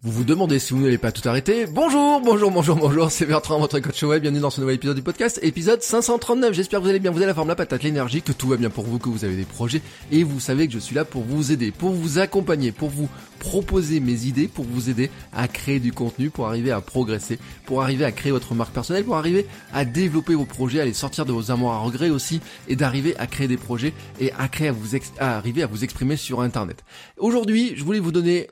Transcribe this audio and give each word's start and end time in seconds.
Vous 0.00 0.12
vous 0.12 0.22
demandez 0.22 0.60
si 0.60 0.74
vous 0.74 0.80
n'allez 0.80 0.96
pas 0.96 1.10
tout 1.10 1.28
arrêter. 1.28 1.66
Bonjour, 1.66 2.20
bonjour, 2.20 2.52
bonjour, 2.52 2.76
bonjour, 2.76 3.10
c'est 3.10 3.26
Bertrand, 3.26 3.58
votre 3.58 3.80
coach 3.80 4.00
web. 4.04 4.22
Bienvenue 4.22 4.40
dans 4.40 4.48
ce 4.48 4.60
nouvel 4.60 4.76
épisode 4.76 4.94
du 4.94 5.02
podcast, 5.02 5.40
épisode 5.42 5.82
539. 5.82 6.54
J'espère 6.54 6.78
que 6.78 6.84
vous 6.84 6.90
allez 6.90 7.00
bien, 7.00 7.10
vous 7.10 7.16
avez 7.16 7.26
la 7.26 7.34
forme, 7.34 7.48
la 7.48 7.56
patate, 7.56 7.82
l'énergie, 7.82 8.22
que 8.22 8.30
tout 8.30 8.46
va 8.46 8.56
bien 8.56 8.70
pour 8.70 8.84
vous, 8.84 9.00
que 9.00 9.08
vous 9.08 9.24
avez 9.24 9.34
des 9.34 9.42
projets. 9.42 9.82
Et 10.12 10.22
vous 10.22 10.38
savez 10.38 10.68
que 10.68 10.72
je 10.72 10.78
suis 10.78 10.94
là 10.94 11.04
pour 11.04 11.24
vous 11.24 11.50
aider, 11.50 11.72
pour 11.72 11.90
vous 11.90 12.20
accompagner, 12.20 12.70
pour 12.70 12.90
vous 12.90 13.08
proposer 13.40 13.98
mes 13.98 14.26
idées, 14.26 14.46
pour 14.46 14.64
vous 14.66 14.88
aider 14.88 15.10
à 15.32 15.48
créer 15.48 15.80
du 15.80 15.92
contenu, 15.92 16.30
pour 16.30 16.46
arriver 16.46 16.70
à 16.70 16.80
progresser, 16.80 17.40
pour 17.66 17.82
arriver 17.82 18.04
à 18.04 18.12
créer 18.12 18.30
votre 18.30 18.54
marque 18.54 18.72
personnelle, 18.72 19.02
pour 19.02 19.16
arriver 19.16 19.48
à 19.72 19.84
développer 19.84 20.36
vos 20.36 20.44
projets, 20.44 20.78
à 20.78 20.84
les 20.84 20.94
sortir 20.94 21.26
de 21.26 21.32
vos 21.32 21.50
amours 21.50 21.72
à 21.72 21.78
regret 21.78 22.10
aussi, 22.10 22.40
et 22.68 22.76
d'arriver 22.76 23.16
à 23.16 23.26
créer 23.26 23.48
des 23.48 23.56
projets 23.56 23.92
et 24.20 24.30
à 24.38 24.46
créer 24.46 24.68
à 24.68 24.72
vous 24.72 24.94
à 25.18 25.38
arriver 25.38 25.64
à 25.64 25.66
vous 25.66 25.82
exprimer 25.82 26.16
sur 26.16 26.40
Internet. 26.40 26.84
Aujourd'hui, 27.16 27.72
je 27.74 27.82
voulais 27.82 27.98
vous 27.98 28.12
donner 28.12 28.46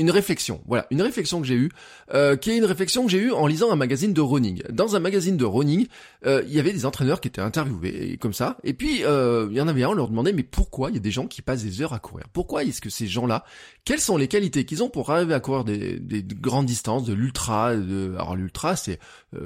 une 0.00 0.10
réflexion, 0.10 0.62
voilà, 0.66 0.86
une 0.90 1.02
réflexion 1.02 1.42
que 1.42 1.46
j'ai 1.46 1.54
eue, 1.54 1.68
euh, 2.14 2.34
qui 2.34 2.50
est 2.50 2.56
une 2.56 2.64
réflexion 2.64 3.04
que 3.04 3.10
j'ai 3.10 3.18
eue 3.18 3.32
en 3.32 3.46
lisant 3.46 3.70
un 3.70 3.76
magazine 3.76 4.14
de 4.14 4.20
running. 4.22 4.62
Dans 4.70 4.96
un 4.96 4.98
magazine 4.98 5.36
de 5.36 5.44
running, 5.44 5.86
euh, 6.24 6.42
il 6.46 6.54
y 6.54 6.58
avait 6.58 6.72
des 6.72 6.86
entraîneurs 6.86 7.20
qui 7.20 7.28
étaient 7.28 7.42
interviewés 7.42 8.16
comme 8.18 8.32
ça, 8.32 8.56
et 8.64 8.72
puis 8.72 9.04
euh, 9.04 9.48
il 9.50 9.56
y 9.56 9.60
en 9.60 9.68
avait 9.68 9.82
un, 9.82 9.90
on 9.90 9.92
leur 9.92 10.08
demandait 10.08 10.32
mais 10.32 10.42
pourquoi 10.42 10.88
il 10.88 10.94
y 10.94 10.96
a 10.96 11.02
des 11.02 11.10
gens 11.10 11.26
qui 11.26 11.42
passent 11.42 11.64
des 11.64 11.82
heures 11.82 11.92
à 11.92 11.98
courir? 11.98 12.26
Pourquoi 12.32 12.64
est-ce 12.64 12.80
que 12.80 12.88
ces 12.88 13.06
gens-là, 13.06 13.44
quelles 13.84 14.00
sont 14.00 14.16
les 14.16 14.26
qualités 14.26 14.64
qu'ils 14.64 14.82
ont 14.82 14.88
pour 14.88 15.10
arriver 15.10 15.34
à 15.34 15.40
courir 15.40 15.64
des, 15.64 16.00
des 16.00 16.22
grandes 16.22 16.66
distances, 16.66 17.04
de 17.04 17.12
l'ultra, 17.12 17.76
de, 17.76 18.14
alors 18.14 18.36
l'ultra 18.36 18.76
c'est 18.76 18.98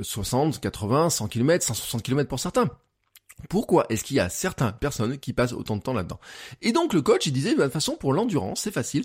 60, 0.03 0.61
80, 0.61 1.11
100 1.11 1.29
km, 1.29 1.67
160 1.67 2.03
km 2.03 2.29
pour 2.29 2.39
certains 2.39 2.71
pourquoi 3.49 3.87
est-ce 3.89 4.05
qu'il 4.05 4.17
y 4.17 4.21
a 4.21 4.29
certaines 4.29 4.73
personnes 4.73 5.19
qui 5.19 5.33
passent 5.33 5.53
autant 5.53 5.77
de 5.77 5.83
temps 5.83 5.93
là-dedans? 5.93 6.21
Et 6.63 6.73
donc 6.73 6.93
le 6.93 7.03
coach, 7.03 7.27
il 7.27 7.33
disait, 7.33 7.55
bah, 7.55 7.63
de 7.63 7.65
toute 7.65 7.75
façon, 7.75 7.97
pour 7.97 8.13
l'endurance, 8.13 8.61
c'est 8.63 8.71
facile. 8.71 9.05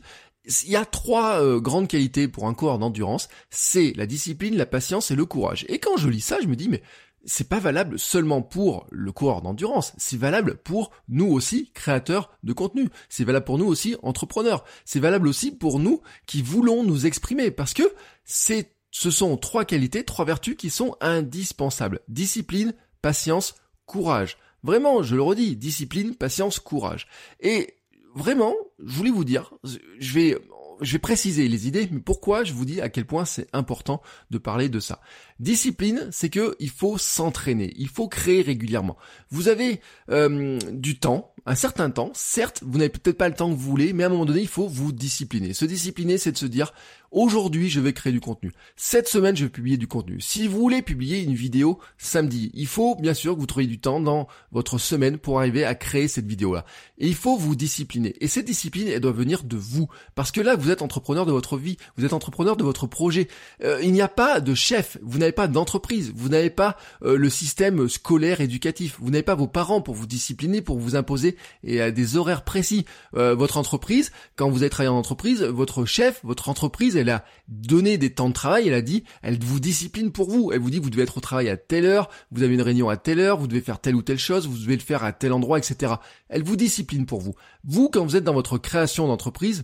Il 0.64 0.72
y 0.72 0.76
a 0.76 0.86
trois 0.86 1.42
euh, 1.42 1.60
grandes 1.60 1.88
qualités 1.88 2.28
pour 2.28 2.48
un 2.48 2.54
coureur 2.54 2.80
d'endurance, 2.80 3.28
c'est 3.50 3.94
la 3.96 4.06
discipline, 4.06 4.56
la 4.56 4.66
patience 4.66 5.12
et 5.12 5.16
le 5.16 5.26
courage. 5.26 5.66
Et 5.68 5.80
quand 5.80 5.98
je 5.98 6.10
lis 6.10 6.22
ça, 6.22 6.38
je 6.42 6.48
me 6.48 6.56
dis, 6.56 6.70
mais 6.70 6.82
c'est 7.26 7.50
pas 7.50 7.60
valable 7.60 8.00
seulement 8.00 8.42
pour 8.42 8.88
le 8.92 9.12
coureur 9.12 9.42
d'endurance, 9.42 9.94
c'est 9.98 10.18
valable 10.18 10.58
pour 10.58 10.92
nous 11.10 11.28
aussi, 11.28 11.72
créateurs 11.74 12.32
de 12.44 12.54
contenu. 12.54 12.90
C'est 13.10 13.26
valable 13.26 13.46
pour 13.46 13.58
nous 13.58 13.68
aussi, 13.68 13.98
entrepreneurs. 14.02 14.64
C'est 14.86 15.02
valable 15.02 15.28
aussi 15.28 15.52
pour 15.52 15.80
nous 15.80 16.02
qui 16.26 16.42
voulons 16.42 16.84
nous 16.84 17.06
exprimer, 17.06 17.52
parce 17.52 17.74
que 17.74 17.84
ce 18.24 19.12
sont 19.12 19.38
trois 19.38 19.66
qualités, 19.66 20.06
trois 20.06 20.26
vertus 20.26 20.56
qui 20.56 20.70
sont 20.70 20.96
indispensables. 21.02 22.00
Discipline, 22.08 22.74
patience, 23.02 23.56
courage. 23.90 24.38
Vraiment, 24.64 25.04
je 25.04 25.16
le 25.16 25.22
redis, 25.22 25.56
discipline, 25.56 26.16
patience, 26.16 26.60
courage. 26.60 27.08
Et 27.40 27.76
vraiment, 28.14 28.54
je 28.84 28.96
voulais 28.96 29.10
vous 29.10 29.26
dire, 29.26 29.54
je 29.64 30.14
vais, 30.14 30.38
je 30.82 30.94
vais 30.94 31.00
préciser 31.00 31.48
les 31.48 31.68
idées, 31.68 31.88
mais 31.92 32.00
pourquoi 32.00 32.44
je 32.44 32.54
vous 32.54 32.66
dis 32.66 32.82
à 32.82 32.90
quel 32.90 33.06
point 33.06 33.26
c'est 33.26 33.48
important 33.54 34.02
de 34.30 34.38
parler 34.38 34.70
de 34.70 34.80
ça. 34.80 35.02
Discipline, 35.40 36.10
c'est 36.12 36.30
que 36.30 36.56
il 36.60 36.70
faut 36.70 36.98
s'entraîner, 36.98 37.74
il 37.78 37.88
faut 37.88 38.08
créer 38.08 38.42
régulièrement. 38.42 38.98
Vous 39.30 39.48
avez 39.48 39.82
euh, 40.10 40.60
du 40.72 41.00
temps, 41.00 41.34
un 41.46 41.56
certain 41.56 41.90
temps. 41.90 42.12
Certes, 42.14 42.62
vous 42.66 42.78
n'avez 42.78 42.90
peut-être 42.90 43.18
pas 43.18 43.30
le 43.30 43.36
temps 43.36 43.50
que 43.50 43.56
vous 43.56 43.70
voulez, 43.72 43.94
mais 43.94 44.04
à 44.04 44.08
un 44.08 44.10
moment 44.10 44.26
donné, 44.26 44.42
il 44.42 44.48
faut 44.48 44.68
vous 44.68 44.92
discipliner. 44.92 45.54
Se 45.54 45.66
discipliner, 45.66 46.18
c'est 46.18 46.34
de 46.34 46.38
se 46.38 46.46
dire, 46.46 46.74
aujourd'hui, 47.12 47.70
je 47.70 47.80
vais 47.80 47.94
créer 47.94 48.14
du 48.14 48.20
contenu. 48.20 48.52
Cette 48.76 49.08
semaine, 49.08 49.36
je 49.36 49.46
vais 49.46 49.50
publier 49.50 49.78
du 49.78 49.88
contenu. 49.88 50.20
Si 50.22 50.48
vous 50.48 50.60
voulez 50.60 50.82
publier 50.82 51.22
une 51.22 51.34
vidéo 51.34 51.80
samedi, 51.98 52.52
il 52.54 52.68
faut 52.68 52.96
bien 52.96 53.14
sûr 53.14 53.36
que 53.36 53.40
vous 53.40 53.46
trouviez 53.46 53.68
du 53.68 53.80
temps 53.80 54.00
dans 54.00 54.28
votre 54.52 54.78
semaine 54.78 55.18
pour 55.18 55.40
arriver 55.40 55.64
à 55.64 55.76
créer 55.76 56.08
cette 56.08 56.28
vidéo-là. 56.28 56.66
Et 56.98 57.08
il 57.08 57.16
faut 57.16 57.38
vous 57.38 57.56
discipliner. 57.56 58.16
Et 58.20 58.28
cette 58.28 58.46
discipline, 58.46 58.88
elle 58.88 59.00
doit 59.00 59.12
venir 59.12 59.44
de 59.44 59.58
vous. 59.58 59.88
Parce 60.16 60.32
que 60.32 60.42
là, 60.42 60.56
vous 60.56 60.72
êtes 60.72 60.82
entrepreneur 60.82 61.26
de 61.26 61.32
votre 61.32 61.58
vie, 61.58 61.78
vous 61.98 62.06
êtes 62.06 62.14
entrepreneur 62.14 62.58
de 62.58 62.64
votre 62.64 62.88
projet. 62.88 63.28
Euh, 63.64 63.80
il 63.82 63.92
n'y 63.92 64.02
a 64.02 64.08
pas 64.08 64.40
de 64.40 64.54
chef, 64.54 64.98
vous 65.02 65.18
n'avez 65.18 65.32
pas 65.32 65.48
d'entreprise, 65.48 66.12
vous 66.16 66.30
n'avez 66.30 66.50
pas 66.50 66.78
euh, 67.04 67.18
le 67.18 67.30
système 67.30 67.88
scolaire 67.90 68.42
éducatif, 68.42 68.98
vous 69.00 69.10
n'avez 69.10 69.24
pas 69.24 69.36
vos 69.36 69.48
parents 69.48 69.82
pour 69.82 69.96
vous 69.96 70.08
discipliner, 70.08 70.62
pour 70.62 70.78
vous 70.78 70.96
imposer 70.96 71.38
et 71.64 71.82
à 71.82 71.92
des 71.92 72.18
horaires 72.18 72.44
précis. 72.44 72.86
Euh, 73.16 73.36
votre 73.36 73.58
entreprise, 73.58 74.12
quand 74.36 74.50
vous 74.50 74.64
êtes 74.64 74.72
travaillé 74.72 74.94
en 74.94 74.98
entreprise, 74.98 75.44
votre 75.44 75.86
chef, 75.86 76.20
votre 76.24 76.50
entreprise, 76.50 76.96
elle 77.00 77.10
a 77.10 77.26
donné 77.48 77.98
des 77.98 78.14
temps 78.14 78.30
de 78.30 78.34
travail, 78.34 78.68
elle 78.68 78.74
a 78.74 78.82
dit, 78.82 79.04
elle 79.22 79.40
vous 79.44 79.60
discipline 79.60 80.12
pour 80.12 80.30
vous. 80.30 80.52
Elle 80.52 80.60
vous 80.60 80.70
dit, 80.70 80.80
vous 80.80 80.90
devez 80.90 81.04
être 81.04 81.18
au 81.18 81.22
travail 81.22 81.50
à 81.50 81.58
telle 81.58 81.86
heure, 81.86 82.10
vous 82.32 82.44
avez 82.44 82.54
une 82.54 82.62
réunion 82.62 82.90
à 82.90 82.98
telle 82.98 83.20
heure, 83.20 83.38
vous 83.38 83.48
devez 83.48 83.62
faire 83.62 83.80
telle 83.80 83.96
ou 83.96 84.02
telle 84.02 84.20
chose, 84.20 84.48
vous 84.48 84.58
devez 84.58 84.76
le 84.76 84.82
faire 84.82 85.04
à 85.04 85.14
tel 85.14 85.34
endroit, 85.34 85.58
etc. 85.58 85.94
Elle 86.30 86.44
vous 86.44 86.56
discipline 86.56 87.06
pour 87.06 87.22
vous. 87.22 87.36
Vous, 87.64 87.90
quand 87.90 88.04
vous 88.04 88.16
êtes 88.16 88.24
dans 88.24 88.34
votre 88.34 88.58
création 88.58 89.08
d'entreprise, 89.08 89.64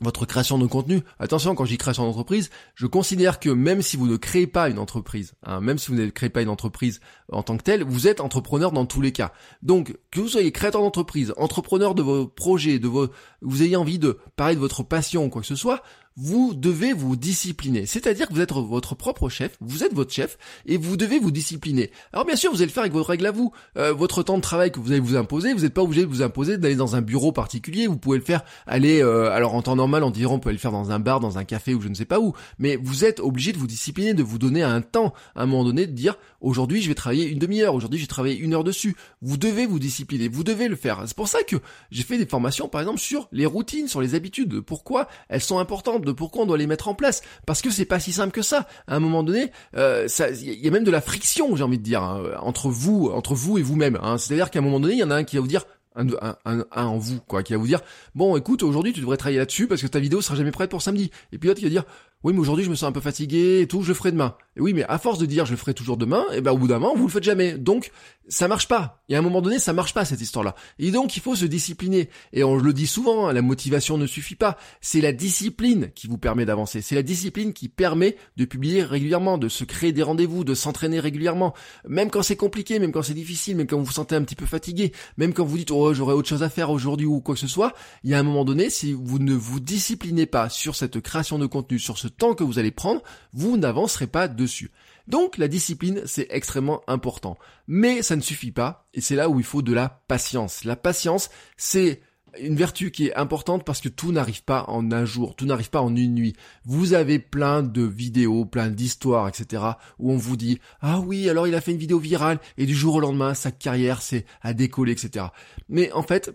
votre 0.00 0.26
création 0.26 0.58
de 0.58 0.66
contenu. 0.66 1.02
Attention, 1.18 1.54
quand 1.54 1.64
je 1.64 1.70
dis 1.70 1.78
création 1.78 2.04
d'entreprise, 2.04 2.50
je 2.74 2.86
considère 2.86 3.40
que 3.40 3.50
même 3.50 3.82
si 3.82 3.96
vous 3.96 4.06
ne 4.06 4.16
créez 4.16 4.46
pas 4.46 4.68
une 4.68 4.78
entreprise, 4.78 5.34
hein, 5.44 5.60
même 5.60 5.78
si 5.78 5.88
vous 5.88 5.96
ne 5.96 6.08
créez 6.08 6.30
pas 6.30 6.42
une 6.42 6.48
entreprise 6.48 7.00
en 7.30 7.42
tant 7.42 7.56
que 7.56 7.62
telle, 7.62 7.84
vous 7.84 8.08
êtes 8.08 8.20
entrepreneur 8.20 8.72
dans 8.72 8.86
tous 8.86 9.00
les 9.00 9.12
cas. 9.12 9.32
Donc, 9.62 9.96
que 10.10 10.20
vous 10.20 10.28
soyez 10.28 10.52
créateur 10.52 10.82
d'entreprise, 10.82 11.32
entrepreneur 11.36 11.94
de 11.94 12.02
vos 12.02 12.26
projets, 12.26 12.78
de 12.78 12.88
vos, 12.88 13.08
vous 13.40 13.62
ayez 13.62 13.76
envie 13.76 13.98
de 13.98 14.18
parler 14.36 14.54
de 14.54 14.60
votre 14.60 14.82
passion 14.82 15.28
quoi 15.30 15.42
que 15.42 15.48
ce 15.48 15.56
soit, 15.56 15.82
vous 16.16 16.54
devez 16.54 16.92
vous 16.92 17.16
discipliner. 17.16 17.86
C'est-à-dire 17.86 18.28
que 18.28 18.34
vous 18.34 18.40
êtes 18.40 18.52
votre 18.52 18.94
propre 18.94 19.28
chef, 19.28 19.56
vous 19.60 19.82
êtes 19.82 19.92
votre 19.94 20.12
chef, 20.12 20.38
et 20.64 20.76
vous 20.76 20.96
devez 20.96 21.18
vous 21.18 21.32
discipliner. 21.32 21.90
Alors 22.12 22.24
bien 22.24 22.36
sûr, 22.36 22.52
vous 22.52 22.58
allez 22.58 22.66
le 22.66 22.72
faire 22.72 22.84
avec 22.84 22.92
vos 22.92 23.02
règles 23.02 23.26
à 23.26 23.32
vous. 23.32 23.52
Euh, 23.76 23.92
votre 23.92 24.22
temps 24.22 24.36
de 24.36 24.42
travail 24.42 24.70
que 24.70 24.78
vous 24.78 24.92
allez 24.92 25.00
vous 25.00 25.16
imposer, 25.16 25.52
vous 25.52 25.62
n'êtes 25.62 25.74
pas 25.74 25.82
obligé 25.82 26.02
de 26.02 26.06
vous 26.06 26.22
imposer 26.22 26.56
d'aller 26.56 26.76
dans 26.76 26.94
un 26.94 27.02
bureau 27.02 27.32
particulier. 27.32 27.88
Vous 27.88 27.96
pouvez 27.96 28.18
le 28.18 28.24
faire 28.24 28.44
aller, 28.66 29.02
euh, 29.02 29.30
alors 29.32 29.54
en 29.54 29.62
temps 29.62 29.74
normal, 29.74 30.04
on 30.04 30.10
dirait 30.10 30.32
on 30.32 30.38
peut 30.38 30.52
le 30.52 30.58
faire 30.58 30.72
dans 30.72 30.92
un 30.92 31.00
bar, 31.00 31.18
dans 31.18 31.38
un 31.38 31.44
café 31.44 31.74
ou 31.74 31.80
je 31.80 31.88
ne 31.88 31.94
sais 31.94 32.04
pas 32.04 32.20
où. 32.20 32.32
Mais 32.58 32.76
vous 32.76 33.04
êtes 33.04 33.18
obligé 33.18 33.52
de 33.52 33.58
vous 33.58 33.66
discipliner, 33.66 34.14
de 34.14 34.22
vous 34.22 34.38
donner 34.38 34.62
un 34.62 34.82
temps, 34.82 35.14
à 35.34 35.42
un 35.42 35.46
moment 35.46 35.64
donné, 35.64 35.86
de 35.86 35.92
dire 35.92 36.16
aujourd'hui 36.40 36.80
je 36.80 36.88
vais 36.88 36.94
travailler 36.94 37.28
une 37.28 37.38
demi-heure, 37.38 37.74
aujourd'hui 37.74 37.98
je 37.98 38.04
vais 38.04 38.08
travailler 38.08 38.36
une 38.36 38.54
heure 38.54 38.64
dessus. 38.64 38.94
Vous 39.20 39.36
devez 39.36 39.66
vous 39.66 39.80
discipliner, 39.80 40.28
vous 40.28 40.44
devez 40.44 40.68
le 40.68 40.76
faire. 40.76 41.02
C'est 41.06 41.16
pour 41.16 41.28
ça 41.28 41.42
que 41.42 41.56
j'ai 41.90 42.04
fait 42.04 42.18
des 42.18 42.26
formations, 42.26 42.68
par 42.68 42.82
exemple, 42.82 43.00
sur 43.00 43.28
les 43.32 43.46
routines, 43.46 43.88
sur 43.88 44.00
les 44.00 44.14
habitudes. 44.14 44.60
Pourquoi 44.60 45.08
elles 45.28 45.40
sont 45.40 45.58
importantes? 45.58 46.03
De 46.04 46.12
pourquoi 46.12 46.42
on 46.42 46.46
doit 46.46 46.58
les 46.58 46.66
mettre 46.66 46.88
en 46.88 46.94
place. 46.94 47.22
Parce 47.46 47.62
que 47.62 47.70
c'est 47.70 47.84
pas 47.84 48.00
si 48.00 48.12
simple 48.12 48.32
que 48.32 48.42
ça. 48.42 48.66
À 48.86 48.96
un 48.96 49.00
moment 49.00 49.22
donné, 49.22 49.50
euh, 49.76 50.08
il 50.40 50.64
y 50.64 50.68
a 50.68 50.70
même 50.70 50.84
de 50.84 50.90
la 50.90 51.00
friction, 51.00 51.54
j'ai 51.56 51.64
envie 51.64 51.78
de 51.78 51.82
dire, 51.82 52.02
hein, 52.02 52.22
entre 52.40 52.68
vous, 52.68 53.10
entre 53.12 53.34
vous 53.34 53.58
et 53.58 53.62
vous-même. 53.62 53.98
Hein. 54.02 54.18
C'est-à-dire 54.18 54.50
qu'à 54.50 54.60
un 54.60 54.62
moment 54.62 54.80
donné, 54.80 54.94
il 54.94 55.00
y 55.00 55.04
en 55.04 55.10
a 55.10 55.16
un 55.16 55.24
qui 55.24 55.36
va 55.36 55.42
vous 55.42 55.48
dire 55.48 55.64
un, 55.96 56.08
un, 56.20 56.36
un, 56.44 56.86
en 56.86 56.98
vous, 56.98 57.20
quoi, 57.20 57.42
qui 57.42 57.52
va 57.52 57.58
vous 57.58 57.66
dire, 57.66 57.80
bon, 58.14 58.36
écoute, 58.36 58.62
aujourd'hui, 58.62 58.92
tu 58.92 59.00
devrais 59.00 59.16
travailler 59.16 59.38
là-dessus 59.38 59.66
parce 59.66 59.80
que 59.80 59.86
ta 59.86 60.00
vidéo 60.00 60.20
sera 60.20 60.34
jamais 60.34 60.50
prête 60.50 60.70
pour 60.70 60.82
samedi. 60.82 61.10
Et 61.32 61.38
puis 61.38 61.48
l'autre 61.48 61.60
qui 61.60 61.66
va 61.66 61.70
dire, 61.70 61.84
oui, 62.24 62.32
mais 62.32 62.40
aujourd'hui, 62.40 62.64
je 62.64 62.70
me 62.70 62.74
sens 62.74 62.88
un 62.88 62.92
peu 62.92 63.02
fatigué 63.02 63.60
et 63.60 63.68
tout, 63.68 63.82
je 63.82 63.92
ferai 63.92 64.10
demain. 64.10 64.34
Et 64.56 64.60
oui, 64.60 64.72
mais 64.72 64.84
à 64.84 64.98
force 64.98 65.18
de 65.18 65.26
dire 65.26 65.44
je 65.44 65.50
le 65.50 65.56
ferai 65.58 65.74
toujours 65.74 65.98
demain, 65.98 66.24
et 66.32 66.36
eh 66.36 66.40
ben 66.40 66.52
au 66.52 66.58
bout 66.58 66.68
d'un 66.68 66.78
moment, 66.78 66.94
vous 66.96 67.06
le 67.06 67.12
faites 67.12 67.22
jamais. 67.22 67.58
Donc, 67.58 67.90
ça 68.28 68.48
marche 68.48 68.66
pas. 68.66 69.04
Et 69.10 69.16
à 69.16 69.18
un 69.18 69.22
moment 69.22 69.42
donné, 69.42 69.58
ça 69.58 69.74
marche 69.74 69.92
pas 69.92 70.06
cette 70.06 70.22
histoire-là. 70.22 70.54
Et 70.78 70.90
donc, 70.90 71.16
il 71.16 71.20
faut 71.20 71.34
se 71.34 71.44
discipliner. 71.44 72.08
Et 72.32 72.42
on 72.42 72.56
le 72.56 72.72
dit 72.72 72.86
souvent, 72.86 73.26
hein, 73.26 73.32
la 73.34 73.42
motivation 73.42 73.98
ne 73.98 74.06
suffit 74.06 74.36
pas. 74.36 74.56
C'est 74.80 75.02
la 75.02 75.12
discipline 75.12 75.90
qui 75.94 76.06
vous 76.06 76.16
permet 76.16 76.46
d'avancer. 76.46 76.80
C'est 76.80 76.94
la 76.94 77.02
discipline 77.02 77.52
qui 77.52 77.68
permet 77.68 78.16
de 78.38 78.46
publier 78.46 78.82
régulièrement, 78.82 79.36
de 79.36 79.48
se 79.48 79.64
créer 79.64 79.92
des 79.92 80.02
rendez-vous, 80.02 80.44
de 80.44 80.54
s'entraîner 80.54 81.00
régulièrement. 81.00 81.52
Même 81.86 82.10
quand 82.10 82.22
c'est 82.22 82.36
compliqué, 82.36 82.78
même 82.78 82.92
quand 82.92 83.02
c'est 83.02 83.12
difficile, 83.12 83.56
même 83.56 83.66
quand 83.66 83.76
vous 83.76 83.84
vous 83.84 83.92
sentez 83.92 84.14
un 84.14 84.22
petit 84.22 84.36
peu 84.36 84.46
fatigué, 84.46 84.92
même 85.18 85.34
quand 85.34 85.44
vous 85.44 85.58
dites 85.58 85.70
oh 85.70 85.92
j'aurais 85.92 86.14
autre 86.14 86.28
chose 86.28 86.42
à 86.42 86.48
faire 86.48 86.70
aujourd'hui 86.70 87.06
ou 87.06 87.20
quoi 87.20 87.34
que 87.34 87.40
ce 87.40 87.48
soit, 87.48 87.74
il 88.02 88.10
y 88.10 88.14
a 88.14 88.18
un 88.18 88.22
moment 88.22 88.44
donné, 88.44 88.70
si 88.70 88.94
vous 88.94 89.18
ne 89.18 89.34
vous 89.34 89.60
disciplinez 89.60 90.26
pas 90.26 90.48
sur 90.48 90.74
cette 90.74 91.00
création 91.00 91.38
de 91.38 91.46
contenu, 91.46 91.78
sur 91.78 91.98
ce 91.98 92.08
temps 92.14 92.34
que 92.34 92.44
vous 92.44 92.58
allez 92.58 92.70
prendre, 92.70 93.02
vous 93.32 93.56
n'avancerez 93.56 94.06
pas 94.06 94.28
dessus. 94.28 94.70
Donc 95.06 95.38
la 95.38 95.48
discipline, 95.48 96.02
c'est 96.06 96.28
extrêmement 96.30 96.82
important. 96.86 97.36
Mais 97.66 98.02
ça 98.02 98.16
ne 98.16 98.22
suffit 98.22 98.52
pas, 98.52 98.88
et 98.94 99.00
c'est 99.00 99.16
là 99.16 99.28
où 99.28 99.38
il 99.38 99.44
faut 99.44 99.62
de 99.62 99.72
la 99.72 99.88
patience. 100.08 100.64
La 100.64 100.76
patience, 100.76 101.30
c'est 101.56 102.00
une 102.40 102.56
vertu 102.56 102.90
qui 102.90 103.06
est 103.06 103.14
importante 103.14 103.64
parce 103.64 103.80
que 103.80 103.88
tout 103.88 104.12
n'arrive 104.12 104.42
pas 104.44 104.64
en 104.68 104.90
un 104.92 105.04
jour, 105.04 105.36
tout 105.36 105.46
n'arrive 105.46 105.70
pas 105.70 105.82
en 105.82 105.94
une 105.94 106.14
nuit. 106.14 106.34
Vous 106.64 106.94
avez 106.94 107.18
plein 107.18 107.62
de 107.62 107.82
vidéos, 107.82 108.44
plein 108.44 108.68
d'histoires, 108.68 109.28
etc. 109.28 109.62
où 109.98 110.12
on 110.12 110.16
vous 110.16 110.36
dit 110.36 110.58
ah 110.80 111.00
oui 111.00 111.28
alors 111.28 111.46
il 111.46 111.54
a 111.54 111.60
fait 111.60 111.72
une 111.72 111.78
vidéo 111.78 111.98
virale 111.98 112.40
et 112.58 112.66
du 112.66 112.74
jour 112.74 112.96
au 112.96 113.00
lendemain 113.00 113.34
sa 113.34 113.50
carrière 113.50 114.02
c'est 114.02 114.24
à 114.42 114.54
décoller, 114.54 114.92
etc. 114.92 115.26
Mais 115.68 115.92
en 115.92 116.02
fait 116.02 116.32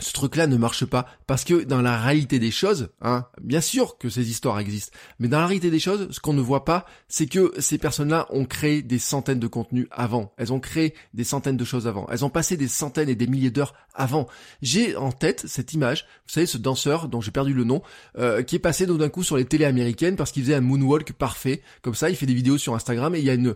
ce 0.00 0.12
truc-là 0.12 0.48
ne 0.48 0.56
marche 0.56 0.84
pas 0.84 1.06
parce 1.28 1.44
que 1.44 1.62
dans 1.62 1.80
la 1.80 2.00
réalité 2.00 2.40
des 2.40 2.50
choses, 2.50 2.88
hein, 3.00 3.26
bien 3.40 3.60
sûr 3.60 3.96
que 3.96 4.08
ces 4.08 4.28
histoires 4.28 4.58
existent, 4.58 4.96
mais 5.20 5.28
dans 5.28 5.38
la 5.38 5.46
réalité 5.46 5.70
des 5.70 5.78
choses, 5.78 6.08
ce 6.10 6.18
qu'on 6.18 6.32
ne 6.32 6.40
voit 6.40 6.64
pas, 6.64 6.84
c'est 7.06 7.26
que 7.26 7.52
ces 7.60 7.78
personnes-là 7.78 8.26
ont 8.30 8.44
créé 8.44 8.82
des 8.82 8.98
centaines 8.98 9.38
de 9.38 9.46
contenus 9.46 9.86
avant. 9.92 10.32
Elles 10.36 10.52
ont 10.52 10.58
créé 10.58 10.94
des 11.14 11.22
centaines 11.22 11.56
de 11.56 11.64
choses 11.64 11.86
avant. 11.86 12.08
Elles 12.10 12.24
ont 12.24 12.30
passé 12.30 12.56
des 12.56 12.66
centaines 12.66 13.08
et 13.08 13.14
des 13.14 13.28
milliers 13.28 13.52
d'heures 13.52 13.74
avant. 13.94 14.26
J'ai 14.62 14.96
en 14.96 15.12
tête 15.12 15.44
cette 15.46 15.74
image, 15.74 16.06
vous 16.26 16.32
savez, 16.32 16.46
ce 16.46 16.58
danseur 16.58 17.06
dont 17.08 17.20
j'ai 17.20 17.30
perdu 17.30 17.54
le 17.54 17.62
nom, 17.62 17.80
euh, 18.18 18.42
qui 18.42 18.56
est 18.56 18.60
passé 18.60 18.86
d'un 18.86 19.08
coup 19.08 19.22
sur 19.22 19.36
les 19.36 19.44
télés 19.44 19.64
américaines 19.64 20.16
parce 20.16 20.32
qu'il 20.32 20.42
faisait 20.42 20.56
un 20.56 20.60
moonwalk 20.60 21.12
parfait. 21.12 21.62
Comme 21.82 21.94
ça, 21.94 22.10
il 22.10 22.16
fait 22.16 22.26
des 22.26 22.34
vidéos 22.34 22.58
sur 22.58 22.74
Instagram 22.74 23.14
et 23.14 23.20
il 23.20 23.24
y 23.24 23.30
a 23.30 23.34
une 23.34 23.54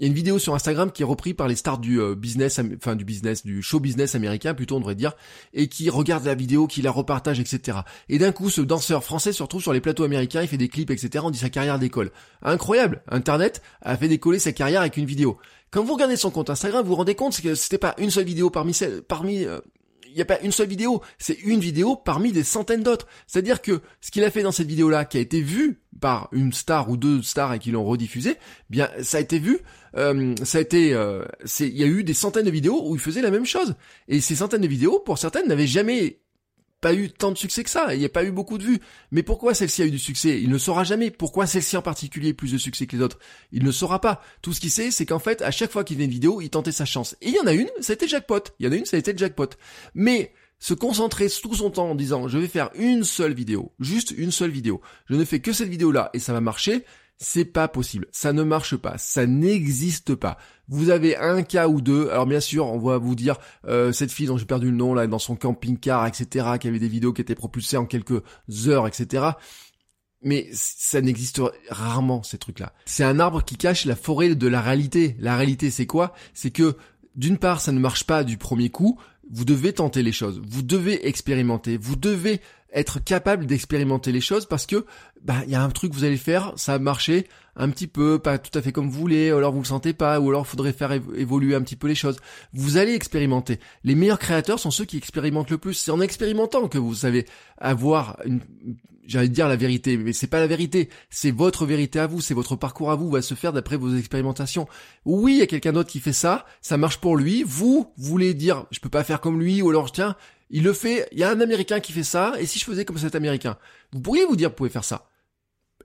il 0.00 0.04
y 0.04 0.06
a 0.06 0.08
une 0.08 0.14
vidéo 0.14 0.38
sur 0.38 0.54
Instagram 0.54 0.90
qui 0.90 1.02
est 1.02 1.04
reprise 1.04 1.34
par 1.34 1.46
les 1.46 1.56
stars 1.56 1.76
du 1.76 2.00
euh, 2.00 2.14
business, 2.14 2.58
enfin 2.74 2.96
du 2.96 3.04
business, 3.04 3.44
du 3.44 3.60
show 3.60 3.80
business 3.80 4.14
américain 4.14 4.54
plutôt 4.54 4.76
on 4.76 4.80
devrait 4.80 4.94
dire, 4.94 5.12
et 5.52 5.68
qui 5.68 5.90
regarde 5.90 6.24
la 6.24 6.34
vidéo, 6.34 6.66
qui 6.66 6.80
la 6.80 6.90
repartage, 6.90 7.38
etc. 7.38 7.80
Et 8.08 8.18
d'un 8.18 8.32
coup, 8.32 8.48
ce 8.48 8.62
danseur 8.62 9.04
français 9.04 9.34
se 9.34 9.42
retrouve 9.42 9.60
sur 9.60 9.74
les 9.74 9.82
plateaux 9.82 10.04
américains, 10.04 10.40
il 10.40 10.48
fait 10.48 10.56
des 10.56 10.68
clips, 10.68 10.90
etc. 10.90 11.22
On 11.26 11.30
dit 11.30 11.38
sa 11.38 11.50
carrière 11.50 11.78
d'école. 11.78 12.12
Incroyable. 12.40 13.02
Internet 13.08 13.60
a 13.82 13.94
fait 13.98 14.08
décoller 14.08 14.38
sa 14.38 14.52
carrière 14.52 14.80
avec 14.80 14.96
une 14.96 15.04
vidéo. 15.04 15.36
Quand 15.70 15.84
vous 15.84 15.92
regardez 15.92 16.16
son 16.16 16.30
compte 16.30 16.48
Instagram, 16.48 16.82
vous 16.82 16.88
vous 16.88 16.96
rendez 16.96 17.14
compte 17.14 17.38
que 17.38 17.54
c'était 17.54 17.76
pas 17.76 17.94
une 17.98 18.10
seule 18.10 18.24
vidéo 18.24 18.48
parmi 18.48 18.74
parmi 19.06 19.44
euh, 19.44 19.60
il 20.10 20.16
n'y 20.16 20.22
a 20.22 20.26
pas 20.26 20.40
une 20.40 20.52
seule 20.52 20.68
vidéo, 20.68 21.00
c'est 21.18 21.38
une 21.40 21.60
vidéo 21.60 21.96
parmi 21.96 22.32
des 22.32 22.42
centaines 22.42 22.82
d'autres. 22.82 23.06
C'est-à-dire 23.26 23.62
que 23.62 23.80
ce 24.00 24.10
qu'il 24.10 24.24
a 24.24 24.30
fait 24.30 24.42
dans 24.42 24.52
cette 24.52 24.66
vidéo-là, 24.66 25.04
qui 25.04 25.18
a 25.18 25.20
été 25.20 25.40
vue 25.40 25.80
par 26.00 26.28
une 26.32 26.52
star 26.52 26.90
ou 26.90 26.96
deux 26.96 27.22
stars 27.22 27.54
et 27.54 27.58
qui 27.58 27.70
l'ont 27.70 27.84
rediffusé, 27.84 28.36
bien 28.68 28.90
ça 29.02 29.18
a 29.18 29.20
été 29.20 29.38
vu, 29.38 29.58
euh, 29.96 30.34
ça 30.44 30.58
a 30.58 30.60
été, 30.60 30.92
euh, 30.94 31.24
il 31.60 31.78
y 31.78 31.84
a 31.84 31.86
eu 31.86 32.04
des 32.04 32.14
centaines 32.14 32.46
de 32.46 32.50
vidéos 32.50 32.88
où 32.88 32.94
il 32.94 33.00
faisait 33.00 33.22
la 33.22 33.30
même 33.30 33.46
chose. 33.46 33.74
Et 34.08 34.20
ces 34.20 34.36
centaines 34.36 34.62
de 34.62 34.68
vidéos, 34.68 35.00
pour 35.00 35.18
certaines, 35.18 35.48
n'avaient 35.48 35.66
jamais 35.66 36.20
pas 36.80 36.94
eu 36.94 37.10
tant 37.10 37.30
de 37.30 37.38
succès 37.38 37.62
que 37.62 37.70
ça, 37.70 37.94
il 37.94 37.98
n'y 37.98 38.06
a 38.06 38.08
pas 38.08 38.24
eu 38.24 38.30
beaucoup 38.30 38.58
de 38.58 38.64
vues. 38.64 38.80
Mais 39.10 39.22
pourquoi 39.22 39.54
celle-ci 39.54 39.82
a 39.82 39.86
eu 39.86 39.90
du 39.90 39.98
succès? 39.98 40.40
Il 40.40 40.50
ne 40.50 40.58
saura 40.58 40.84
jamais. 40.84 41.10
Pourquoi 41.10 41.46
celle-ci 41.46 41.76
en 41.76 41.82
particulier 41.82 42.32
plus 42.32 42.52
de 42.52 42.58
succès 42.58 42.86
que 42.86 42.96
les 42.96 43.02
autres? 43.02 43.18
Il 43.52 43.64
ne 43.64 43.70
saura 43.72 44.00
pas. 44.00 44.22
Tout 44.42 44.52
ce 44.52 44.60
qu'il 44.60 44.70
sait, 44.70 44.90
c'est 44.90 45.06
qu'en 45.06 45.18
fait, 45.18 45.42
à 45.42 45.50
chaque 45.50 45.70
fois 45.70 45.84
qu'il 45.84 45.96
faisait 45.96 46.06
une 46.06 46.10
vidéo, 46.10 46.40
il 46.40 46.50
tentait 46.50 46.72
sa 46.72 46.84
chance. 46.84 47.16
Et 47.20 47.28
il 47.28 47.34
y 47.34 47.40
en 47.40 47.46
a 47.46 47.52
une, 47.52 47.68
ça 47.80 47.92
a 47.92 47.94
été 47.94 48.08
jackpot. 48.08 48.40
Il 48.58 48.66
y 48.66 48.68
en 48.68 48.72
a 48.72 48.76
une, 48.76 48.86
ça 48.86 48.96
a 48.96 49.00
été 49.00 49.16
jackpot. 49.16 49.50
Mais 49.94 50.32
se 50.58 50.74
concentrer 50.74 51.28
tout 51.28 51.54
son 51.54 51.70
temps 51.70 51.90
en 51.90 51.94
disant 51.94 52.28
je 52.28 52.38
vais 52.38 52.46
faire 52.46 52.70
une 52.74 53.02
seule 53.02 53.32
vidéo, 53.32 53.72
juste 53.80 54.12
une 54.16 54.30
seule 54.30 54.50
vidéo, 54.50 54.82
je 55.08 55.14
ne 55.14 55.24
fais 55.24 55.40
que 55.40 55.52
cette 55.52 55.70
vidéo-là 55.70 56.10
et 56.12 56.18
ça 56.18 56.34
va 56.34 56.40
marcher, 56.40 56.84
c'est 57.20 57.44
pas 57.44 57.68
possible. 57.68 58.06
Ça 58.12 58.32
ne 58.32 58.42
marche 58.42 58.76
pas. 58.76 58.96
Ça 58.96 59.26
n'existe 59.26 60.14
pas. 60.14 60.38
Vous 60.68 60.88
avez 60.88 61.16
un 61.18 61.42
cas 61.42 61.68
ou 61.68 61.82
deux. 61.82 62.08
Alors 62.08 62.26
bien 62.26 62.40
sûr, 62.40 62.66
on 62.66 62.78
va 62.78 62.96
vous 62.96 63.14
dire 63.14 63.36
euh, 63.66 63.92
cette 63.92 64.10
fille 64.10 64.26
dont 64.26 64.38
j'ai 64.38 64.46
perdu 64.46 64.70
le 64.70 64.76
nom 64.76 64.94
là 64.94 65.06
dans 65.06 65.18
son 65.18 65.36
camping-car, 65.36 66.06
etc., 66.06 66.52
qui 66.58 66.66
avait 66.66 66.78
des 66.78 66.88
vidéos 66.88 67.12
qui 67.12 67.20
étaient 67.20 67.34
propulsées 67.34 67.76
en 67.76 67.84
quelques 67.84 68.22
heures, 68.66 68.88
etc. 68.88 69.24
Mais 70.22 70.48
ça 70.52 71.02
n'existe 71.02 71.42
rarement 71.68 72.22
ces 72.22 72.38
trucs-là. 72.38 72.72
C'est 72.86 73.04
un 73.04 73.20
arbre 73.20 73.44
qui 73.44 73.56
cache 73.56 73.84
la 73.84 73.96
forêt 73.96 74.34
de 74.34 74.48
la 74.48 74.62
réalité. 74.62 75.16
La 75.18 75.36
réalité, 75.36 75.70
c'est 75.70 75.86
quoi? 75.86 76.14
C'est 76.32 76.50
que 76.50 76.76
d'une 77.16 77.38
part, 77.38 77.60
ça 77.60 77.72
ne 77.72 77.80
marche 77.80 78.04
pas 78.04 78.24
du 78.24 78.38
premier 78.38 78.70
coup. 78.70 78.98
Vous 79.30 79.44
devez 79.44 79.74
tenter 79.74 80.02
les 80.02 80.12
choses. 80.12 80.40
Vous 80.48 80.62
devez 80.62 81.06
expérimenter. 81.06 81.76
Vous 81.76 81.96
devez 81.96 82.40
être 82.72 83.02
capable 83.02 83.46
d'expérimenter 83.46 84.12
les 84.12 84.20
choses 84.20 84.46
parce 84.46 84.66
que 84.66 84.86
bah 85.22 85.42
il 85.44 85.50
y 85.50 85.54
a 85.54 85.62
un 85.62 85.70
truc 85.70 85.90
que 85.92 85.96
vous 85.96 86.04
allez 86.04 86.16
faire, 86.16 86.52
ça 86.56 86.74
a 86.74 86.78
marché 86.78 87.26
un 87.56 87.68
petit 87.68 87.86
peu, 87.86 88.18
pas 88.18 88.38
tout 88.38 88.56
à 88.56 88.62
fait 88.62 88.72
comme 88.72 88.88
vous 88.88 88.98
voulez, 88.98 89.32
ou 89.32 89.36
alors 89.36 89.52
vous 89.52 89.60
le 89.60 89.66
sentez 89.66 89.92
pas, 89.92 90.20
ou 90.20 90.30
alors 90.30 90.46
faudrait 90.46 90.72
faire 90.72 90.92
évoluer 90.92 91.54
un 91.54 91.62
petit 91.62 91.76
peu 91.76 91.88
les 91.88 91.94
choses. 91.94 92.18
Vous 92.54 92.76
allez 92.76 92.94
expérimenter. 92.94 93.60
Les 93.84 93.94
meilleurs 93.94 94.18
créateurs 94.18 94.58
sont 94.58 94.70
ceux 94.70 94.84
qui 94.84 94.96
expérimentent 94.96 95.50
le 95.50 95.58
plus. 95.58 95.74
C'est 95.74 95.90
en 95.90 96.00
expérimentant 96.00 96.68
que 96.68 96.78
vous 96.78 96.94
savez 96.94 97.26
avoir 97.58 98.16
une 98.24 98.40
j'allais 99.10 99.28
dire 99.28 99.48
la 99.48 99.56
vérité, 99.56 99.96
mais 99.96 100.12
c'est 100.12 100.28
pas 100.28 100.38
la 100.38 100.46
vérité, 100.46 100.88
c'est 101.10 101.32
votre 101.32 101.66
vérité 101.66 101.98
à 101.98 102.06
vous, 102.06 102.20
c'est 102.20 102.34
votre 102.34 102.54
parcours 102.54 102.92
à 102.92 102.94
vous, 102.94 103.10
va 103.10 103.22
se 103.22 103.34
faire 103.34 103.52
d'après 103.52 103.76
vos 103.76 103.96
expérimentations. 103.96 104.68
Oui, 105.04 105.32
il 105.32 105.38
y 105.38 105.42
a 105.42 105.46
quelqu'un 105.46 105.72
d'autre 105.72 105.90
qui 105.90 105.98
fait 105.98 106.12
ça, 106.12 106.46
ça 106.60 106.76
marche 106.76 106.98
pour 106.98 107.16
lui, 107.16 107.42
vous 107.44 107.92
voulez 107.96 108.34
dire 108.34 108.66
je 108.70 108.78
peux 108.78 108.88
pas 108.88 109.02
faire 109.02 109.20
comme 109.20 109.40
lui, 109.40 109.62
ou 109.62 109.70
alors 109.70 109.90
tiens, 109.90 110.14
il 110.50 110.64
le 110.64 110.72
fait, 110.72 111.08
il 111.12 111.18
y 111.18 111.24
a 111.24 111.30
un 111.30 111.40
Américain 111.40 111.80
qui 111.80 111.92
fait 111.92 112.02
ça, 112.02 112.34
et 112.38 112.46
si 112.46 112.58
je 112.58 112.64
faisais 112.64 112.84
comme 112.84 112.98
cet 112.98 113.14
Américain 113.14 113.56
Vous 113.92 114.00
pourriez 114.00 114.24
vous 114.24 114.36
dire, 114.36 114.50
vous 114.50 114.56
pouvez 114.56 114.70
faire 114.70 114.84
ça. 114.84 115.08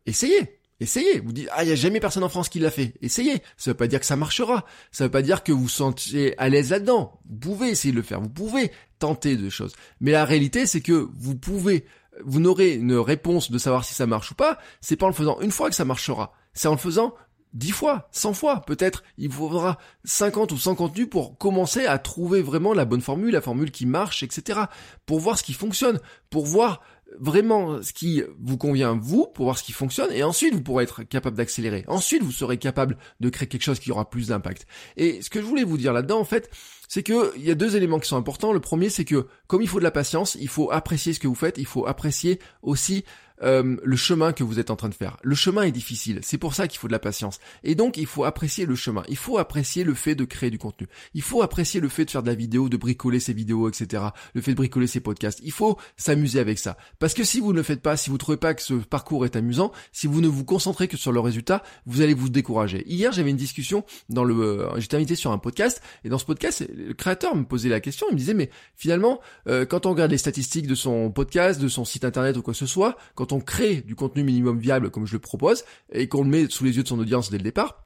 Essayez. 0.06 0.60
Essayez. 0.80 1.20
Vous 1.20 1.32
dites, 1.32 1.48
ah, 1.52 1.64
il 1.64 1.68
n'y 1.68 1.72
a 1.72 1.76
jamais 1.76 2.00
personne 2.00 2.24
en 2.24 2.30
France 2.30 2.50
qui 2.50 2.60
l'a 2.60 2.72
fait. 2.72 2.94
Essayez. 3.02 3.42
Ça 3.58 3.72
veut 3.72 3.78
pas 3.78 3.88
dire 3.88 4.00
que 4.00 4.06
ça 4.06 4.16
marchera. 4.16 4.66
Ça 4.92 5.06
veut 5.06 5.12
pas 5.12 5.22
dire 5.22 5.44
que 5.44 5.52
vous 5.52 5.64
vous 5.64 5.70
sentiez 5.70 6.38
à 6.38 6.50
l'aise 6.50 6.72
là-dedans. 6.72 7.20
Vous 7.30 7.38
pouvez 7.38 7.70
essayer 7.70 7.92
de 7.92 7.98
le 7.98 8.04
faire. 8.04 8.20
Vous 8.20 8.30
pouvez 8.30 8.72
tenter 9.00 9.38
de 9.38 9.50
choses. 9.50 9.74
Mais 10.02 10.12
la 10.12 10.26
réalité, 10.26 10.66
c'est 10.66 10.82
que 10.82 11.08
vous 11.14 11.36
pouvez, 11.36 11.86
vous 12.24 12.40
n'aurez 12.40 12.74
une 12.74 12.96
réponse 12.96 13.52
de 13.52 13.58
savoir 13.58 13.86
si 13.86 13.94
ça 13.94 14.06
marche 14.06 14.32
ou 14.32 14.36
pas. 14.36 14.58
C'est 14.82 14.98
pas 14.98 15.06
en 15.06 15.10
le 15.10 15.16
faisant 15.16 15.40
une 15.40 15.52
fois 15.52 15.70
que 15.70 15.76
ça 15.76 15.86
marchera. 15.86 16.34
C'est 16.54 16.68
en 16.68 16.74
le 16.74 16.78
faisant 16.78 17.16
10 17.56 17.72
fois, 17.72 18.10
100 18.12 18.34
fois, 18.34 18.62
peut-être 18.62 19.04
il 19.18 19.32
faudra 19.32 19.78
50 20.04 20.52
ou 20.52 20.58
100 20.58 20.76
contenus 20.76 21.10
pour 21.10 21.38
commencer 21.38 21.86
à 21.86 21.98
trouver 21.98 22.42
vraiment 22.42 22.74
la 22.74 22.86
bonne 22.86 23.02
formule, 23.02 23.34
la 23.34 23.42
formule 23.42 23.72
qui 23.72 23.86
marche, 23.86 24.24
etc. 24.24 24.60
Pour 25.06 25.20
voir 25.20 25.38
ce 25.38 25.44
qui 25.44 25.54
fonctionne, 25.54 26.00
pour 26.30 26.46
voir 26.46 26.82
vraiment 27.20 27.82
ce 27.82 27.94
qui 27.94 28.24
vous 28.40 28.58
convient 28.58 28.98
vous, 29.00 29.28
pour 29.28 29.46
voir 29.46 29.58
ce 29.58 29.64
qui 29.64 29.72
fonctionne, 29.72 30.12
et 30.12 30.24
ensuite 30.24 30.54
vous 30.54 30.62
pourrez 30.62 30.84
être 30.84 31.04
capable 31.04 31.38
d'accélérer. 31.38 31.86
Ensuite 31.88 32.24
vous 32.24 32.32
serez 32.32 32.58
capable 32.58 32.98
de 33.20 33.30
créer 33.30 33.48
quelque 33.48 33.64
chose 33.64 33.80
qui 33.80 33.92
aura 33.92 34.10
plus 34.10 34.28
d'impact. 34.28 34.66
Et 34.98 35.22
ce 35.22 35.30
que 35.30 35.40
je 35.40 35.46
voulais 35.46 35.64
vous 35.64 35.78
dire 35.78 35.94
là-dedans, 35.94 36.20
en 36.20 36.26
fait, 36.26 36.50
c'est 36.96 37.04
que 37.04 37.34
il 37.36 37.44
y 37.44 37.52
a 37.52 37.56
deux 37.56 37.76
éléments 37.76 38.00
qui 38.00 38.08
sont 38.08 38.16
importants. 38.16 38.54
Le 38.54 38.62
premier, 38.62 38.88
c'est 38.88 39.04
que 39.04 39.28
comme 39.48 39.62
il 39.62 39.68
faut 39.68 39.80
de 39.80 39.84
la 39.84 39.92
patience, 39.92 40.38
il 40.40 40.48
faut 40.48 40.72
apprécier 40.72 41.12
ce 41.12 41.20
que 41.20 41.28
vous 41.28 41.36
faites, 41.36 41.58
il 41.58 41.66
faut 41.66 41.86
apprécier 41.86 42.40
aussi 42.62 43.04
euh, 43.44 43.76
le 43.84 43.96
chemin 43.96 44.32
que 44.32 44.44
vous 44.44 44.60
êtes 44.60 44.70
en 44.70 44.76
train 44.76 44.90
de 44.90 44.94
faire. 44.94 45.18
Le 45.22 45.36
chemin 45.36 45.64
est 45.64 45.72
difficile, 45.72 46.20
c'est 46.24 46.38
pour 46.38 46.56
ça 46.56 46.68
qu'il 46.68 46.80
faut 46.80 46.88
de 46.88 46.94
la 46.94 47.00
patience. 47.00 47.40
Et 47.64 47.76
donc 47.76 47.98
il 47.98 48.06
faut 48.06 48.24
apprécier 48.24 48.66
le 48.66 48.76
chemin, 48.76 49.04
il 49.10 49.18
faut 49.18 49.38
apprécier 49.38 49.84
le 49.84 49.94
fait 49.94 50.16
de 50.16 50.24
créer 50.24 50.50
du 50.50 50.58
contenu, 50.58 50.88
il 51.14 51.22
faut 51.22 51.42
apprécier 51.42 51.82
le 51.82 51.90
fait 51.90 52.06
de 52.06 52.12
faire 52.12 52.24
de 52.24 52.30
la 52.30 52.36
vidéo, 52.36 52.70
de 52.70 52.78
bricoler 52.78 53.20
ses 53.20 53.34
vidéos, 53.34 53.68
etc. 53.68 54.04
Le 54.34 54.42
fait 54.42 54.52
de 54.52 54.58
bricoler 54.58 54.88
ses 54.88 55.02
podcasts, 55.02 55.40
il 55.44 55.52
faut 55.52 55.78
s'amuser 55.98 56.40
avec 56.40 56.60
ça. 56.60 56.78
Parce 57.00 57.14
que 57.14 57.24
si 57.24 57.40
vous 57.40 57.52
ne 57.52 57.58
le 57.58 57.64
faites 57.64 57.82
pas, 57.82 57.98
si 57.98 58.10
vous 58.10 58.18
trouvez 58.18 58.38
pas 58.38 58.54
que 58.54 58.62
ce 58.62 58.74
parcours 58.74 59.26
est 59.26 59.36
amusant, 59.36 59.72
si 59.92 60.08
vous 60.08 60.22
ne 60.22 60.28
vous 60.28 60.46
concentrez 60.46 60.88
que 60.88 60.98
sur 60.98 61.12
le 61.12 61.20
résultat, 61.20 61.62
vous 61.86 62.02
allez 62.02 62.14
vous 62.14 62.30
décourager. 62.30 62.84
Hier 62.88 63.12
j'avais 63.12 63.32
une 63.32 63.38
discussion 63.38 63.84
dans 64.10 64.24
le, 64.24 64.36
euh, 64.36 64.80
j'étais 64.80 64.96
invité 64.96 65.16
sur 65.16 65.32
un 65.32 65.38
podcast 65.38 65.82
et 66.04 66.10
dans 66.10 66.18
ce 66.18 66.26
podcast 66.26 66.66
le 66.86 66.94
créateur 66.94 67.36
me 67.36 67.44
posait 67.44 67.70
la 67.70 67.80
question, 67.80 68.08
il 68.10 68.14
me 68.14 68.18
disait 68.18 68.34
mais 68.34 68.50
finalement 68.76 69.20
euh, 69.48 69.66
quand 69.66 69.86
on 69.86 69.92
regarde 69.92 70.12
les 70.12 70.18
statistiques 70.18 70.68
de 70.68 70.76
son 70.76 71.12
podcast, 71.12 71.60
de 71.60 71.68
son 71.68 71.86
site 71.86 72.06
internet 72.06 72.38
ou 72.38 72.42
quoi 72.42 72.54
que 72.54 72.60
ce 72.60 72.66
soit, 72.66 72.98
quand 73.16 73.32
on 73.32 73.40
crée 73.40 73.82
du 73.82 73.96
contenu 73.96 74.24
minimum 74.24 74.60
viable 74.60 74.92
comme 74.92 75.06
je 75.06 75.14
le 75.14 75.20
propose 75.20 75.64
et 75.92 76.08
qu'on 76.08 76.24
le 76.24 76.30
met 76.30 76.50
sous 76.50 76.64
les 76.64 76.78
yeux 76.78 76.84
de 76.84 76.88
son 76.88 77.00
audience 77.00 77.30
dès 77.30 77.38
le 77.38 77.44
départ, 77.44 77.86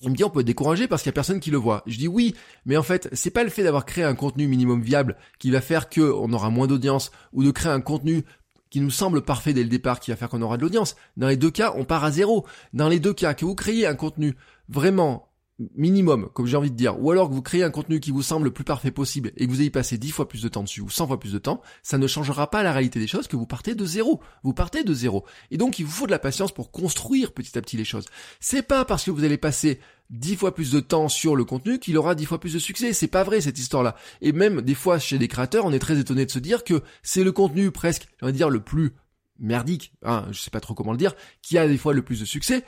il 0.00 0.10
me 0.10 0.16
dit 0.16 0.24
on 0.24 0.30
peut 0.30 0.40
être 0.40 0.46
découragé 0.46 0.88
parce 0.88 1.02
qu'il 1.02 1.08
y 1.08 1.14
a 1.14 1.14
personne 1.14 1.40
qui 1.40 1.50
le 1.50 1.56
voit. 1.56 1.82
Je 1.86 1.96
dis 1.96 2.08
oui, 2.08 2.34
mais 2.66 2.76
en 2.76 2.82
fait, 2.82 3.08
c'est 3.12 3.30
pas 3.30 3.44
le 3.44 3.50
fait 3.50 3.62
d'avoir 3.62 3.86
créé 3.86 4.04
un 4.04 4.14
contenu 4.14 4.46
minimum 4.46 4.82
viable 4.82 5.16
qui 5.38 5.50
va 5.50 5.60
faire 5.60 5.88
que 5.88 6.00
on 6.00 6.32
aura 6.32 6.50
moins 6.50 6.66
d'audience 6.66 7.10
ou 7.32 7.42
de 7.44 7.50
créer 7.50 7.72
un 7.72 7.80
contenu 7.80 8.24
qui 8.70 8.80
nous 8.80 8.90
semble 8.90 9.22
parfait 9.22 9.52
dès 9.52 9.62
le 9.62 9.68
départ 9.68 10.00
qui 10.00 10.10
va 10.10 10.16
faire 10.16 10.28
qu'on 10.28 10.42
aura 10.42 10.56
de 10.56 10.62
l'audience. 10.62 10.96
Dans 11.16 11.28
les 11.28 11.36
deux 11.36 11.50
cas, 11.50 11.72
on 11.76 11.84
part 11.84 12.04
à 12.04 12.10
zéro. 12.10 12.44
Dans 12.72 12.88
les 12.88 12.98
deux 12.98 13.14
cas, 13.14 13.34
que 13.34 13.44
vous 13.44 13.54
créez 13.54 13.86
un 13.86 13.94
contenu 13.94 14.36
vraiment 14.68 15.28
minimum, 15.76 16.28
comme 16.34 16.46
j'ai 16.46 16.56
envie 16.56 16.70
de 16.70 16.76
dire, 16.76 17.00
ou 17.00 17.10
alors 17.10 17.28
que 17.28 17.34
vous 17.34 17.42
créez 17.42 17.62
un 17.62 17.70
contenu 17.70 18.00
qui 18.00 18.10
vous 18.10 18.22
semble 18.22 18.46
le 18.46 18.50
plus 18.52 18.64
parfait 18.64 18.90
possible 18.90 19.32
et 19.36 19.46
que 19.46 19.50
vous 19.50 19.60
ayez 19.60 19.70
passé 19.70 19.98
10 19.98 20.10
fois 20.10 20.28
plus 20.28 20.42
de 20.42 20.48
temps 20.48 20.62
dessus 20.62 20.80
ou 20.80 20.90
100 20.90 21.06
fois 21.06 21.20
plus 21.20 21.32
de 21.32 21.38
temps, 21.38 21.62
ça 21.82 21.98
ne 21.98 22.06
changera 22.06 22.50
pas 22.50 22.62
la 22.62 22.72
réalité 22.72 22.98
des 22.98 23.06
choses 23.06 23.28
que 23.28 23.36
vous 23.36 23.46
partez 23.46 23.74
de 23.74 23.86
zéro. 23.86 24.20
Vous 24.42 24.52
partez 24.52 24.82
de 24.82 24.94
zéro. 24.94 25.24
Et 25.50 25.56
donc 25.56 25.78
il 25.78 25.84
vous 25.84 25.92
faut 25.92 26.06
de 26.06 26.10
la 26.10 26.18
patience 26.18 26.52
pour 26.52 26.72
construire 26.72 27.32
petit 27.32 27.56
à 27.56 27.62
petit 27.62 27.76
les 27.76 27.84
choses. 27.84 28.06
C'est 28.40 28.62
pas 28.62 28.84
parce 28.84 29.04
que 29.04 29.10
vous 29.10 29.24
allez 29.24 29.38
passer 29.38 29.78
10 30.10 30.36
fois 30.36 30.54
plus 30.54 30.72
de 30.72 30.80
temps 30.80 31.08
sur 31.08 31.36
le 31.36 31.44
contenu 31.44 31.78
qu'il 31.78 31.96
aura 31.98 32.14
10 32.14 32.26
fois 32.26 32.40
plus 32.40 32.54
de 32.54 32.58
succès. 32.58 32.92
C'est 32.92 33.06
pas 33.06 33.22
vrai 33.22 33.40
cette 33.40 33.58
histoire-là. 33.58 33.94
Et 34.22 34.32
même 34.32 34.60
des 34.60 34.74
fois 34.74 34.98
chez 34.98 35.18
des 35.18 35.28
créateurs, 35.28 35.66
on 35.66 35.72
est 35.72 35.78
très 35.78 35.98
étonné 35.98 36.26
de 36.26 36.30
se 36.30 36.40
dire 36.40 36.64
que 36.64 36.82
c'est 37.02 37.24
le 37.24 37.32
contenu 37.32 37.70
presque, 37.70 38.08
j'ai 38.18 38.24
envie 38.24 38.32
de 38.32 38.38
dire, 38.38 38.50
le 38.50 38.60
plus 38.60 38.92
merdique, 39.38 39.92
hein, 40.02 40.26
je 40.30 40.40
sais 40.40 40.50
pas 40.50 40.60
trop 40.60 40.74
comment 40.74 40.92
le 40.92 40.98
dire, 40.98 41.14
qui 41.42 41.58
a 41.58 41.66
des 41.66 41.78
fois 41.78 41.92
le 41.92 42.02
plus 42.02 42.20
de 42.20 42.24
succès. 42.24 42.64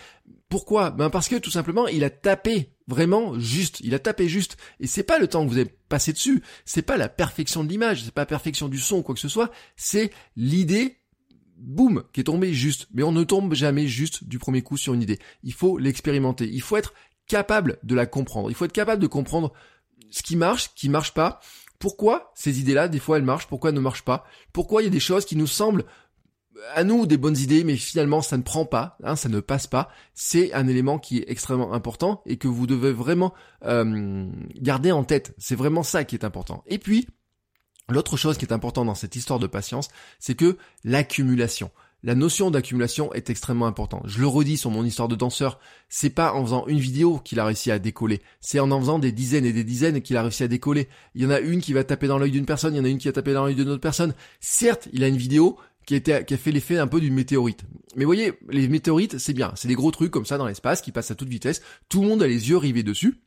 Pourquoi? 0.48 0.90
Ben 0.90 1.10
parce 1.10 1.28
que 1.28 1.36
tout 1.36 1.50
simplement, 1.50 1.88
il 1.88 2.04
a 2.04 2.10
tapé 2.10 2.72
vraiment 2.86 3.38
juste, 3.38 3.80
il 3.80 3.94
a 3.94 3.98
tapé 3.98 4.28
juste, 4.28 4.56
et 4.78 4.86
c'est 4.86 5.02
pas 5.02 5.18
le 5.18 5.26
temps 5.26 5.44
que 5.44 5.50
vous 5.50 5.58
avez 5.58 5.74
passé 5.88 6.12
dessus, 6.12 6.42
c'est 6.64 6.82
pas 6.82 6.96
la 6.96 7.08
perfection 7.08 7.64
de 7.64 7.68
l'image, 7.68 8.04
c'est 8.04 8.14
pas 8.14 8.22
la 8.22 8.26
perfection 8.26 8.68
du 8.68 8.78
son 8.78 9.02
quoi 9.02 9.14
que 9.14 9.20
ce 9.20 9.28
soit, 9.28 9.50
c'est 9.76 10.12
l'idée 10.36 10.98
boum, 11.56 12.04
qui 12.12 12.20
est 12.20 12.24
tombée 12.24 12.52
juste. 12.52 12.88
Mais 12.92 13.02
on 13.02 13.12
ne 13.12 13.24
tombe 13.24 13.54
jamais 13.54 13.86
juste 13.86 14.24
du 14.24 14.38
premier 14.38 14.62
coup 14.62 14.76
sur 14.76 14.94
une 14.94 15.02
idée. 15.02 15.18
Il 15.42 15.52
faut 15.52 15.78
l'expérimenter. 15.78 16.48
Il 16.48 16.60
faut 16.60 16.76
être 16.76 16.94
capable 17.26 17.78
de 17.82 17.94
la 17.94 18.06
comprendre. 18.06 18.50
Il 18.50 18.54
faut 18.54 18.64
être 18.64 18.72
capable 18.72 19.02
de 19.02 19.06
comprendre 19.06 19.52
ce 20.10 20.22
qui 20.22 20.36
marche, 20.36 20.64
ce 20.64 20.68
qui 20.74 20.88
marche 20.88 21.14
pas. 21.14 21.40
Pourquoi 21.78 22.32
ces 22.34 22.60
idées-là, 22.60 22.88
des 22.88 22.98
fois 22.98 23.18
elles 23.18 23.24
marchent, 23.24 23.46
pourquoi 23.48 23.70
elles 23.70 23.76
ne 23.76 23.80
marchent 23.80 24.04
pas? 24.04 24.24
Pourquoi 24.52 24.82
il 24.82 24.86
y 24.86 24.88
a 24.88 24.90
des 24.90 25.00
choses 25.00 25.26
qui 25.26 25.36
nous 25.36 25.46
semblent 25.46 25.84
à 26.74 26.84
nous 26.84 27.06
des 27.06 27.16
bonnes 27.16 27.36
idées, 27.36 27.64
mais 27.64 27.76
finalement 27.76 28.22
ça 28.22 28.36
ne 28.36 28.42
prend 28.42 28.64
pas, 28.64 28.96
hein, 29.02 29.16
ça 29.16 29.28
ne 29.28 29.40
passe 29.40 29.66
pas. 29.66 29.88
C'est 30.14 30.52
un 30.52 30.66
élément 30.68 30.98
qui 30.98 31.18
est 31.18 31.24
extrêmement 31.28 31.72
important 31.72 32.22
et 32.26 32.36
que 32.36 32.48
vous 32.48 32.66
devez 32.66 32.92
vraiment 32.92 33.34
euh, 33.64 34.26
garder 34.56 34.92
en 34.92 35.04
tête. 35.04 35.34
C'est 35.38 35.56
vraiment 35.56 35.82
ça 35.82 36.04
qui 36.04 36.14
est 36.16 36.24
important. 36.24 36.64
Et 36.66 36.78
puis, 36.78 37.06
L'autre 37.88 38.16
chose 38.16 38.36
qui 38.36 38.44
est 38.44 38.52
importante 38.52 38.86
dans 38.86 38.96
cette 38.96 39.14
histoire 39.14 39.38
de 39.38 39.46
patience, 39.46 39.88
c'est 40.18 40.34
que 40.34 40.56
l'accumulation. 40.82 41.70
La 42.02 42.14
notion 42.14 42.50
d'accumulation 42.50 43.12
est 43.14 43.30
extrêmement 43.30 43.66
importante. 43.66 44.02
Je 44.06 44.20
le 44.20 44.26
redis 44.26 44.56
sur 44.56 44.70
mon 44.70 44.84
histoire 44.84 45.08
de 45.08 45.14
danseur, 45.14 45.58
c'est 45.88 46.10
pas 46.10 46.32
en 46.34 46.44
faisant 46.44 46.66
une 46.66 46.78
vidéo 46.78 47.18
qu'il 47.18 47.40
a 47.40 47.44
réussi 47.44 47.70
à 47.70 47.78
décoller, 47.78 48.22
c'est 48.40 48.60
en 48.60 48.70
en 48.70 48.80
faisant 48.80 48.98
des 48.98 49.12
dizaines 49.12 49.44
et 49.44 49.52
des 49.52 49.64
dizaines 49.64 50.02
qu'il 50.02 50.16
a 50.16 50.22
réussi 50.22 50.42
à 50.42 50.48
décoller. 50.48 50.88
Il 51.14 51.22
y 51.22 51.26
en 51.26 51.30
a 51.30 51.38
une 51.38 51.60
qui 51.60 51.72
va 51.72 51.84
taper 51.84 52.06
dans 52.06 52.18
l'œil 52.18 52.32
d'une 52.32 52.44
personne, 52.44 52.74
il 52.74 52.78
y 52.78 52.80
en 52.80 52.84
a 52.84 52.88
une 52.88 52.98
qui 52.98 53.08
va 53.08 53.12
taper 53.12 53.32
dans 53.32 53.44
l'œil 53.44 53.54
d'une 53.54 53.68
autre 53.68 53.80
personne. 53.80 54.14
Certes, 54.40 54.88
il 54.92 55.04
a 55.04 55.08
une 55.08 55.16
vidéo 55.16 55.58
qui 55.86 55.94
a, 56.12 56.36
fait 56.36 56.52
l'effet 56.52 56.78
un 56.78 56.86
peu 56.86 57.00
d'une 57.00 57.14
météorite. 57.14 57.62
Mais 57.94 58.04
voyez, 58.04 58.34
les 58.50 58.68
météorites, 58.68 59.18
c'est 59.18 59.32
bien, 59.32 59.52
c'est 59.56 59.68
des 59.68 59.74
gros 59.74 59.90
trucs 59.90 60.10
comme 60.10 60.26
ça 60.26 60.36
dans 60.36 60.46
l'espace 60.46 60.82
qui 60.82 60.92
passent 60.92 61.10
à 61.10 61.14
toute 61.14 61.28
vitesse, 61.28 61.62
tout 61.88 62.02
le 62.02 62.08
monde 62.08 62.22
a 62.22 62.26
les 62.26 62.50
yeux 62.50 62.56
rivés 62.56 62.82
dessus. 62.82 63.22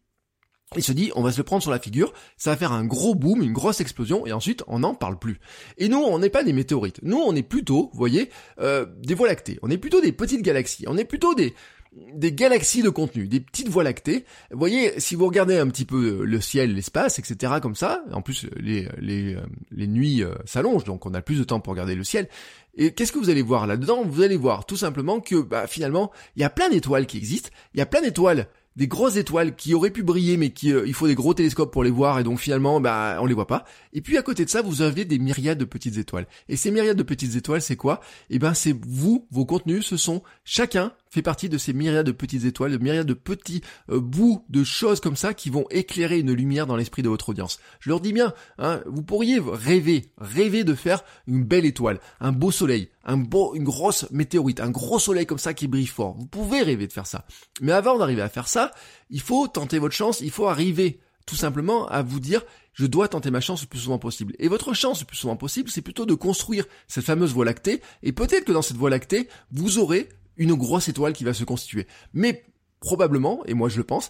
Il 0.75 0.83
se 0.83 0.91
dit, 0.91 1.11
on 1.15 1.23
va 1.23 1.31
se 1.31 1.37
le 1.37 1.43
prendre 1.43 1.63
sur 1.63 1.71
la 1.71 1.79
figure, 1.79 2.13
ça 2.37 2.51
va 2.51 2.57
faire 2.57 2.71
un 2.71 2.85
gros 2.85 3.15
boom, 3.15 3.41
une 3.41 3.53
grosse 3.53 3.81
explosion, 3.81 4.27
et 4.27 4.33
ensuite 4.33 4.63
on 4.67 4.79
n'en 4.79 4.93
parle 4.93 5.17
plus. 5.17 5.39
Et 5.79 5.89
nous, 5.89 5.97
on 5.97 6.19
n'est 6.19 6.29
pas 6.29 6.43
des 6.43 6.53
météorites. 6.53 6.99
Nous, 7.01 7.17
on 7.17 7.35
est 7.35 7.41
plutôt, 7.41 7.89
vous 7.91 7.97
voyez, 7.97 8.29
euh, 8.59 8.85
des 8.99 9.15
voies 9.15 9.27
lactées. 9.27 9.57
On 9.63 9.71
est 9.71 9.79
plutôt 9.79 9.99
des 9.99 10.11
petites 10.11 10.43
galaxies. 10.43 10.85
On 10.87 10.95
est 10.95 11.05
plutôt 11.05 11.33
des 11.33 11.55
des 11.91 12.31
galaxies 12.31 12.84
de 12.84 12.89
contenu, 12.89 13.27
des 13.27 13.39
petites 13.39 13.69
voies 13.69 13.84
lactées. 13.84 14.25
Vous 14.51 14.60
voyez, 14.60 15.00
si 15.00 15.15
vous 15.15 15.25
regardez 15.25 15.58
un 15.58 15.67
petit 15.67 15.86
peu 15.86 16.24
le 16.24 16.41
ciel, 16.41 16.75
l'espace, 16.75 17.19
etc., 17.19 17.53
comme 17.62 17.75
ça, 17.75 18.03
en 18.12 18.22
plus 18.22 18.48
les 18.58 18.88
les, 19.00 19.36
euh, 19.36 19.41
les 19.72 19.88
nuits 19.88 20.24
euh, 20.24 20.36
s'allongent, 20.46 20.84
donc 20.84 21.05
on 21.05 21.13
a 21.13 21.22
plus 21.22 21.39
de 21.39 21.43
temps 21.43 21.60
pour 21.60 21.72
regarder 21.72 21.96
le 21.96 22.03
ciel. 22.03 22.27
Et 22.75 22.91
qu'est-ce 22.91 23.12
que 23.12 23.17
vous 23.17 23.29
allez 23.29 23.41
voir 23.41 23.67
là-dedans? 23.67 24.03
Vous 24.05 24.22
allez 24.22 24.38
voir 24.38 24.65
tout 24.65 24.77
simplement 24.77 25.19
que 25.19 25.41
bah, 25.41 25.67
finalement, 25.67 26.12
il 26.36 26.41
y 26.41 26.46
a 26.46 26.50
plein 26.50 26.69
d'étoiles 26.69 27.08
qui 27.08 27.17
existent. 27.17 27.50
Il 27.74 27.79
y 27.79 27.81
a 27.81 27.86
plein 27.86 28.01
d'étoiles 28.01 28.48
des 28.79 28.88
grosses 28.88 29.17
étoiles 29.17 29.55
qui 29.58 29.74
auraient 29.74 29.89
pu 29.89 30.03
briller 30.03 30.38
mais 30.38 30.51
qui 30.51 30.72
euh, 30.72 30.88
il 30.88 30.93
faut 30.93 31.08
des 31.08 31.15
gros 31.15 31.34
télescopes 31.34 31.72
pour 31.72 31.84
les 31.84 31.89
voir 31.89 32.17
et 32.17 32.24
donc 32.24 32.39
finalement 32.39 32.79
bah 32.79 33.17
on 33.19 33.25
les 33.25 33.34
voit 33.34 33.46
pas. 33.46 33.65
Et 33.91 34.01
puis 34.01 34.17
à 34.17 34.22
côté 34.22 34.46
de 34.46 34.50
ça, 34.50 34.62
vous 34.62 34.81
avez 34.81 35.03
des 35.03 35.19
myriades 35.19 35.58
de 35.58 35.65
petites 35.65 35.98
étoiles. 35.98 36.27
Et 36.48 36.55
ces 36.55 36.72
myriades 36.72 36.98
de 36.98 37.03
petites 37.03 37.36
étoiles, 37.36 37.62
c'est 37.62 37.75
quoi? 37.75 38.00
Eh 38.29 38.39
ben 38.39 38.53
c'est 38.53 38.74
vous, 38.88 39.27
vos 39.31 39.46
contenus, 39.46 39.86
ce 39.86 39.98
sont 39.98 40.24
chacun 40.46 40.93
fait 41.09 41.21
partie 41.21 41.49
de 41.49 41.57
ces 41.57 41.73
myriades 41.73 42.05
de 42.05 42.11
petites 42.11 42.45
étoiles, 42.45 42.71
de 42.71 42.77
myriades 42.77 43.07
de 43.07 43.13
petits 43.13 43.61
euh, 43.89 43.99
bouts 43.99 44.45
de 44.49 44.63
choses 44.63 44.99
comme 44.99 45.15
ça 45.15 45.33
qui 45.33 45.49
vont 45.49 45.65
éclairer 45.69 46.19
une 46.19 46.33
lumière 46.33 46.67
dans 46.67 46.75
l'esprit 46.75 47.01
de 47.01 47.09
votre 47.09 47.29
audience. 47.29 47.59
Je 47.79 47.89
leur 47.89 47.99
dis 47.99 48.13
bien, 48.13 48.33
hein, 48.57 48.81
vous 48.85 49.03
pourriez 49.03 49.39
rêver, 49.39 50.11
rêver 50.17 50.63
de 50.63 50.75
faire 50.75 51.03
une 51.27 51.43
belle 51.43 51.65
étoile, 51.65 51.99
un 52.19 52.31
beau 52.31 52.51
soleil, 52.51 52.89
un 53.03 53.17
beau, 53.17 53.55
une 53.55 53.63
grosse 53.63 54.09
météorite, 54.11 54.59
un 54.59 54.69
gros 54.69 54.99
soleil 54.99 55.25
comme 55.25 55.39
ça 55.39 55.53
qui 55.53 55.67
brille 55.67 55.87
fort. 55.87 56.15
Vous 56.17 56.27
pouvez 56.27 56.61
rêver 56.61 56.87
de 56.87 56.93
faire 56.93 57.07
ça. 57.07 57.25
Mais 57.61 57.71
avant 57.71 57.97
d'arriver 57.97 58.21
à 58.21 58.29
faire 58.29 58.47
ça, 58.47 58.71
il 59.09 59.21
faut 59.21 59.47
tenter 59.47 59.79
votre 59.79 59.95
chance, 59.95 60.21
il 60.21 60.31
faut 60.31 60.47
arriver 60.47 60.99
tout 61.25 61.35
simplement 61.35 61.87
à 61.87 62.01
vous 62.01 62.19
dire 62.19 62.43
je 62.73 62.85
dois 62.85 63.09
tenter 63.09 63.29
ma 63.29 63.41
chance 63.41 63.61
le 63.61 63.67
plus 63.67 63.79
souvent 63.79 63.99
possible. 63.99 64.33
Et 64.39 64.47
votre 64.47 64.73
chance 64.73 65.01
le 65.01 65.05
plus 65.05 65.17
souvent 65.17 65.35
possible, 65.35 65.69
c'est 65.69 65.81
plutôt 65.81 66.05
de 66.05 66.13
construire 66.13 66.65
cette 66.87 67.03
fameuse 67.03 67.33
voie 67.33 67.43
lactée, 67.43 67.81
et 68.03 68.13
peut-être 68.13 68.45
que 68.45 68.53
dans 68.53 68.61
cette 68.61 68.77
voie 68.77 68.89
lactée, 68.89 69.27
vous 69.51 69.79
aurez 69.79 70.07
une 70.39 70.55
grosse 70.55 70.88
étoile 70.88 71.13
qui 71.13 71.24
va 71.24 71.34
se 71.34 71.43
constituer. 71.43 71.86
Mais 72.13 72.43
probablement, 72.79 73.46
et 73.46 73.53
moi 73.53 73.69
je 73.69 73.77
le 73.77 73.84
pense, 73.84 74.10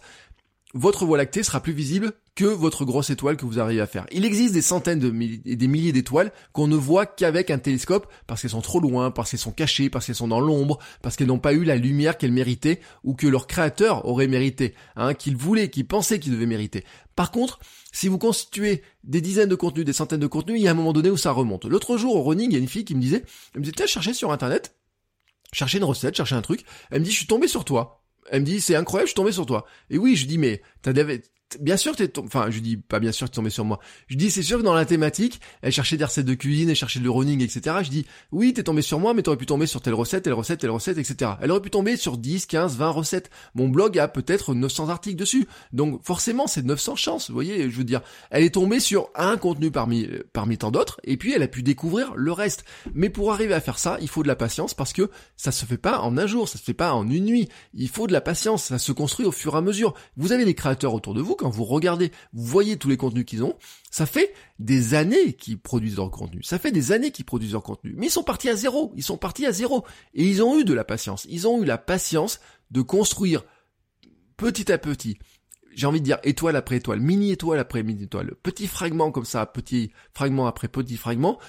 votre 0.76 1.06
voie 1.06 1.18
lactée 1.18 1.42
sera 1.42 1.62
plus 1.62 1.74
visible 1.74 2.14
que 2.36 2.46
votre 2.46 2.86
grosse 2.86 3.10
étoile 3.10 3.38
que 3.38 3.46
vous 3.46 3.60
arrivez 3.60 3.82
à 3.82 3.88
faire. 3.88 4.06
Il 4.12 4.24
existe 4.24 4.54
des 4.54 4.62
centaines 4.62 5.10
milliers, 5.12 5.40
des 5.44 5.68
milliers 5.68 5.92
d'étoiles 5.92 6.32
qu'on 6.54 6.68
ne 6.68 6.76
voit 6.76 7.08
qu'avec 7.08 7.50
un 7.50 7.58
télescope 7.58 8.08
parce 8.28 8.42
qu'elles 8.42 8.52
sont 8.52 8.62
trop 8.62 8.80
loin, 8.80 9.10
parce 9.10 9.32
qu'elles 9.32 9.40
sont 9.40 9.52
cachées, 9.52 9.90
parce 9.90 10.06
qu'elles 10.06 10.16
sont 10.16 10.28
dans 10.28 10.40
l'ombre, 10.40 10.78
parce 11.02 11.16
qu'elles 11.16 11.28
n'ont 11.28 11.40
pas 11.40 11.54
eu 11.54 11.64
la 11.64 11.76
lumière 11.76 12.18
qu'elles 12.18 12.32
méritaient 12.32 12.80
ou 13.04 13.16
que 13.16 13.26
leur 13.26 13.48
créateur 13.48 14.06
aurait 14.06 14.28
mérité, 14.28 14.76
hein, 14.96 15.16
qu'il 15.16 15.36
voulait, 15.36 15.70
qu'il 15.70 15.88
pensait 15.88 16.20
qu'il 16.20 16.32
devait 16.32 16.46
mériter. 16.46 16.86
Par 17.16 17.32
contre, 17.32 17.60
si 17.92 18.08
vous 18.08 18.20
constituez 18.20 18.84
des 19.04 19.22
dizaines 19.22 19.50
de 19.50 19.56
contenus, 19.56 19.86
des 19.86 19.94
centaines 19.94 20.20
de 20.20 20.28
contenus, 20.28 20.60
il 20.60 20.64
y 20.64 20.68
a 20.68 20.72
un 20.72 20.76
moment 20.76 20.94
donné 20.94 21.10
où 21.10 21.18
ça 21.18 21.32
remonte. 21.32 21.66
L'autre 21.66 21.98
jour 21.98 22.16
au 22.16 22.24
running, 22.24 22.52
il 22.52 22.54
y 22.54 22.58
a 22.58 22.60
une 22.60 22.68
fille 22.68 22.86
qui 22.86 22.96
me 22.96 23.02
disait, 23.02 23.26
elle 23.54 23.62
me 23.62 23.66
disait, 23.66 23.74
tiens, 23.76 23.88
chercher 23.88 24.14
sur 24.14 24.32
internet, 24.32 24.76
chercher 25.54 25.78
une 25.78 25.84
recette, 25.84 26.16
chercher 26.16 26.36
un 26.36 26.42
truc. 26.42 26.64
Elle 26.92 27.00
me 27.02 27.06
dit, 27.06 27.12
je 27.12 27.18
suis 27.18 27.28
tombé 27.28 27.48
sur 27.48 27.66
toi. 27.66 28.04
Elle 28.32 28.42
me 28.42 28.46
dit, 28.46 28.62
c'est 28.62 28.76
incroyable, 28.76 29.08
je 29.08 29.12
suis 29.12 29.16
tombé 29.16 29.32
sur 29.32 29.46
toi. 29.46 29.66
Et 29.90 29.98
oui, 29.98 30.16
je 30.16 30.28
dis, 30.28 30.38
mais 30.38 30.62
t'as 30.82 30.94
bien 31.60 31.78
sûr 31.78 31.96
t'es 31.96 32.08
tombé, 32.08 32.28
enfin 32.28 32.50
je 32.50 32.60
dis 32.60 32.78
pas 32.78 33.00
bien 33.00 33.12
sûr 33.12 33.30
t'es 33.30 33.36
tombé 33.36 33.50
sur 33.50 33.66
moi. 33.66 33.80
Je 34.08 34.16
dis 34.16 34.32
c'est 34.32 34.44
sûr 34.44 34.60
que 34.60 34.64
dans 34.64 34.74
la 34.74 34.86
thématique, 34.86 35.40
elle 35.62 35.72
cherchait 35.72 35.98
des 35.98 36.04
recettes 36.04 36.26
de 36.26 36.34
cuisine, 36.34 36.70
elle 36.70 36.76
cherchait 36.76 37.00
le 37.00 37.10
running, 37.10 37.42
etc. 37.42 37.78
Je 37.84 37.90
dis 37.90 38.06
oui 38.32 38.54
t'es 38.54 38.64
tombé 38.64 38.82
sur 38.82 39.00
moi, 39.00 39.14
mais 39.14 39.24
t'aurais 39.24 39.38
pu 39.38 39.46
tomber 39.46 39.66
sur 39.66 39.82
telle 39.82 39.94
recette, 39.94 40.24
telle 40.24 40.34
recette, 40.34 40.60
telle 40.60 40.70
recette, 40.70 40.98
etc. 40.98 41.32
Elle 41.42 41.52
aurait 41.52 41.62
pu 41.62 41.70
tomber 41.70 41.98
sur 41.98 42.18
10, 42.18 42.46
15, 42.46 42.78
20 42.78 42.90
recettes. 42.90 43.30
Mon 43.56 43.70
blog 43.70 43.98
a 43.98 44.08
peut-être 44.08 44.54
900 44.54 44.90
articles 44.90 45.18
dessus, 45.18 45.48
donc 45.74 46.04
forcément 46.04 46.48
c'est 46.48 46.64
900 46.64 46.96
chances. 46.96 47.30
Vous 47.30 47.34
voyez, 47.34 47.70
je 47.70 47.78
veux 47.78 47.84
dire, 47.84 48.02
elle 48.32 48.44
est 48.44 48.54
tombée 48.54 48.80
sur 48.80 49.10
un 49.16 49.38
contenu 49.38 49.72
parmi 49.72 50.08
parmi 50.34 50.58
tant 50.58 50.72
d'autres, 50.72 51.00
et 51.04 51.18
puis 51.18 51.34
elle 51.34 51.44
a 51.44 51.48
pu 51.48 51.64
découvrir 51.64 52.14
le 52.16 52.32
reste. 52.32 52.66
Mais 52.94 53.10
pour 53.10 53.32
arriver 53.34 53.54
à 53.54 53.62
faire 53.62 53.80
ça, 53.80 53.98
il 54.02 54.08
faut 54.08 54.24
de 54.24 54.28
la 54.28 54.36
patience 54.36 54.74
parce 54.74 54.94
que 54.94 55.10
ça 55.38 55.52
se 55.52 55.66
fait 55.66 55.78
pas 55.78 56.00
en 56.00 56.18
un 56.18 56.28
jour, 56.28 56.48
ça 56.48 56.58
se 56.58 56.64
fait 56.64 56.74
pas 56.74 56.94
en 56.94 57.10
une 57.10 57.26
nuit. 57.26 57.50
Il 57.74 57.90
faut 57.90 58.08
de 58.08 58.14
la 58.14 58.22
patience, 58.22 58.66
ça 58.66 58.80
se 58.80 58.92
construit 58.92 59.26
au 59.26 59.32
fur 59.32 59.56
et 59.56 59.58
à 59.58 59.62
mesure. 59.62 59.94
Vous 60.18 60.32
avez 60.32 60.46
des 60.46 60.56
créateurs 60.56 60.94
autour 60.94 61.14
de 61.14 61.22
vous 61.22 61.36
quand 61.40 61.50
vous 61.50 61.64
regardez, 61.64 62.12
vous 62.34 62.46
voyez 62.46 62.78
tous 62.78 62.90
les 62.90 62.98
contenus 62.98 63.26
qu'ils 63.26 63.44
ont, 63.44 63.56
ça 63.90 64.06
fait 64.06 64.34
des 64.60 64.94
années 64.94 65.34
qu'ils 65.34 65.58
produisent 65.58 65.96
leur 65.96 66.12
contenu. 66.12 66.44
Ça 66.44 66.60
fait 66.60 66.72
des 66.72 66.92
années 66.92 67.12
qu'ils 67.12 67.26
produisent 67.26 67.54
leur 67.54 67.64
contenu. 67.64 67.96
Mais 67.98 68.08
ils 68.08 68.12
sont 68.12 68.24
partis 68.24 68.50
à 68.50 68.56
zéro. 68.56 68.92
Ils 68.96 69.04
sont 69.04 69.18
partis 69.18 69.46
à 69.46 69.52
zéro. 69.52 69.86
Et 70.14 70.26
ils 70.26 70.44
ont 70.44 70.60
eu 70.60 70.66
de 70.66 70.74
la 70.74 70.84
patience. 70.84 71.26
Ils 71.30 71.48
ont 71.48 71.64
eu 71.64 71.66
la 71.66 71.78
patience 71.78 72.42
de 72.72 72.82
construire 72.82 73.44
petit 74.38 74.72
à 74.72 74.78
petit. 74.78 75.18
J'ai 75.74 75.88
envie 75.88 76.02
de 76.02 76.06
dire 76.06 76.20
étoile 76.24 76.58
après 76.58 76.78
étoile, 76.78 77.00
mini 77.00 77.32
étoile 77.32 77.60
après 77.60 77.84
mini 77.84 78.04
étoile, 78.04 78.36
petit 78.44 78.68
fragment 78.68 79.12
comme 79.12 79.26
ça, 79.26 79.46
petit 79.46 79.92
fragment 80.14 80.48
après 80.48 80.68
petit 80.68 80.98
fragment, 80.98 81.40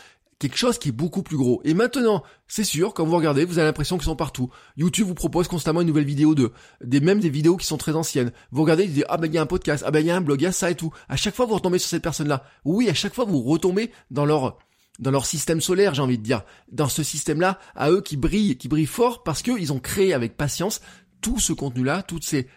quelque 0.41 0.57
chose 0.57 0.79
qui 0.79 0.89
est 0.89 0.93
beaucoup 0.93 1.23
plus 1.23 1.37
gros. 1.37 1.61
Et 1.65 1.75
maintenant, 1.75 2.25
c'est 2.49 2.65
sûr, 2.65 2.95
quand 2.95 3.05
vous 3.05 3.15
regardez, 3.15 3.45
vous 3.45 3.59
avez 3.59 3.67
l'impression 3.67 3.99
qu'ils 3.99 4.07
sont 4.07 4.17
partout. 4.17 4.51
YouTube 4.77 5.07
vous 5.07 5.15
propose 5.15 5.47
constamment 5.47 5.83
une 5.83 5.87
nouvelle 5.87 6.05
vidéo 6.05 6.35
de, 6.35 6.51
des 6.83 7.01
même 7.01 7.21
des 7.21 7.29
vidéos 7.29 7.57
qui 7.57 7.67
sont 7.67 7.77
très 7.77 7.95
anciennes. 7.95 8.33
Vous 8.51 8.63
regardez, 8.63 8.87
vous 8.87 8.95
dites, 8.95 9.05
ah 9.09 9.19
ben 9.19 9.29
il 9.29 9.35
y 9.35 9.39
a 9.39 9.43
un 9.43 9.47
podcast, 9.47 9.85
ah 9.87 9.91
ben 9.91 10.01
il 10.01 10.07
y 10.07 10.11
a 10.11 10.17
un 10.17 10.23
blog, 10.23 10.41
il 10.41 10.45
y 10.45 10.47
a 10.47 10.53
ça 10.53 10.71
et 10.71 10.75
tout. 10.75 10.93
À 11.09 11.17
chaque 11.17 11.37
fois 11.37 11.45
vous 11.45 11.55
retombez 11.55 11.79
sur 11.79 11.91
cette 11.91 12.03
personne-là. 12.03 12.43
Oui, 12.65 12.89
à 12.89 12.95
chaque 12.95 13.15
fois 13.15 13.27
vous 13.27 13.43
retombez 13.43 13.93
dans 14.11 14.25
leur 14.25 14.59
dans 14.99 15.11
leur 15.11 15.25
système 15.25 15.61
solaire, 15.61 15.95
j'ai 15.95 16.03
envie 16.03 16.19
de 16.19 16.23
dire, 16.23 16.43
dans 16.73 16.89
ce 16.89 17.03
système-là, 17.03 17.59
à 17.75 17.91
eux 17.91 18.03
qui 18.03 18.19
brillent, 18.19 18.59
qui 18.59 18.69
brillent 18.69 18.85
fort 18.85 19.23
parce 19.23 19.41
qu'ils 19.41 19.73
ont 19.73 19.79
créé 19.79 20.13
avec 20.13 20.37
patience 20.37 20.83
tout 21.23 21.39
ce 21.39 21.55
contenu-là, 21.55 22.03
toutes 22.03 22.25
ces 22.25 22.49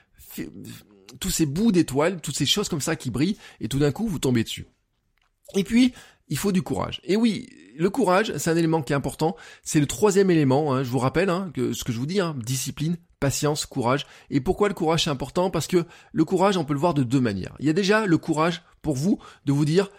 tous 1.19 1.29
ces 1.29 1.45
bouts 1.45 1.71
d'étoiles, 1.71 2.21
toutes 2.21 2.35
ces 2.35 2.45
choses 2.45 2.69
comme 2.69 2.81
ça 2.81 2.95
qui 2.95 3.11
brillent, 3.11 3.37
et 3.59 3.67
tout 3.67 3.79
d'un 3.79 3.91
coup 3.91 4.07
vous 4.07 4.19
tombez 4.19 4.43
dessus. 4.43 4.67
Et 5.55 5.63
puis, 5.63 5.93
il 6.33 6.37
faut 6.37 6.51
du 6.51 6.63
courage. 6.63 6.99
Et 7.03 7.15
oui, 7.15 7.47
le 7.77 7.91
courage, 7.91 8.35
c'est 8.37 8.49
un 8.49 8.57
élément 8.57 8.81
qui 8.81 8.91
est 8.91 8.95
important. 8.95 9.35
C'est 9.61 9.79
le 9.79 9.85
troisième 9.85 10.31
élément. 10.31 10.73
Hein, 10.73 10.83
je 10.83 10.89
vous 10.89 10.97
rappelle 10.97 11.29
hein, 11.29 11.53
ce 11.55 11.83
que 11.83 11.91
je 11.91 11.99
vous 11.99 12.07
dis 12.07 12.19
hein, 12.19 12.35
discipline, 12.43 12.97
patience, 13.19 13.67
courage. 13.67 14.07
Et 14.31 14.41
pourquoi 14.41 14.67
le 14.67 14.73
courage 14.73 15.03
c'est 15.03 15.11
important? 15.11 15.51
Parce 15.51 15.67
que 15.67 15.85
le 16.11 16.25
courage, 16.25 16.57
on 16.57 16.65
peut 16.65 16.73
le 16.73 16.79
voir 16.79 16.95
de 16.95 17.03
deux 17.03 17.21
manières. 17.21 17.55
Il 17.59 17.67
y 17.67 17.69
a 17.69 17.73
déjà 17.73 18.07
le 18.07 18.17
courage 18.17 18.63
pour 18.81 18.95
vous 18.95 19.19
de 19.45 19.53
vous 19.53 19.63
dire, 19.63 19.91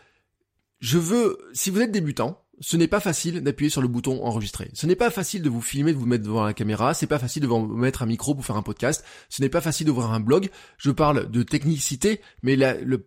je 0.81 0.99
veux. 0.99 1.39
Si 1.53 1.71
vous 1.71 1.81
êtes 1.81 1.93
débutant, 1.93 2.43
ce 2.59 2.77
n'est 2.77 2.89
pas 2.89 2.99
facile 2.99 3.41
d'appuyer 3.41 3.71
sur 3.71 3.81
le 3.81 3.87
bouton 3.87 4.21
enregistrer. 4.25 4.73
Ce 4.75 4.89
n'est 4.89 4.97
pas 4.97 5.11
facile 5.11 5.41
de 5.41 5.49
vous 5.49 5.63
filmer, 5.63 5.93
de 5.93 5.99
vous 5.99 6.07
mettre 6.07 6.25
devant 6.25 6.43
la 6.43 6.53
caméra. 6.53 6.95
C'est 6.95 7.07
pas 7.07 7.21
facile 7.21 7.43
de 7.43 7.47
vous 7.47 7.65
mettre 7.65 8.03
un 8.03 8.07
micro 8.07 8.35
pour 8.35 8.45
faire 8.45 8.57
un 8.57 8.63
podcast. 8.63 9.05
Ce 9.29 9.41
n'est 9.41 9.49
pas 9.49 9.61
facile 9.61 9.87
d'ouvrir 9.87 10.11
un 10.11 10.19
blog. 10.19 10.51
Je 10.79 10.91
parle 10.91 11.31
de 11.31 11.45
technicité, 11.45 12.21
mais 12.43 12.57
la, 12.57 12.75
le 12.75 13.07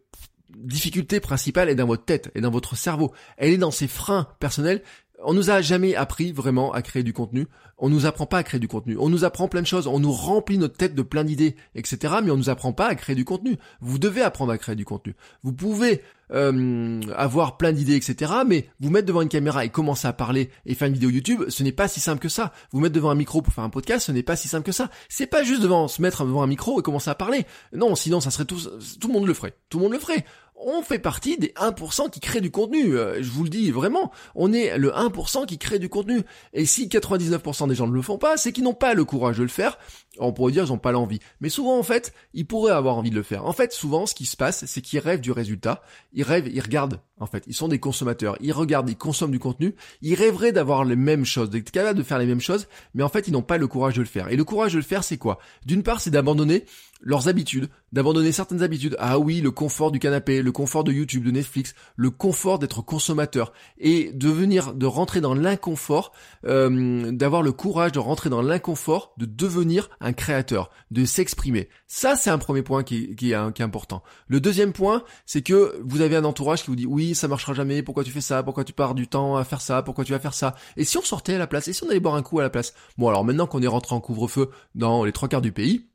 difficulté 0.49 1.19
principale 1.19 1.69
est 1.69 1.75
dans 1.75 1.87
votre 1.87 2.05
tête 2.05 2.31
et 2.35 2.41
dans 2.41 2.51
votre 2.51 2.75
cerveau. 2.75 3.13
Elle 3.37 3.53
est 3.53 3.57
dans 3.57 3.71
ces 3.71 3.87
freins 3.87 4.27
personnels. 4.39 4.81
On 5.29 5.33
nous 5.33 5.49
a 5.49 5.61
jamais 5.61 5.93
appris 5.93 6.31
vraiment 6.31 6.71
à 6.71 6.81
créer 6.81 7.03
du 7.03 7.11
contenu. 7.11 7.47
On 7.77 7.89
nous 7.89 8.05
apprend 8.05 8.25
pas 8.25 8.37
à 8.37 8.43
créer 8.43 8.61
du 8.61 8.69
contenu. 8.69 8.95
On 8.97 9.09
nous 9.09 9.25
apprend 9.25 9.49
plein 9.49 9.61
de 9.61 9.67
choses. 9.67 9.85
On 9.85 9.99
nous 9.99 10.13
remplit 10.13 10.57
notre 10.57 10.77
tête 10.77 10.95
de 10.95 11.01
plein 11.01 11.25
d'idées, 11.25 11.57
etc. 11.75 12.15
Mais 12.23 12.31
on 12.31 12.37
nous 12.37 12.49
apprend 12.49 12.71
pas 12.71 12.87
à 12.87 12.95
créer 12.95 13.13
du 13.13 13.25
contenu. 13.25 13.57
Vous 13.81 13.99
devez 13.99 14.21
apprendre 14.21 14.53
à 14.53 14.57
créer 14.57 14.75
du 14.75 14.85
contenu. 14.85 15.17
Vous 15.43 15.51
pouvez 15.51 16.01
euh, 16.31 17.01
avoir 17.13 17.57
plein 17.57 17.73
d'idées, 17.73 17.97
etc. 17.97 18.31
Mais 18.47 18.69
vous 18.79 18.89
mettre 18.89 19.05
devant 19.05 19.21
une 19.21 19.27
caméra 19.27 19.65
et 19.65 19.69
commencer 19.69 20.07
à 20.07 20.13
parler 20.13 20.49
et 20.65 20.75
faire 20.75 20.87
une 20.87 20.93
vidéo 20.93 21.09
YouTube, 21.09 21.43
ce 21.49 21.61
n'est 21.61 21.73
pas 21.73 21.89
si 21.89 21.99
simple 21.99 22.21
que 22.21 22.29
ça. 22.29 22.53
Vous 22.71 22.79
mettre 22.79 22.95
devant 22.95 23.09
un 23.09 23.15
micro 23.15 23.41
pour 23.41 23.53
faire 23.53 23.65
un 23.65 23.69
podcast, 23.69 24.05
ce 24.05 24.13
n'est 24.13 24.23
pas 24.23 24.37
si 24.37 24.47
simple 24.47 24.65
que 24.65 24.71
ça. 24.71 24.89
C'est 25.09 25.27
pas 25.27 25.43
juste 25.43 25.61
devant 25.61 25.89
se 25.89 26.01
mettre 26.01 26.23
devant 26.23 26.41
un 26.41 26.47
micro 26.47 26.79
et 26.79 26.83
commencer 26.83 27.09
à 27.09 27.15
parler. 27.15 27.45
Non, 27.73 27.95
sinon 27.95 28.21
ça 28.21 28.31
serait 28.31 28.45
tout, 28.45 28.61
tout 29.01 29.07
le 29.09 29.13
monde 29.13 29.27
le 29.27 29.33
ferait. 29.33 29.55
Tout 29.67 29.79
le 29.79 29.83
monde 29.83 29.93
le 29.93 29.99
ferait 29.99 30.23
on 30.59 30.81
fait 30.81 30.99
partie 30.99 31.37
des 31.37 31.53
1% 31.55 32.09
qui 32.09 32.19
créent 32.19 32.41
du 32.41 32.51
contenu. 32.51 32.97
Euh, 32.97 33.21
je 33.21 33.29
vous 33.29 33.43
le 33.43 33.49
dis 33.49 33.71
vraiment, 33.71 34.11
on 34.35 34.51
est 34.53 34.77
le 34.77 34.89
1% 34.89 35.45
qui 35.45 35.57
crée 35.57 35.79
du 35.79 35.89
contenu. 35.89 36.21
Et 36.53 36.65
si 36.65 36.87
99% 36.87 37.67
des 37.67 37.75
gens 37.75 37.87
ne 37.87 37.93
le 37.93 38.01
font 38.01 38.17
pas, 38.17 38.37
c'est 38.37 38.51
qu'ils 38.51 38.63
n'ont 38.63 38.73
pas 38.73 38.93
le 38.93 39.05
courage 39.05 39.37
de 39.37 39.43
le 39.43 39.49
faire, 39.49 39.77
on 40.19 40.33
pourrait 40.33 40.51
dire 40.51 40.63
ils 40.63 40.71
ont 40.71 40.77
pas 40.77 40.91
l'envie. 40.91 41.19
Mais 41.41 41.49
souvent 41.49 41.77
en 41.77 41.83
fait, 41.83 42.13
ils 42.33 42.45
pourraient 42.45 42.73
avoir 42.73 42.97
envie 42.97 43.09
de 43.09 43.15
le 43.15 43.23
faire. 43.23 43.45
En 43.45 43.53
fait, 43.53 43.73
souvent 43.73 44.05
ce 44.05 44.15
qui 44.15 44.25
se 44.25 44.37
passe, 44.37 44.65
c'est 44.65 44.81
qu'ils 44.81 44.99
rêvent 44.99 45.21
du 45.21 45.31
résultat, 45.31 45.81
ils 46.13 46.23
rêvent, 46.23 46.49
ils 46.51 46.61
regardent 46.61 46.99
en 47.19 47.25
fait, 47.25 47.43
ils 47.47 47.55
sont 47.55 47.67
des 47.67 47.79
consommateurs, 47.79 48.37
ils 48.41 48.51
regardent, 48.51 48.89
ils 48.89 48.97
consomment 48.97 49.31
du 49.31 49.39
contenu, 49.39 49.75
ils 50.01 50.13
rêveraient 50.13 50.51
d'avoir 50.51 50.85
les 50.85 50.95
mêmes 50.95 51.25
choses, 51.25 51.49
d'être 51.49 51.71
capables 51.71 51.97
de 51.97 52.03
faire 52.03 52.19
les 52.19 52.27
mêmes 52.27 52.41
choses, 52.41 52.67
mais 52.93 53.03
en 53.03 53.09
fait, 53.09 53.27
ils 53.27 53.31
n'ont 53.31 53.41
pas 53.41 53.57
le 53.57 53.67
courage 53.67 53.95
de 53.95 54.01
le 54.01 54.07
faire. 54.07 54.29
Et 54.29 54.35
le 54.35 54.43
courage 54.43 54.73
de 54.73 54.77
le 54.77 54.83
faire, 54.83 55.03
c'est 55.03 55.17
quoi? 55.17 55.39
D'une 55.65 55.81
part, 55.81 55.99
c'est 55.99 56.11
d'abandonner 56.11 56.65
leurs 57.01 57.27
habitudes, 57.27 57.69
d'abandonner 57.91 58.31
certaines 58.31 58.63
habitudes. 58.63 58.95
Ah 58.99 59.19
oui, 59.19 59.41
le 59.41 59.51
confort 59.51 59.91
du 59.91 59.99
canapé, 59.99 60.41
le 60.41 60.51
confort 60.51 60.83
de 60.83 60.91
YouTube, 60.91 61.23
de 61.23 61.31
Netflix, 61.31 61.75
le 61.95 62.09
confort 62.09 62.59
d'être 62.59 62.81
consommateur 62.81 63.53
et 63.77 64.11
de 64.13 64.29
venir, 64.29 64.73
de 64.73 64.85
rentrer 64.85 65.21
dans 65.21 65.35
l'inconfort, 65.35 66.11
euh, 66.45 67.11
d'avoir 67.11 67.41
le 67.43 67.51
courage 67.51 67.91
de 67.91 67.99
rentrer 67.99 68.29
dans 68.29 68.41
l'inconfort, 68.41 69.13
de 69.17 69.25
devenir 69.25 69.89
créateur, 70.13 70.69
de 70.91 71.05
s'exprimer. 71.05 71.69
Ça, 71.87 72.15
c'est 72.15 72.29
un 72.29 72.37
premier 72.37 72.61
point 72.61 72.83
qui, 72.83 73.11
est, 73.11 73.15
qui 73.15 73.31
est 73.31 73.61
important. 73.61 74.03
Le 74.27 74.39
deuxième 74.39 74.73
point, 74.73 75.03
c'est 75.25 75.41
que 75.41 75.79
vous 75.83 76.01
avez 76.01 76.15
un 76.15 76.25
entourage 76.25 76.63
qui 76.63 76.67
vous 76.67 76.75
dit 76.75 76.85
oui, 76.85 77.15
ça 77.15 77.27
marchera 77.27 77.53
jamais, 77.53 77.83
pourquoi 77.83 78.03
tu 78.03 78.11
fais 78.11 78.21
ça, 78.21 78.43
pourquoi 78.43 78.63
tu 78.63 78.73
pars 78.73 78.95
du 78.95 79.07
temps 79.07 79.37
à 79.37 79.43
faire 79.43 79.61
ça, 79.61 79.81
pourquoi 79.83 80.03
tu 80.03 80.11
vas 80.11 80.19
faire 80.19 80.33
ça. 80.33 80.55
Et 80.75 80.83
si 80.83 80.97
on 80.97 81.03
sortait 81.03 81.35
à 81.35 81.37
la 81.37 81.47
place, 81.47 81.67
et 81.67 81.73
si 81.73 81.83
on 81.83 81.89
allait 81.89 81.99
boire 81.99 82.15
un 82.15 82.23
coup 82.23 82.39
à 82.39 82.43
la 82.43 82.49
place? 82.49 82.73
Bon 82.97 83.07
alors 83.07 83.23
maintenant 83.23 83.47
qu'on 83.47 83.61
est 83.61 83.67
rentré 83.67 83.95
en 83.95 83.99
couvre-feu 83.99 84.49
dans 84.75 85.03
les 85.03 85.11
trois 85.11 85.29
quarts 85.29 85.41
du 85.41 85.51
pays, 85.51 85.87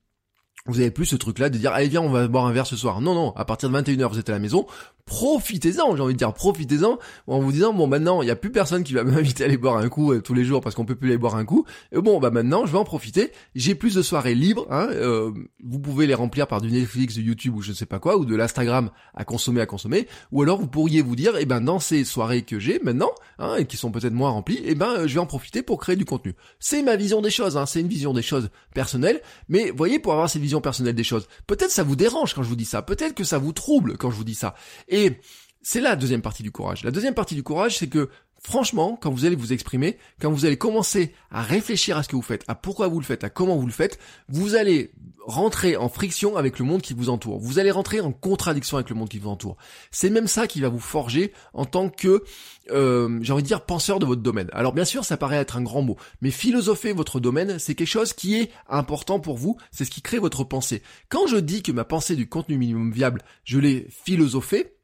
vous 0.66 0.78
avez 0.78 0.92
plus 0.92 1.06
ce 1.06 1.16
truc-là 1.16 1.50
de 1.50 1.58
dire 1.58 1.72
allez 1.72 1.88
viens 1.88 2.02
on 2.02 2.10
va 2.10 2.28
boire 2.28 2.46
un 2.46 2.52
verre 2.52 2.66
ce 2.66 2.76
soir. 2.76 3.00
Non 3.00 3.14
non, 3.14 3.34
à 3.36 3.44
partir 3.44 3.68
de 3.68 3.76
21h 3.76 4.08
vous 4.08 4.18
êtes 4.18 4.28
à 4.28 4.32
la 4.32 4.38
maison, 4.38 4.66
profitez-en, 5.04 5.96
j'ai 5.96 6.02
envie 6.02 6.14
de 6.14 6.18
dire 6.18 6.32
profitez-en 6.32 6.98
en 7.26 7.40
vous 7.40 7.52
disant 7.52 7.72
bon 7.72 7.86
maintenant 7.86 8.22
il 8.22 8.28
y 8.28 8.30
a 8.30 8.36
plus 8.36 8.50
personne 8.50 8.84
qui 8.84 8.94
va 8.94 9.04
m'inviter 9.04 9.44
à 9.44 9.46
aller 9.46 9.56
boire 9.56 9.76
un 9.76 9.88
coup 9.88 10.12
euh, 10.12 10.20
tous 10.20 10.34
les 10.34 10.44
jours 10.44 10.60
parce 10.60 10.74
qu'on 10.74 10.84
peut 10.84 10.94
plus 10.94 11.08
aller 11.08 11.18
boire 11.18 11.36
un 11.36 11.44
coup. 11.44 11.64
Et 11.92 12.00
bon 12.00 12.20
bah 12.20 12.30
maintenant 12.30 12.66
je 12.66 12.72
vais 12.72 12.78
en 12.78 12.84
profiter, 12.84 13.32
j'ai 13.54 13.74
plus 13.74 13.94
de 13.94 14.02
soirées 14.02 14.34
libres. 14.34 14.66
Hein, 14.70 14.88
euh, 14.90 15.32
vous 15.62 15.78
pouvez 15.78 16.06
les 16.06 16.14
remplir 16.14 16.46
par 16.46 16.60
du 16.60 16.70
Netflix, 16.70 17.14
du 17.14 17.22
YouTube 17.22 17.56
ou 17.56 17.62
je 17.62 17.70
ne 17.70 17.74
sais 17.74 17.86
pas 17.86 17.98
quoi 17.98 18.16
ou 18.16 18.24
de 18.24 18.36
l'Instagram 18.36 18.90
à 19.14 19.24
consommer 19.24 19.60
à 19.60 19.66
consommer. 19.66 20.06
Ou 20.30 20.42
alors 20.42 20.58
vous 20.58 20.68
pourriez 20.68 21.02
vous 21.02 21.16
dire 21.16 21.34
eh 21.38 21.46
ben 21.46 21.60
dans 21.60 21.78
ces 21.78 22.04
soirées 22.04 22.42
que 22.42 22.58
j'ai 22.58 22.78
maintenant 22.80 23.10
hein, 23.38 23.64
qui 23.64 23.76
sont 23.76 23.90
peut-être 23.90 24.12
moins 24.12 24.30
remplies, 24.30 24.60
eh 24.64 24.74
ben 24.74 24.90
euh, 24.90 25.08
je 25.08 25.14
vais 25.14 25.20
en 25.20 25.26
profiter 25.26 25.62
pour 25.62 25.78
créer 25.78 25.96
du 25.96 26.04
contenu. 26.04 26.34
C'est 26.58 26.82
ma 26.82 26.96
vision 26.96 27.20
des 27.20 27.30
choses, 27.30 27.56
hein, 27.56 27.66
c'est 27.66 27.80
une 27.80 27.88
vision 27.88 28.12
des 28.12 28.22
choses 28.22 28.50
personnelles. 28.74 29.20
Mais 29.48 29.70
voyez 29.70 29.98
pour 29.98 30.12
avoir 30.12 30.30
cette 30.30 30.42
vision 30.42 30.60
personnelle 30.60 30.94
des 30.94 31.04
choses, 31.04 31.26
peut-être 31.46 31.70
ça 31.70 31.82
vous 31.82 31.96
dérange 31.96 32.34
quand 32.34 32.42
je 32.42 32.48
vous 32.48 32.56
dis 32.56 32.64
ça, 32.64 32.82
peut-être 32.82 33.14
que 33.14 33.24
ça 33.24 33.38
vous 33.38 33.52
trouble 33.52 33.96
quand 33.96 34.10
je 34.10 34.16
vous 34.16 34.24
dis 34.24 34.34
ça. 34.34 34.54
Et 34.92 35.18
c'est 35.62 35.80
la 35.80 35.96
deuxième 35.96 36.22
partie 36.22 36.42
du 36.42 36.52
courage. 36.52 36.84
La 36.84 36.90
deuxième 36.90 37.14
partie 37.14 37.34
du 37.34 37.42
courage, 37.42 37.78
c'est 37.78 37.88
que 37.88 38.10
franchement, 38.42 38.98
quand 39.00 39.10
vous 39.10 39.24
allez 39.24 39.36
vous 39.36 39.52
exprimer, 39.52 39.96
quand 40.20 40.30
vous 40.30 40.44
allez 40.44 40.58
commencer 40.58 41.14
à 41.30 41.42
réfléchir 41.42 41.96
à 41.96 42.02
ce 42.02 42.08
que 42.08 42.16
vous 42.16 42.22
faites, 42.22 42.44
à 42.48 42.54
pourquoi 42.54 42.88
vous 42.88 42.98
le 42.98 43.06
faites, 43.06 43.24
à 43.24 43.30
comment 43.30 43.56
vous 43.56 43.66
le 43.66 43.72
faites, 43.72 43.98
vous 44.28 44.54
allez 44.54 44.92
rentrer 45.24 45.76
en 45.76 45.88
friction 45.88 46.36
avec 46.36 46.58
le 46.58 46.64
monde 46.64 46.82
qui 46.82 46.94
vous 46.94 47.08
entoure. 47.08 47.38
Vous 47.38 47.60
allez 47.60 47.70
rentrer 47.70 48.00
en 48.00 48.10
contradiction 48.10 48.76
avec 48.76 48.90
le 48.90 48.96
monde 48.96 49.08
qui 49.08 49.20
vous 49.20 49.28
entoure. 49.28 49.56
C'est 49.92 50.10
même 50.10 50.26
ça 50.26 50.48
qui 50.48 50.60
va 50.60 50.68
vous 50.68 50.80
forger 50.80 51.32
en 51.54 51.64
tant 51.64 51.88
que, 51.88 52.24
euh, 52.72 53.20
j'ai 53.22 53.32
envie 53.32 53.44
de 53.44 53.48
dire, 53.48 53.64
penseur 53.64 54.00
de 54.00 54.06
votre 54.06 54.22
domaine. 54.22 54.50
Alors 54.52 54.72
bien 54.72 54.84
sûr, 54.84 55.04
ça 55.04 55.16
paraît 55.16 55.36
être 55.36 55.56
un 55.56 55.62
grand 55.62 55.82
mot, 55.82 55.96
mais 56.20 56.32
philosopher 56.32 56.92
votre 56.92 57.20
domaine, 57.20 57.60
c'est 57.60 57.76
quelque 57.76 57.86
chose 57.86 58.12
qui 58.12 58.34
est 58.34 58.50
important 58.68 59.20
pour 59.20 59.36
vous, 59.36 59.56
c'est 59.70 59.84
ce 59.84 59.90
qui 59.90 60.02
crée 60.02 60.18
votre 60.18 60.42
pensée. 60.42 60.82
Quand 61.08 61.28
je 61.28 61.36
dis 61.36 61.62
que 61.62 61.70
ma 61.70 61.84
pensée 61.84 62.16
du 62.16 62.28
contenu 62.28 62.58
minimum 62.58 62.90
viable, 62.90 63.22
je 63.44 63.60
l'ai 63.60 63.86
philosophé, 63.90 64.74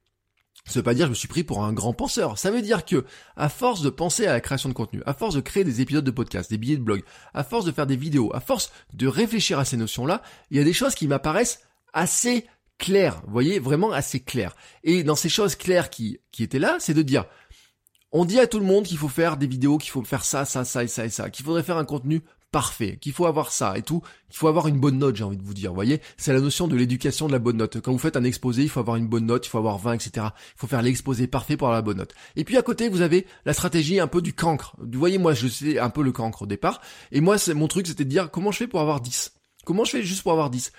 ça 0.68 0.80
veut 0.80 0.84
pas 0.84 0.94
dire 0.94 1.04
que 1.04 1.08
je 1.08 1.10
me 1.10 1.14
suis 1.14 1.28
pris 1.28 1.44
pour 1.44 1.64
un 1.64 1.72
grand 1.72 1.92
penseur. 1.92 2.38
Ça 2.38 2.50
veut 2.50 2.62
dire 2.62 2.84
que, 2.84 3.04
à 3.36 3.48
force 3.48 3.80
de 3.80 3.90
penser 3.90 4.26
à 4.26 4.32
la 4.32 4.40
création 4.40 4.68
de 4.68 4.74
contenu, 4.74 5.02
à 5.06 5.14
force 5.14 5.34
de 5.34 5.40
créer 5.40 5.64
des 5.64 5.80
épisodes 5.80 6.04
de 6.04 6.10
podcast, 6.10 6.50
des 6.50 6.58
billets 6.58 6.76
de 6.76 6.82
blog, 6.82 7.02
à 7.34 7.42
force 7.44 7.64
de 7.64 7.72
faire 7.72 7.86
des 7.86 7.96
vidéos, 7.96 8.30
à 8.34 8.40
force 8.40 8.70
de 8.92 9.06
réfléchir 9.06 9.58
à 9.58 9.64
ces 9.64 9.76
notions-là, 9.76 10.22
il 10.50 10.58
y 10.58 10.60
a 10.60 10.64
des 10.64 10.72
choses 10.72 10.94
qui 10.94 11.08
m'apparaissent 11.08 11.60
assez 11.92 12.46
claires. 12.78 13.22
Vous 13.26 13.32
voyez, 13.32 13.58
vraiment 13.58 13.92
assez 13.92 14.20
claires. 14.20 14.54
Et 14.84 15.02
dans 15.02 15.16
ces 15.16 15.28
choses 15.28 15.56
claires 15.56 15.90
qui, 15.90 16.20
qui 16.32 16.42
étaient 16.42 16.58
là, 16.58 16.76
c'est 16.80 16.94
de 16.94 17.02
dire, 17.02 17.24
on 18.12 18.24
dit 18.24 18.38
à 18.38 18.46
tout 18.46 18.58
le 18.58 18.66
monde 18.66 18.84
qu'il 18.84 18.98
faut 18.98 19.08
faire 19.08 19.36
des 19.36 19.46
vidéos, 19.46 19.78
qu'il 19.78 19.90
faut 19.90 20.02
faire 20.02 20.24
ça, 20.24 20.44
ça, 20.44 20.64
ça 20.64 20.84
et 20.84 20.88
ça 20.88 21.04
et 21.04 21.10
ça, 21.10 21.30
qu'il 21.30 21.44
faudrait 21.44 21.62
faire 21.62 21.76
un 21.76 21.84
contenu 21.84 22.22
parfait, 22.58 22.98
qu'il 23.00 23.12
faut 23.12 23.26
avoir 23.26 23.52
ça 23.52 23.78
et 23.78 23.82
tout, 23.82 24.00
qu'il 24.28 24.36
faut 24.36 24.48
avoir 24.48 24.66
une 24.66 24.80
bonne 24.80 24.98
note, 24.98 25.14
j'ai 25.14 25.22
envie 25.22 25.36
de 25.36 25.44
vous 25.44 25.54
dire, 25.54 25.70
vous 25.70 25.76
voyez, 25.76 26.00
c'est 26.16 26.32
la 26.32 26.40
notion 26.40 26.66
de 26.66 26.74
l'éducation 26.74 27.28
de 27.28 27.32
la 27.32 27.38
bonne 27.38 27.56
note. 27.56 27.80
Quand 27.80 27.92
vous 27.92 27.98
faites 27.98 28.16
un 28.16 28.24
exposé, 28.24 28.64
il 28.64 28.68
faut 28.68 28.80
avoir 28.80 28.96
une 28.96 29.06
bonne 29.06 29.26
note, 29.26 29.46
il 29.46 29.48
faut 29.48 29.58
avoir 29.58 29.78
20, 29.78 29.92
etc. 29.92 30.10
Il 30.16 30.58
faut 30.58 30.66
faire 30.66 30.82
l'exposé 30.82 31.28
parfait 31.28 31.56
pour 31.56 31.68
avoir 31.68 31.78
la 31.78 31.82
bonne 31.82 31.98
note. 31.98 32.16
Et 32.34 32.42
puis 32.42 32.56
à 32.56 32.62
côté, 32.62 32.88
vous 32.88 33.00
avez 33.00 33.28
la 33.44 33.52
stratégie 33.52 34.00
un 34.00 34.08
peu 34.08 34.20
du 34.20 34.32
cancre. 34.32 34.74
Vous 34.78 34.98
voyez, 34.98 35.18
moi, 35.18 35.34
je 35.34 35.46
sais 35.46 35.78
un 35.78 35.88
peu 35.88 36.02
le 36.02 36.10
cancre 36.10 36.42
au 36.42 36.46
départ, 36.46 36.80
et 37.12 37.20
moi, 37.20 37.36
mon 37.54 37.68
truc, 37.68 37.86
c'était 37.86 38.04
de 38.04 38.10
dire 38.10 38.28
comment 38.28 38.50
je 38.50 38.58
fais 38.58 38.66
pour 38.66 38.80
avoir 38.80 39.00
10 39.00 39.38
Comment 39.64 39.84
je 39.84 39.92
fais 39.92 40.02
juste 40.02 40.22
pour 40.22 40.32
avoir 40.32 40.50
10 40.50 40.72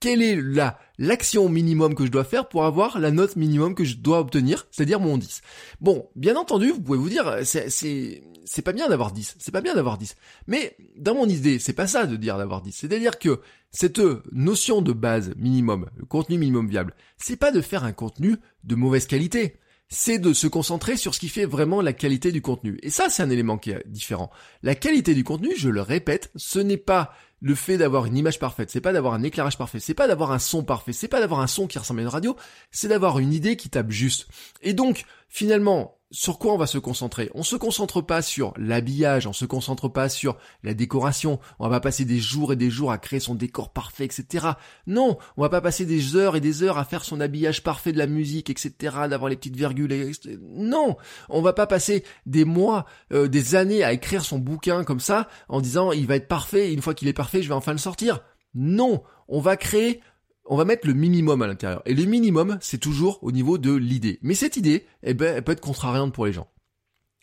quelle 0.00 0.22
est 0.22 0.36
la 0.36 0.78
l'action 0.98 1.48
minimum 1.48 1.94
que 1.94 2.06
je 2.06 2.10
dois 2.10 2.24
faire 2.24 2.48
pour 2.48 2.64
avoir 2.64 2.98
la 2.98 3.10
note 3.10 3.36
minimum 3.36 3.74
que 3.74 3.84
je 3.84 3.96
dois 3.96 4.20
obtenir, 4.20 4.66
c'est-à-dire 4.70 5.00
mon 5.00 5.18
10. 5.18 5.42
Bon, 5.80 6.08
bien 6.16 6.36
entendu, 6.36 6.70
vous 6.70 6.80
pouvez 6.80 6.98
vous 6.98 7.08
dire, 7.08 7.40
c'est, 7.44 7.68
c'est, 7.68 8.22
c'est 8.44 8.62
pas 8.62 8.72
bien 8.72 8.88
d'avoir 8.88 9.12
10, 9.12 9.36
c'est 9.38 9.52
pas 9.52 9.60
bien 9.60 9.74
d'avoir 9.74 9.98
10. 9.98 10.16
Mais 10.46 10.76
dans 10.96 11.14
mon 11.14 11.26
idée, 11.26 11.58
c'est 11.58 11.74
pas 11.74 11.86
ça 11.86 12.06
de 12.06 12.16
dire 12.16 12.38
d'avoir 12.38 12.62
10. 12.62 12.72
C'est-à-dire 12.72 13.18
que 13.18 13.40
cette 13.70 14.00
notion 14.32 14.80
de 14.80 14.92
base 14.92 15.34
minimum, 15.36 15.86
le 15.96 16.06
contenu 16.06 16.38
minimum 16.38 16.66
viable, 16.66 16.94
c'est 17.18 17.36
pas 17.36 17.52
de 17.52 17.60
faire 17.60 17.84
un 17.84 17.92
contenu 17.92 18.36
de 18.64 18.74
mauvaise 18.74 19.06
qualité 19.06 19.56
c'est 19.88 20.18
de 20.18 20.32
se 20.32 20.46
concentrer 20.46 20.96
sur 20.96 21.14
ce 21.14 21.20
qui 21.20 21.28
fait 21.28 21.44
vraiment 21.44 21.80
la 21.80 21.92
qualité 21.92 22.32
du 22.32 22.42
contenu. 22.42 22.78
Et 22.82 22.90
ça, 22.90 23.08
c'est 23.08 23.22
un 23.22 23.30
élément 23.30 23.58
qui 23.58 23.70
est 23.70 23.86
différent. 23.86 24.30
La 24.62 24.74
qualité 24.74 25.14
du 25.14 25.24
contenu, 25.24 25.50
je 25.56 25.68
le 25.68 25.80
répète, 25.80 26.30
ce 26.36 26.58
n'est 26.58 26.76
pas 26.76 27.12
le 27.40 27.54
fait 27.54 27.76
d'avoir 27.78 28.06
une 28.06 28.16
image 28.16 28.38
parfaite, 28.38 28.70
c'est 28.70 28.80
pas 28.80 28.92
d'avoir 28.92 29.14
un 29.14 29.22
éclairage 29.22 29.58
parfait, 29.58 29.78
c'est 29.78 29.94
pas 29.94 30.08
d'avoir 30.08 30.32
un 30.32 30.38
son 30.38 30.64
parfait, 30.64 30.92
c'est 30.92 31.08
pas 31.08 31.20
d'avoir 31.20 31.40
un 31.40 31.46
son 31.46 31.66
qui 31.66 31.78
ressemble 31.78 32.00
à 32.00 32.02
une 32.04 32.08
radio, 32.08 32.36
c'est 32.70 32.88
d'avoir 32.88 33.18
une 33.18 33.32
idée 33.32 33.56
qui 33.56 33.68
tape 33.68 33.90
juste. 33.90 34.26
Et 34.62 34.72
donc, 34.72 35.04
finalement, 35.28 35.95
sur 36.10 36.38
quoi 36.38 36.52
on 36.52 36.56
va 36.56 36.66
se 36.66 36.78
concentrer? 36.78 37.30
On 37.34 37.42
se 37.42 37.56
concentre 37.56 38.00
pas 38.00 38.22
sur 38.22 38.54
l'habillage, 38.56 39.26
on 39.26 39.32
se 39.32 39.44
concentre 39.44 39.88
pas 39.88 40.08
sur 40.08 40.36
la 40.62 40.72
décoration, 40.72 41.40
on 41.58 41.64
va 41.64 41.76
pas 41.76 41.80
passer 41.80 42.04
des 42.04 42.18
jours 42.18 42.52
et 42.52 42.56
des 42.56 42.70
jours 42.70 42.92
à 42.92 42.98
créer 42.98 43.18
son 43.20 43.34
décor 43.34 43.72
parfait, 43.72 44.04
etc. 44.04 44.46
Non, 44.86 45.18
on 45.36 45.42
va 45.42 45.48
pas 45.48 45.60
passer 45.60 45.84
des 45.84 46.14
heures 46.14 46.36
et 46.36 46.40
des 46.40 46.62
heures 46.62 46.78
à 46.78 46.84
faire 46.84 47.04
son 47.04 47.20
habillage 47.20 47.62
parfait 47.62 47.92
de 47.92 47.98
la 47.98 48.06
musique, 48.06 48.50
etc., 48.50 48.72
d'avoir 49.10 49.28
les 49.28 49.36
petites 49.36 49.56
virgules, 49.56 49.92
etc. 49.92 50.38
non, 50.40 50.96
on 51.28 51.42
va 51.42 51.52
pas 51.52 51.66
passer 51.66 52.04
des 52.24 52.44
mois, 52.44 52.86
euh, 53.12 53.26
des 53.26 53.56
années 53.56 53.82
à 53.82 53.92
écrire 53.92 54.24
son 54.24 54.38
bouquin 54.38 54.84
comme 54.84 55.00
ça, 55.00 55.28
en 55.48 55.60
disant 55.60 55.92
il 55.92 56.06
va 56.06 56.16
être 56.16 56.28
parfait, 56.28 56.70
et 56.70 56.72
une 56.72 56.82
fois 56.82 56.94
qu'il 56.94 57.08
est 57.08 57.12
parfait, 57.12 57.42
je 57.42 57.48
vais 57.48 57.54
enfin 57.54 57.72
le 57.72 57.78
sortir. 57.78 58.20
Non, 58.54 59.02
on 59.28 59.40
va 59.40 59.56
créer 59.56 60.00
on 60.48 60.56
va 60.56 60.64
mettre 60.64 60.86
le 60.86 60.94
minimum 60.94 61.42
à 61.42 61.46
l'intérieur. 61.46 61.82
Et 61.86 61.94
le 61.94 62.04
minimum, 62.04 62.58
c'est 62.60 62.78
toujours 62.78 63.18
au 63.22 63.32
niveau 63.32 63.58
de 63.58 63.74
l'idée. 63.74 64.18
Mais 64.22 64.34
cette 64.34 64.56
idée, 64.56 64.86
eh 65.02 65.14
ben, 65.14 65.36
elle 65.36 65.44
peut 65.44 65.52
être 65.52 65.60
contrariante 65.60 66.12
pour 66.12 66.26
les 66.26 66.32
gens. 66.32 66.48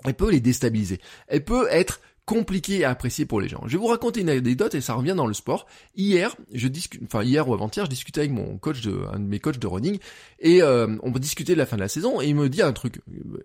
Elle 0.05 0.15
peut 0.15 0.31
les 0.31 0.41
déstabiliser. 0.41 0.99
Elle 1.27 1.45
peut 1.45 1.67
être 1.69 2.01
compliquée 2.25 2.86
à 2.86 2.89
apprécier 2.89 3.25
pour 3.25 3.41
les 3.41 3.49
gens. 3.49 3.62
Je 3.65 3.73
vais 3.73 3.77
vous 3.77 3.88
raconter 3.88 4.21
une 4.21 4.29
anecdote 4.29 4.75
et 4.75 4.81
ça 4.81 4.93
revient 4.93 5.13
dans 5.15 5.27
le 5.27 5.33
sport. 5.33 5.65
Hier, 5.95 6.36
je 6.53 6.67
discute, 6.69 7.01
enfin 7.03 7.21
hier 7.21 7.47
ou 7.47 7.53
avant-hier, 7.53 7.86
je 7.86 7.89
discutais 7.89 8.21
avec 8.21 8.31
mon 8.31 8.57
coach 8.57 8.81
de, 8.81 9.01
un 9.12 9.19
de 9.19 9.25
mes 9.25 9.39
coachs 9.39 9.59
de 9.59 9.67
running 9.67 9.99
et 10.39 10.62
euh, 10.62 10.95
on 11.03 11.12
va 11.12 11.19
discuter 11.19 11.53
de 11.53 11.57
la 11.57 11.65
fin 11.65 11.75
de 11.75 11.81
la 11.81 11.89
saison 11.89 12.21
et 12.21 12.27
il 12.27 12.36
me 12.36 12.47
dit 12.47 12.62
un 12.62 12.71
truc. 12.71 13.01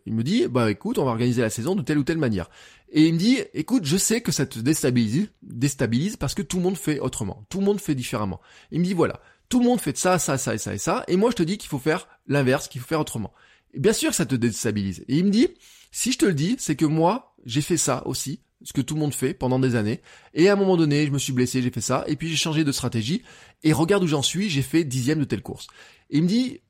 Il 0.07 0.14
me 0.14 0.23
dit, 0.23 0.47
bah 0.47 0.71
écoute, 0.71 0.99
on 0.99 1.05
va 1.05 1.11
organiser 1.11 1.43
la 1.43 1.51
saison 1.51 1.75
de 1.75 1.83
telle 1.83 1.99
ou 1.99 2.05
telle 2.05 2.19
manière. 2.19 2.49
Et 2.91 3.07
il 3.07 3.14
me 3.14 3.19
dit, 3.19 3.41
écoute, 3.53 3.85
je 3.85 3.97
sais 3.97 4.21
que 4.21 4.31
ça 4.31 4.47
te 4.47 4.61
déstabilise, 4.61 5.29
déstabilise 5.43 6.17
parce 6.17 6.35
que 6.35 6.43
tout 6.43 6.59
le 6.59 6.62
monde 6.62 6.79
fait 6.79 7.01
autrement, 7.01 7.45
tout 7.49 7.59
le 7.59 7.64
monde 7.64 7.81
fait 7.81 7.97
différemment. 7.97 8.41
Il 8.71 8.79
me 8.79 8.85
dit 8.85 8.95
voilà, 8.95 9.21
tout 9.49 9.61
le 9.61 9.67
monde 9.67 9.81
fait 9.81 9.97
ça, 9.97 10.19
ça, 10.19 10.39
ça 10.39 10.55
et 10.55 10.59
ça 10.59 10.75
et 10.75 10.79
ça, 10.79 11.05
et 11.09 11.17
moi 11.17 11.31
je 11.31 11.37
te 11.37 11.43
dis 11.43 11.59
qu'il 11.59 11.69
faut 11.69 11.79
faire 11.79 12.09
l'inverse, 12.27 12.69
qu'il 12.69 12.81
faut 12.81 12.87
faire 12.87 13.01
autrement. 13.01 13.33
Et 13.75 13.81
bien 13.81 13.93
sûr 13.93 14.15
ça 14.15 14.27
te 14.27 14.35
déstabilise. 14.35 15.05
Et 15.09 15.19
il 15.19 15.25
me 15.25 15.31
dit, 15.31 15.49
si 15.91 16.13
je 16.13 16.19
te 16.19 16.27
le 16.27 16.35
dis, 16.35 16.57
c'est 16.59 16.77
que 16.77 16.85
moi, 16.85 17.35
j'ai 17.45 17.63
fait 17.63 17.77
ça 17.77 18.07
aussi, 18.07 18.41
ce 18.63 18.73
que 18.73 18.81
tout 18.81 18.95
le 18.95 19.01
monde 19.01 19.15
fait 19.15 19.35
pendant 19.35 19.59
des 19.59 19.75
années, 19.77 20.01
et 20.35 20.49
à 20.49 20.53
un 20.53 20.57
moment 20.57 20.77
donné, 20.77 21.07
je 21.07 21.11
me 21.11 21.19
suis 21.19 21.33
blessé, 21.33 21.63
j'ai 21.63 21.71
fait 21.71 21.81
ça, 21.81 22.05
et 22.07 22.17
puis 22.17 22.29
j'ai 22.29 22.37
changé 22.37 22.65
de 22.65 22.73
stratégie, 22.73 23.23
et 23.63 23.73
regarde 23.73 24.03
où 24.03 24.07
j'en 24.07 24.23
suis, 24.23 24.51
j'ai 24.51 24.63
fait 24.63 24.85
dixième 24.85 25.21
de 25.21 25.25
telle 25.25 25.43
course. 25.43 25.69
Et 26.11 26.19
il 26.19 26.25
me 26.25 26.29
dit, 26.29 26.61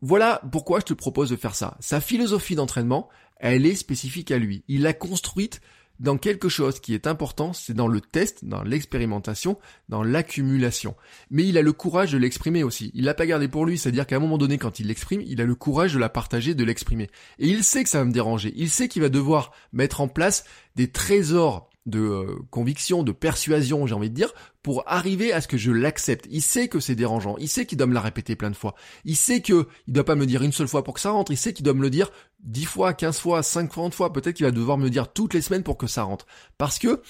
voilà 0.00 0.42
pourquoi 0.52 0.80
je 0.80 0.84
te 0.84 0.94
propose 0.94 1.30
de 1.30 1.36
faire 1.36 1.54
ça. 1.54 1.76
Sa 1.80 2.00
philosophie 2.00 2.56
d'entraînement, 2.56 3.08
elle 3.36 3.66
est 3.66 3.74
spécifique 3.74 4.30
à 4.30 4.38
lui. 4.38 4.64
Il 4.68 4.82
l'a 4.82 4.92
construite 4.92 5.60
dans 6.04 6.18
quelque 6.18 6.48
chose 6.48 6.78
qui 6.78 6.94
est 6.94 7.06
important, 7.08 7.52
c'est 7.52 7.74
dans 7.74 7.88
le 7.88 8.00
test, 8.00 8.44
dans 8.44 8.62
l'expérimentation, 8.62 9.58
dans 9.88 10.02
l'accumulation. 10.02 10.94
Mais 11.30 11.44
il 11.44 11.58
a 11.58 11.62
le 11.62 11.72
courage 11.72 12.12
de 12.12 12.18
l'exprimer 12.18 12.62
aussi. 12.62 12.92
Il 12.94 13.04
l'a 13.04 13.14
pas 13.14 13.26
gardé 13.26 13.48
pour 13.48 13.66
lui, 13.66 13.78
c'est-à-dire 13.78 14.06
qu'à 14.06 14.16
un 14.16 14.20
moment 14.20 14.38
donné, 14.38 14.58
quand 14.58 14.78
il 14.78 14.86
l'exprime, 14.86 15.22
il 15.22 15.40
a 15.40 15.44
le 15.44 15.54
courage 15.54 15.94
de 15.94 15.98
la 15.98 16.10
partager, 16.10 16.54
de 16.54 16.62
l'exprimer. 16.62 17.08
Et 17.38 17.48
il 17.48 17.64
sait 17.64 17.82
que 17.82 17.90
ça 17.90 17.98
va 17.98 18.04
me 18.04 18.12
déranger. 18.12 18.52
Il 18.54 18.68
sait 18.68 18.86
qu'il 18.86 19.02
va 19.02 19.08
devoir 19.08 19.52
mettre 19.72 20.02
en 20.02 20.08
place 20.08 20.44
des 20.76 20.88
trésors 20.88 21.70
de 21.86 22.00
euh, 22.00 22.38
conviction, 22.50 23.02
de 23.02 23.12
persuasion, 23.12 23.86
j'ai 23.86 23.94
envie 23.94 24.10
de 24.10 24.14
dire, 24.14 24.32
pour 24.62 24.82
arriver 24.86 25.32
à 25.32 25.40
ce 25.40 25.48
que 25.48 25.56
je 25.56 25.70
l'accepte. 25.70 26.26
Il 26.30 26.42
sait 26.42 26.68
que 26.68 26.80
c'est 26.80 26.94
dérangeant, 26.94 27.36
il 27.38 27.48
sait 27.48 27.66
qu'il 27.66 27.78
doit 27.78 27.86
me 27.86 27.94
la 27.94 28.00
répéter 28.00 28.36
plein 28.36 28.50
de 28.50 28.56
fois. 28.56 28.74
Il 29.04 29.16
sait 29.16 29.42
que 29.42 29.68
il 29.86 29.92
doit 29.92 30.04
pas 30.04 30.14
me 30.14 30.26
dire 30.26 30.42
une 30.42 30.52
seule 30.52 30.68
fois 30.68 30.82
pour 30.82 30.94
que 30.94 31.00
ça 31.00 31.10
rentre, 31.10 31.32
il 31.32 31.36
sait 31.36 31.52
qu'il 31.52 31.64
doit 31.64 31.74
me 31.74 31.82
le 31.82 31.90
dire 31.90 32.10
dix 32.40 32.64
fois, 32.64 32.94
quinze 32.94 33.18
fois, 33.18 33.42
cinquante 33.42 33.94
fois, 33.94 34.12
peut-être 34.12 34.36
qu'il 34.36 34.46
va 34.46 34.52
devoir 34.52 34.78
me 34.78 34.84
le 34.84 34.90
dire 34.90 35.12
toutes 35.12 35.34
les 35.34 35.42
semaines 35.42 35.62
pour 35.62 35.76
que 35.76 35.86
ça 35.86 36.04
rentre. 36.04 36.26
Parce 36.56 36.78
que 36.78 37.02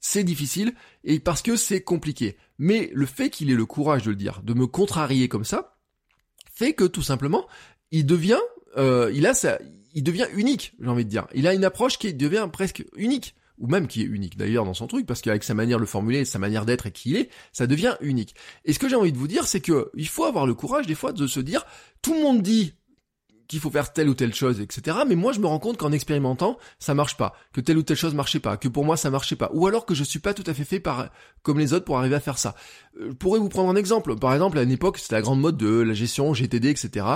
c'est 0.00 0.24
difficile 0.24 0.74
et 1.04 1.20
parce 1.20 1.42
que 1.42 1.56
c'est 1.56 1.82
compliqué. 1.82 2.36
Mais 2.58 2.90
le 2.92 3.06
fait 3.06 3.30
qu'il 3.30 3.50
ait 3.50 3.54
le 3.54 3.66
courage 3.66 4.02
de 4.04 4.10
le 4.10 4.16
dire, 4.16 4.42
de 4.42 4.54
me 4.54 4.66
contrarier 4.66 5.28
comme 5.28 5.44
ça, 5.44 5.76
fait 6.52 6.72
que 6.74 6.84
tout 6.84 7.02
simplement, 7.02 7.46
il 7.90 8.04
devient, 8.04 8.40
euh, 8.76 9.10
il 9.14 9.26
a 9.26 9.34
ça, 9.34 9.58
il 9.94 10.02
devient 10.02 10.26
unique, 10.34 10.74
j'ai 10.80 10.88
envie 10.88 11.04
de 11.04 11.10
dire. 11.10 11.26
Il 11.34 11.46
a 11.46 11.54
une 11.54 11.64
approche 11.64 11.98
qui 11.98 12.12
devient 12.12 12.48
presque 12.52 12.84
unique 12.96 13.34
ou 13.58 13.66
même 13.66 13.86
qui 13.86 14.02
est 14.02 14.06
unique 14.06 14.36
d'ailleurs 14.36 14.64
dans 14.64 14.74
son 14.74 14.86
truc, 14.86 15.06
parce 15.06 15.20
qu'avec 15.20 15.44
sa 15.44 15.54
manière 15.54 15.78
de 15.78 15.82
le 15.82 15.86
formuler, 15.86 16.24
sa 16.24 16.38
manière 16.38 16.64
d'être 16.64 16.86
et 16.86 16.92
qui 16.92 17.10
il 17.10 17.16
est, 17.16 17.30
ça 17.52 17.66
devient 17.66 17.96
unique. 18.00 18.34
Et 18.64 18.72
ce 18.72 18.78
que 18.78 18.88
j'ai 18.88 18.96
envie 18.96 19.12
de 19.12 19.18
vous 19.18 19.28
dire, 19.28 19.46
c'est 19.46 19.60
que 19.60 19.90
il 19.94 20.08
faut 20.08 20.24
avoir 20.24 20.46
le 20.46 20.54
courage 20.54 20.86
des 20.86 20.94
fois 20.94 21.12
de 21.12 21.26
se 21.26 21.40
dire, 21.40 21.64
tout 22.02 22.14
le 22.14 22.20
monde 22.20 22.42
dit 22.42 22.74
qu'il 23.48 23.60
faut 23.60 23.70
faire 23.70 23.92
telle 23.92 24.08
ou 24.10 24.14
telle 24.14 24.34
chose, 24.34 24.60
etc. 24.60 24.98
Mais 25.08 25.16
moi, 25.16 25.32
je 25.32 25.40
me 25.40 25.46
rends 25.46 25.58
compte 25.58 25.78
qu'en 25.78 25.90
expérimentant, 25.90 26.58
ça 26.78 26.92
marche 26.94 27.16
pas, 27.16 27.34
que 27.52 27.62
telle 27.62 27.78
ou 27.78 27.82
telle 27.82 27.96
chose 27.96 28.14
marchait 28.14 28.40
pas, 28.40 28.58
que 28.58 28.68
pour 28.68 28.84
moi 28.84 28.98
ça 28.98 29.10
marchait 29.10 29.36
pas, 29.36 29.50
ou 29.54 29.66
alors 29.66 29.86
que 29.86 29.94
je 29.94 30.04
suis 30.04 30.18
pas 30.18 30.34
tout 30.34 30.44
à 30.46 30.52
fait 30.52 30.64
fait 30.64 30.80
par 30.80 31.08
comme 31.42 31.58
les 31.58 31.72
autres 31.72 31.86
pour 31.86 31.98
arriver 31.98 32.14
à 32.14 32.20
faire 32.20 32.38
ça. 32.38 32.54
Euh, 33.00 33.08
je 33.08 33.14
pourrais 33.14 33.40
vous 33.40 33.48
prendre 33.48 33.70
un 33.70 33.76
exemple. 33.76 34.14
Par 34.16 34.34
exemple, 34.34 34.58
à 34.58 34.62
une 34.62 34.70
époque, 34.70 34.98
c'était 34.98 35.14
la 35.14 35.22
grande 35.22 35.40
mode 35.40 35.56
de 35.56 35.80
la 35.80 35.94
gestion 35.94 36.34
GTD, 36.34 36.68
etc. 36.68 37.06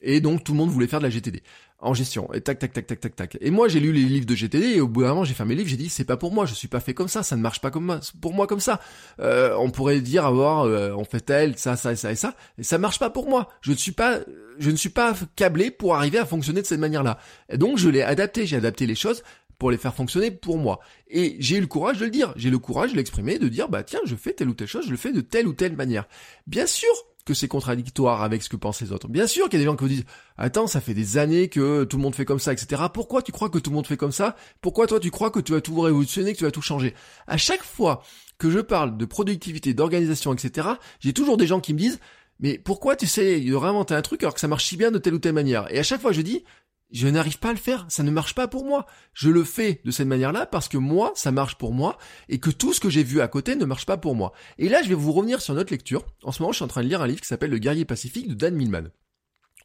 Et 0.00 0.20
donc 0.20 0.42
tout 0.44 0.52
le 0.52 0.58
monde 0.58 0.70
voulait 0.70 0.86
faire 0.86 1.00
de 1.00 1.04
la 1.04 1.10
GTD 1.10 1.42
en 1.82 1.94
gestion. 1.94 2.32
Et 2.32 2.40
tac, 2.40 2.58
tac, 2.58 2.72
tac, 2.72 2.86
tac, 2.86 3.00
tac, 3.00 3.16
tac. 3.16 3.38
Et 3.40 3.50
moi, 3.50 3.68
j'ai 3.68 3.80
lu 3.80 3.92
les 3.92 4.02
livres 4.02 4.24
de 4.24 4.34
GTD 4.34 4.76
et 4.76 4.80
au 4.80 4.88
bout 4.88 5.02
d'un 5.02 5.08
moment, 5.08 5.24
j'ai 5.24 5.34
fermé 5.34 5.54
les 5.54 5.58
livres, 5.58 5.70
j'ai 5.70 5.76
dit, 5.76 5.88
c'est 5.88 6.04
pas 6.04 6.16
pour 6.16 6.32
moi, 6.32 6.46
je 6.46 6.54
suis 6.54 6.68
pas 6.68 6.80
fait 6.80 6.94
comme 6.94 7.08
ça, 7.08 7.22
ça 7.22 7.36
ne 7.36 7.42
marche 7.42 7.60
pas 7.60 7.70
comme 7.70 7.84
moi, 7.84 8.00
pour 8.20 8.32
moi 8.32 8.46
comme 8.46 8.60
ça. 8.60 8.80
Euh, 9.20 9.54
on 9.58 9.70
pourrait 9.70 10.00
dire, 10.00 10.24
avoir, 10.24 10.64
euh, 10.64 10.92
on 10.96 11.04
fait 11.04 11.20
tel, 11.20 11.58
ça, 11.58 11.76
ça, 11.76 11.94
ça 11.96 12.12
et 12.12 12.16
ça, 12.16 12.34
et 12.56 12.62
ça 12.62 12.78
marche 12.78 12.98
pas 12.98 13.10
pour 13.10 13.28
moi. 13.28 13.48
Je 13.60 13.72
ne 13.72 13.76
suis 13.76 13.92
pas, 13.92 14.20
je 14.58 14.70
ne 14.70 14.76
suis 14.76 14.90
pas 14.90 15.14
câblé 15.36 15.70
pour 15.70 15.96
arriver 15.96 16.18
à 16.18 16.24
fonctionner 16.24 16.62
de 16.62 16.66
cette 16.66 16.80
manière-là. 16.80 17.18
Et 17.48 17.58
donc, 17.58 17.78
je 17.78 17.88
l'ai 17.88 18.02
adapté, 18.02 18.46
j'ai 18.46 18.56
adapté 18.56 18.86
les 18.86 18.94
choses 18.94 19.22
pour 19.58 19.70
les 19.70 19.78
faire 19.78 19.94
fonctionner 19.94 20.30
pour 20.30 20.58
moi. 20.58 20.80
Et 21.08 21.36
j'ai 21.38 21.58
eu 21.58 21.60
le 21.60 21.68
courage 21.68 21.98
de 21.98 22.06
le 22.06 22.10
dire, 22.10 22.32
j'ai 22.36 22.50
le 22.50 22.58
courage 22.58 22.92
de 22.92 22.96
l'exprimer, 22.96 23.38
de 23.38 23.48
dire, 23.48 23.68
bah 23.68 23.84
tiens, 23.84 24.00
je 24.04 24.16
fais 24.16 24.32
telle 24.32 24.48
ou 24.48 24.54
telle 24.54 24.66
chose, 24.66 24.86
je 24.86 24.90
le 24.90 24.96
fais 24.96 25.12
de 25.12 25.20
telle 25.20 25.46
ou 25.46 25.52
telle 25.52 25.76
manière. 25.76 26.08
Bien 26.46 26.66
sûr, 26.66 26.90
que 27.24 27.34
c'est 27.34 27.48
contradictoire 27.48 28.22
avec 28.22 28.42
ce 28.42 28.48
que 28.48 28.56
pensent 28.56 28.80
les 28.80 28.92
autres. 28.92 29.08
Bien 29.08 29.26
sûr 29.26 29.48
qu'il 29.48 29.58
y 29.58 29.62
a 29.62 29.64
des 29.64 29.70
gens 29.70 29.76
qui 29.76 29.84
vous 29.84 29.90
disent 29.90 30.04
Attends, 30.36 30.66
ça 30.66 30.80
fait 30.80 30.94
des 30.94 31.18
années 31.18 31.48
que 31.48 31.84
tout 31.84 31.96
le 31.96 32.02
monde 32.02 32.14
fait 32.14 32.24
comme 32.24 32.40
ça, 32.40 32.52
etc. 32.52 32.82
Pourquoi 32.92 33.22
tu 33.22 33.32
crois 33.32 33.48
que 33.48 33.58
tout 33.58 33.70
le 33.70 33.76
monde 33.76 33.86
fait 33.86 33.96
comme 33.96 34.12
ça? 34.12 34.36
Pourquoi 34.60 34.86
toi 34.86 34.98
tu 34.98 35.10
crois 35.10 35.30
que 35.30 35.40
tu 35.40 35.52
vas 35.52 35.60
tout 35.60 35.78
révolutionner, 35.80 36.32
que 36.32 36.38
tu 36.38 36.44
vas 36.44 36.50
tout 36.50 36.62
changer 36.62 36.94
À 37.26 37.36
chaque 37.36 37.62
fois 37.62 38.02
que 38.38 38.50
je 38.50 38.58
parle 38.58 38.96
de 38.96 39.04
productivité, 39.04 39.72
d'organisation, 39.72 40.32
etc., 40.32 40.68
j'ai 40.98 41.12
toujours 41.12 41.36
des 41.36 41.46
gens 41.46 41.60
qui 41.60 41.74
me 41.74 41.78
disent 41.78 42.00
mais 42.40 42.58
pourquoi 42.58 42.96
tu 42.96 43.06
sais 43.06 43.40
de 43.40 43.54
réinventer 43.54 43.94
un 43.94 44.02
truc 44.02 44.22
alors 44.24 44.34
que 44.34 44.40
ça 44.40 44.48
marche 44.48 44.64
si 44.64 44.76
bien 44.76 44.90
de 44.90 44.98
telle 44.98 45.14
ou 45.14 45.18
telle 45.20 45.32
manière? 45.32 45.72
Et 45.72 45.78
à 45.78 45.84
chaque 45.84 46.00
fois 46.00 46.10
je 46.10 46.22
dis 46.22 46.44
je 46.92 47.08
n'arrive 47.08 47.38
pas 47.38 47.50
à 47.50 47.52
le 47.52 47.58
faire, 47.58 47.86
ça 47.88 48.02
ne 48.02 48.10
marche 48.10 48.34
pas 48.34 48.48
pour 48.48 48.64
moi. 48.64 48.86
Je 49.14 49.30
le 49.30 49.44
fais 49.44 49.80
de 49.84 49.90
cette 49.90 50.06
manière-là 50.06 50.46
parce 50.46 50.68
que 50.68 50.76
moi, 50.76 51.12
ça 51.14 51.32
marche 51.32 51.56
pour 51.56 51.72
moi 51.72 51.98
et 52.28 52.38
que 52.38 52.50
tout 52.50 52.72
ce 52.72 52.80
que 52.80 52.90
j'ai 52.90 53.02
vu 53.02 53.20
à 53.20 53.28
côté 53.28 53.56
ne 53.56 53.64
marche 53.64 53.86
pas 53.86 53.96
pour 53.96 54.14
moi. 54.14 54.32
Et 54.58 54.68
là, 54.68 54.82
je 54.82 54.88
vais 54.88 54.94
vous 54.94 55.12
revenir 55.12 55.40
sur 55.40 55.54
notre 55.54 55.72
lecture. 55.72 56.04
En 56.22 56.32
ce 56.32 56.42
moment, 56.42 56.52
je 56.52 56.56
suis 56.56 56.64
en 56.64 56.68
train 56.68 56.82
de 56.82 56.88
lire 56.88 57.02
un 57.02 57.06
livre 57.06 57.20
qui 57.20 57.26
s'appelle 57.26 57.50
Le 57.50 57.58
guerrier 57.58 57.84
pacifique 57.84 58.28
de 58.28 58.34
Dan 58.34 58.54
Millman. 58.54 58.88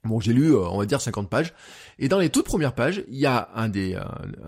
Bon, 0.03 0.19
j'ai 0.19 0.31
lu, 0.31 0.53
euh, 0.53 0.67
on 0.69 0.77
va 0.77 0.85
dire, 0.85 1.01
50 1.01 1.29
pages. 1.29 1.53
Et 1.99 2.07
dans 2.07 2.19
les 2.19 2.29
toutes 2.29 2.45
premières 2.45 2.75
pages, 2.75 3.03
il 3.09 3.17
y 3.17 3.25
a 3.25 3.49
un 3.55 3.67
des, 3.67 3.99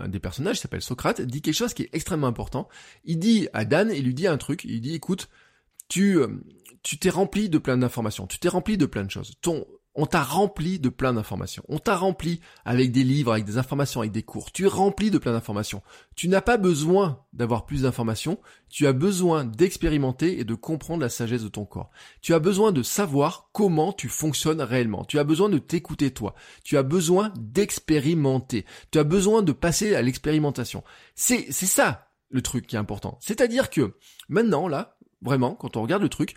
des 0.08 0.20
personnages, 0.20 0.56
qui 0.56 0.62
s'appelle 0.62 0.80
Socrate, 0.80 1.20
dit 1.20 1.42
quelque 1.42 1.54
chose 1.54 1.74
qui 1.74 1.82
est 1.82 1.90
extrêmement 1.92 2.28
important. 2.28 2.68
Il 3.04 3.18
dit 3.18 3.48
à 3.52 3.64
Dan, 3.64 3.90
il 3.94 4.04
lui 4.04 4.14
dit 4.14 4.26
un 4.26 4.38
truc, 4.38 4.64
il 4.64 4.80
dit, 4.80 4.94
écoute, 4.94 5.28
tu, 5.88 6.18
euh, 6.18 6.28
tu 6.82 6.98
t'es 6.98 7.10
rempli 7.10 7.50
de 7.50 7.58
plein 7.58 7.76
d'informations, 7.76 8.26
tu 8.26 8.38
t'es 8.38 8.48
rempli 8.48 8.78
de 8.78 8.86
plein 8.86 9.04
de 9.04 9.10
choses. 9.10 9.34
Ton, 9.42 9.66
on 9.94 10.06
t'a 10.06 10.22
rempli 10.22 10.78
de 10.78 10.88
plein 10.88 11.12
d'informations. 11.12 11.64
On 11.68 11.78
t'a 11.78 11.96
rempli 11.96 12.40
avec 12.64 12.92
des 12.92 13.02
livres, 13.02 13.32
avec 13.32 13.44
des 13.44 13.58
informations, 13.58 14.00
avec 14.00 14.12
des 14.12 14.22
cours. 14.22 14.52
Tu 14.52 14.64
es 14.64 14.68
rempli 14.68 15.10
de 15.10 15.18
plein 15.18 15.32
d'informations. 15.32 15.82
Tu 16.14 16.28
n'as 16.28 16.40
pas 16.40 16.58
besoin 16.58 17.24
d'avoir 17.32 17.66
plus 17.66 17.82
d'informations. 17.82 18.38
Tu 18.68 18.86
as 18.86 18.92
besoin 18.92 19.44
d'expérimenter 19.44 20.38
et 20.38 20.44
de 20.44 20.54
comprendre 20.54 21.02
la 21.02 21.08
sagesse 21.08 21.42
de 21.42 21.48
ton 21.48 21.64
corps. 21.64 21.90
Tu 22.22 22.34
as 22.34 22.38
besoin 22.38 22.70
de 22.70 22.82
savoir 22.82 23.50
comment 23.52 23.92
tu 23.92 24.08
fonctionnes 24.08 24.62
réellement. 24.62 25.04
Tu 25.04 25.18
as 25.18 25.24
besoin 25.24 25.48
de 25.48 25.58
t'écouter 25.58 26.12
toi. 26.12 26.34
Tu 26.62 26.76
as 26.76 26.84
besoin 26.84 27.32
d'expérimenter. 27.36 28.64
Tu 28.92 28.98
as 28.98 29.04
besoin 29.04 29.42
de 29.42 29.52
passer 29.52 29.96
à 29.96 30.02
l'expérimentation. 30.02 30.84
C'est, 31.16 31.46
c'est 31.50 31.66
ça 31.66 32.06
le 32.30 32.42
truc 32.42 32.68
qui 32.68 32.76
est 32.76 32.78
important. 32.78 33.18
C'est-à-dire 33.20 33.70
que 33.70 33.94
maintenant, 34.28 34.68
là, 34.68 34.96
vraiment, 35.20 35.54
quand 35.54 35.76
on 35.76 35.82
regarde 35.82 36.02
le 36.02 36.08
truc, 36.08 36.36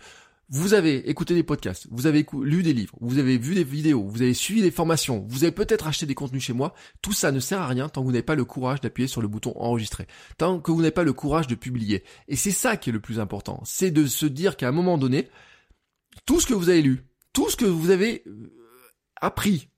vous 0.50 0.74
avez 0.74 1.08
écouté 1.08 1.34
des 1.34 1.42
podcasts, 1.42 1.86
vous 1.90 2.06
avez 2.06 2.26
lu 2.42 2.62
des 2.62 2.72
livres, 2.72 2.96
vous 3.00 3.18
avez 3.18 3.38
vu 3.38 3.54
des 3.54 3.64
vidéos, 3.64 4.04
vous 4.06 4.22
avez 4.22 4.34
suivi 4.34 4.62
des 4.62 4.70
formations, 4.70 5.24
vous 5.28 5.44
avez 5.44 5.52
peut-être 5.52 5.86
acheté 5.86 6.06
des 6.06 6.14
contenus 6.14 6.42
chez 6.42 6.52
moi, 6.52 6.74
tout 7.02 7.12
ça 7.12 7.32
ne 7.32 7.40
sert 7.40 7.60
à 7.60 7.66
rien 7.66 7.88
tant 7.88 8.02
que 8.02 8.06
vous 8.06 8.12
n'avez 8.12 8.22
pas 8.22 8.34
le 8.34 8.44
courage 8.44 8.80
d'appuyer 8.80 9.08
sur 9.08 9.22
le 9.22 9.28
bouton 9.28 9.52
enregistrer, 9.56 10.06
tant 10.36 10.60
que 10.60 10.70
vous 10.70 10.82
n'avez 10.82 10.90
pas 10.90 11.02
le 11.02 11.12
courage 11.12 11.46
de 11.46 11.54
publier. 11.54 12.04
Et 12.28 12.36
c'est 12.36 12.50
ça 12.50 12.76
qui 12.76 12.90
est 12.90 12.92
le 12.92 13.00
plus 13.00 13.20
important, 13.20 13.62
c'est 13.64 13.90
de 13.90 14.06
se 14.06 14.26
dire 14.26 14.56
qu'à 14.56 14.68
un 14.68 14.72
moment 14.72 14.98
donné, 14.98 15.28
tout 16.26 16.40
ce 16.40 16.46
que 16.46 16.54
vous 16.54 16.68
avez 16.68 16.82
lu, 16.82 17.06
tout 17.32 17.48
ce 17.48 17.56
que 17.56 17.64
vous 17.64 17.90
avez 17.90 18.22
euh, 18.26 18.52
appris 19.20 19.68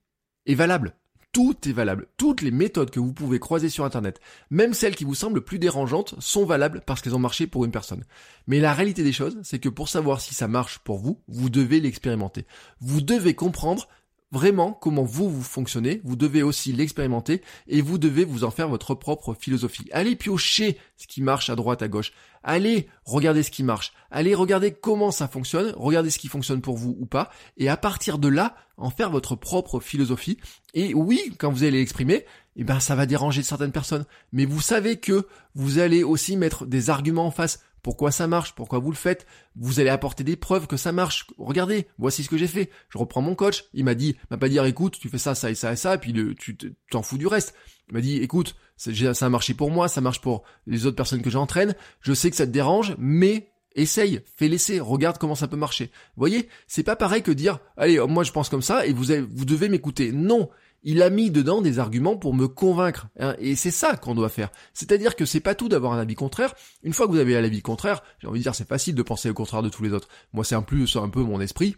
est 0.47 0.55
valable 0.55 0.97
tout 1.37 1.69
est 1.69 1.73
valable. 1.73 2.07
Toutes 2.17 2.41
les 2.41 2.51
méthodes 2.51 2.89
que 2.89 2.99
vous 2.99 3.13
pouvez 3.13 3.39
croiser 3.39 3.69
sur 3.69 3.85
Internet, 3.85 4.21
même 4.49 4.73
celles 4.73 4.97
qui 4.97 5.05
vous 5.05 5.15
semblent 5.15 5.45
plus 5.45 5.59
dérangeantes, 5.59 6.15
sont 6.19 6.47
valables 6.47 6.81
parce 6.87 7.03
qu'elles 7.03 7.15
ont 7.15 7.19
marché 7.19 7.47
pour 7.47 7.67
une 7.67 7.71
personne. 7.71 8.05
Mais 8.47 8.59
la 8.59 8.73
réalité 8.73 9.05
des 9.05 9.13
choses, 9.13 9.37
c'est 9.43 9.59
que 9.59 9.69
pour 9.69 9.91
savoir 9.91 10.23
si 10.23 10.35
ça 10.35 10.49
marche 10.49 10.79
pour 10.79 10.97
vous, 10.97 11.21
vous 11.29 11.51
devez 11.51 11.79
l'expérimenter. 11.81 12.47
Vous 12.81 13.03
devez 13.03 13.35
comprendre 13.35 13.87
vraiment 14.33 14.73
comment 14.73 15.05
vous 15.05 15.31
vous 15.31 15.43
fonctionnez, 15.43 16.01
vous 16.05 16.17
devez 16.17 16.43
aussi 16.43 16.73
l'expérimenter 16.73 17.43
et 17.69 17.81
vous 17.81 17.99
devez 17.99 18.25
vous 18.25 18.45
en 18.45 18.51
faire 18.51 18.69
votre 18.69 18.95
propre 18.95 19.35
philosophie. 19.35 19.89
Allez 19.93 20.17
piocher 20.17 20.79
ce 20.97 21.07
qui 21.07 21.23
marche 21.23 21.51
à 21.51 21.57
droite, 21.57 21.83
à 21.83 21.89
gauche. 21.89 22.13
Allez 22.43 22.89
regarder 23.05 23.43
ce 23.43 23.51
qui 23.51 23.63
marche. 23.63 23.93
Allez 24.11 24.35
regarder 24.35 24.73
comment 24.73 25.11
ça 25.11 25.29
fonctionne, 25.29 25.73
regardez 25.77 26.11
ce 26.11 26.19
qui 26.19 26.29
fonctionne 26.29 26.61
pour 26.61 26.77
vous 26.77 26.97
ou 26.99 27.07
pas 27.07 27.31
et 27.57 27.69
à 27.69 27.77
partir 27.77 28.19
de 28.19 28.29
là, 28.29 28.57
en 28.77 28.91
faire 28.91 29.11
votre 29.11 29.37
propre 29.37 29.81
philosophie. 29.81 30.39
Et 30.75 30.95
oui, 30.95 31.33
quand 31.39 31.51
vous 31.51 31.63
allez 31.63 31.79
l'exprimer, 31.79 32.25
eh 32.57 32.65
ben 32.65 32.81
ça 32.81 32.95
va 32.95 33.07
déranger 33.07 33.43
certaines 33.43 33.73
personnes, 33.73 34.05
mais 34.33 34.45
vous 34.45 34.61
savez 34.61 34.99
que 34.99 35.27
vous 35.55 35.79
allez 35.79 36.03
aussi 36.03 36.37
mettre 36.37 36.67
des 36.67 36.91
arguments 36.91 37.27
en 37.27 37.31
face 37.31 37.61
pourquoi 37.83 38.11
ça 38.11 38.27
marche, 38.27 38.55
pourquoi 38.55 38.79
vous 38.79 38.91
le 38.91 38.97
faites, 38.97 39.27
vous 39.55 39.81
allez 39.81 39.91
apporter 39.91 40.25
des 40.25 40.37
preuves 40.37 40.67
que 40.67 40.77
ça 40.77 40.93
marche. 40.93 41.27
Regardez, 41.39 41.87
voici 41.99 42.25
ce 42.25 42.29
que 42.29 42.37
j'ai 42.37 42.49
fait. 42.49 42.71
Je 42.89 42.99
reprends 42.99 43.23
mon 43.23 43.35
coach, 43.35 43.65
il 43.75 43.85
m'a 43.85 43.95
dit, 43.95 44.17
m'a 44.31 44.39
pas 44.39 44.49
dire 44.49 44.65
écoute, 44.65 44.99
tu 44.99 45.09
fais 45.09 45.19
ça, 45.19 45.35
ça 45.35 45.51
et 45.51 45.55
ça 45.55 45.73
et 45.73 45.77
ça, 45.77 45.95
et 45.95 45.99
puis 45.99 46.13
tu 46.37 46.57
t'en 46.91 47.03
fous 47.03 47.19
du 47.19 47.27
reste. 47.27 47.55
Il 47.89 47.95
m'a 47.95 48.01
dit 48.01 48.17
écoute, 48.17 48.57
ça 48.77 48.91
a 49.27 49.29
marché 49.29 49.55
pour 49.55 49.71
moi, 49.71 49.89
ça 49.89 50.01
marche 50.01 50.21
pour 50.21 50.43
les 50.67 50.87
autres 50.87 50.97
personnes 50.97 51.23
que 51.23 51.31
j'entraîne, 51.31 51.75
je 52.01 52.13
sais 52.13 52.31
que 52.31 52.37
ça 52.37 52.47
te 52.47 52.53
dérange, 52.53 52.95
mais 52.99 53.53
essaye, 53.77 54.21
fais 54.37 54.49
laisser, 54.49 54.81
regarde 54.81 55.19
comment 55.19 55.35
ça 55.35 55.49
peut 55.49 55.57
marcher. 55.57 55.87
Vous 56.17 56.21
voyez, 56.21 56.49
c'est 56.67 56.83
pas 56.83 56.97
pareil 56.97 57.23
que 57.23 57.31
dire, 57.31 57.61
allez, 57.77 57.99
moi 58.09 58.25
je 58.25 58.33
pense 58.33 58.49
comme 58.49 58.63
ça 58.63 58.87
et 58.87 58.93
vous, 58.93 59.13
vous 59.31 59.45
devez 59.45 59.69
m'écouter. 59.69 60.13
Non, 60.13 60.49
il 60.87 61.03
a 61.03 61.11
mis 61.11 61.33
dedans 61.33 61.61
des 61.61 61.81
arguments 61.81 62.17
pour 62.17 62.33
me 62.33 62.47
convaincre. 62.47 63.09
Hein, 63.19 63.35
et 63.41 63.57
c'est 63.57 63.73
ça 63.73 63.97
qu'on 63.97 64.15
doit 64.15 64.29
faire. 64.29 64.51
C'est-à-dire 64.73 65.17
que 65.17 65.25
c'est 65.25 65.41
pas 65.41 65.57
tout 65.57 65.69
d'avoir 65.69 65.93
un 65.93 65.99
avis 65.99 66.15
contraire. 66.15 66.55
Une 66.85 66.93
fois 66.93 67.07
que 67.07 67.13
vous 67.13 67.19
avez 67.19 67.37
un 67.37 67.43
avis 67.43 67.61
contraire, 67.61 68.05
j'ai 68.21 68.29
envie 68.29 68.39
de 68.39 68.45
dire 68.45 68.55
c'est 68.55 68.69
facile 68.69 68.95
de 68.95 69.03
penser 69.03 69.29
au 69.29 69.35
contraire 69.35 69.63
de 69.63 69.69
tous 69.69 69.83
les 69.83 69.93
autres. 69.93 70.09
Moi 70.33 70.45
c'est 70.45 70.55
un 70.55 70.63
plus 70.63 70.97
un 70.97 71.09
peu 71.09 71.23
mon 71.23 71.41
esprit. 71.41 71.77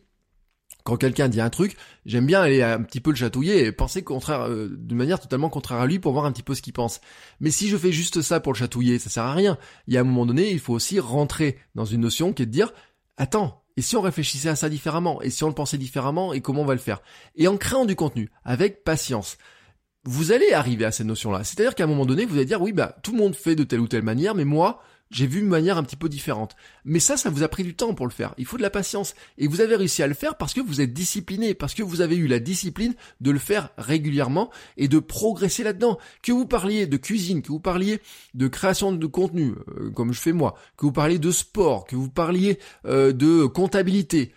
Quand 0.84 0.98
quelqu'un 0.98 1.28
dit 1.28 1.40
un 1.40 1.48
truc, 1.48 1.76
j'aime 2.04 2.26
bien 2.26 2.42
aller 2.42 2.62
un 2.62 2.82
petit 2.82 3.00
peu 3.00 3.08
le 3.08 3.16
chatouiller 3.16 3.64
et 3.64 3.72
penser 3.72 4.02
contraire, 4.02 4.42
euh, 4.42 4.68
d'une 4.70 4.98
manière 4.98 5.20
totalement 5.20 5.48
contraire 5.48 5.80
à 5.80 5.86
lui 5.86 5.98
pour 5.98 6.12
voir 6.12 6.26
un 6.26 6.32
petit 6.32 6.42
peu 6.42 6.54
ce 6.54 6.60
qu'il 6.60 6.74
pense. 6.74 7.00
Mais 7.40 7.50
si 7.50 7.68
je 7.68 7.78
fais 7.78 7.92
juste 7.92 8.20
ça 8.20 8.40
pour 8.40 8.52
le 8.52 8.58
chatouiller, 8.58 8.98
ça 8.98 9.08
sert 9.08 9.24
à 9.24 9.32
rien. 9.32 9.56
Il 9.86 9.94
y 9.94 9.96
a 9.96 10.00
un 10.00 10.04
moment 10.04 10.26
donné, 10.26 10.50
il 10.50 10.60
faut 10.60 10.74
aussi 10.74 11.00
rentrer 11.00 11.56
dans 11.74 11.86
une 11.86 12.02
notion 12.02 12.34
qui 12.34 12.42
est 12.42 12.46
de 12.46 12.50
dire, 12.50 12.72
attends, 13.16 13.64
et 13.78 13.80
si 13.80 13.96
on 13.96 14.00
réfléchissait 14.00 14.48
à 14.48 14.56
ça 14.56 14.68
différemment 14.68 15.22
Et 15.22 15.30
si 15.30 15.44
on 15.44 15.46
le 15.46 15.54
pensait 15.54 15.78
différemment 15.78 16.32
Et 16.32 16.40
comment 16.40 16.62
on 16.62 16.66
va 16.66 16.74
le 16.74 16.80
faire? 16.80 17.00
Et 17.36 17.46
en 17.46 17.56
créant 17.56 17.84
du 17.84 17.94
contenu, 17.94 18.28
avec 18.44 18.82
patience, 18.82 19.38
vous 20.02 20.32
allez 20.32 20.52
arriver 20.52 20.84
à 20.84 20.90
cette 20.90 21.06
notion-là. 21.06 21.44
C'est-à-dire 21.44 21.76
qu'à 21.76 21.84
un 21.84 21.86
moment 21.86 22.04
donné, 22.04 22.24
vous 22.24 22.34
allez 22.34 22.44
dire, 22.44 22.60
oui, 22.60 22.72
bah, 22.72 22.96
tout 23.04 23.12
le 23.12 23.18
monde 23.18 23.36
fait 23.36 23.54
de 23.54 23.62
telle 23.62 23.78
ou 23.78 23.86
telle 23.86 24.02
manière, 24.02 24.34
mais 24.34 24.44
moi, 24.44 24.82
j'ai 25.10 25.26
vu 25.26 25.40
une 25.40 25.48
manière 25.48 25.78
un 25.78 25.82
petit 25.82 25.96
peu 25.96 26.08
différente. 26.08 26.56
Mais 26.84 27.00
ça, 27.00 27.16
ça 27.16 27.30
vous 27.30 27.42
a 27.42 27.48
pris 27.48 27.64
du 27.64 27.74
temps 27.74 27.94
pour 27.94 28.06
le 28.06 28.12
faire. 28.12 28.34
Il 28.38 28.44
faut 28.44 28.56
de 28.56 28.62
la 28.62 28.70
patience. 28.70 29.14
Et 29.38 29.46
vous 29.46 29.60
avez 29.60 29.76
réussi 29.76 30.02
à 30.02 30.06
le 30.06 30.14
faire 30.14 30.36
parce 30.36 30.54
que 30.54 30.60
vous 30.60 30.80
êtes 30.80 30.92
discipliné, 30.92 31.54
parce 31.54 31.74
que 31.74 31.82
vous 31.82 32.00
avez 32.00 32.16
eu 32.16 32.26
la 32.26 32.40
discipline 32.40 32.94
de 33.20 33.30
le 33.30 33.38
faire 33.38 33.70
régulièrement 33.78 34.50
et 34.76 34.88
de 34.88 34.98
progresser 34.98 35.64
là-dedans. 35.64 35.98
Que 36.22 36.32
vous 36.32 36.46
parliez 36.46 36.86
de 36.86 36.96
cuisine, 36.96 37.42
que 37.42 37.48
vous 37.48 37.60
parliez 37.60 38.00
de 38.34 38.48
création 38.48 38.92
de 38.92 39.06
contenu, 39.06 39.54
euh, 39.78 39.90
comme 39.90 40.12
je 40.12 40.20
fais 40.20 40.32
moi, 40.32 40.54
que 40.76 40.86
vous 40.86 40.92
parliez 40.92 41.18
de 41.18 41.30
sport, 41.30 41.84
que 41.84 41.96
vous 41.96 42.10
parliez 42.10 42.58
euh, 42.86 43.12
de 43.12 43.46
comptabilité, 43.46 44.32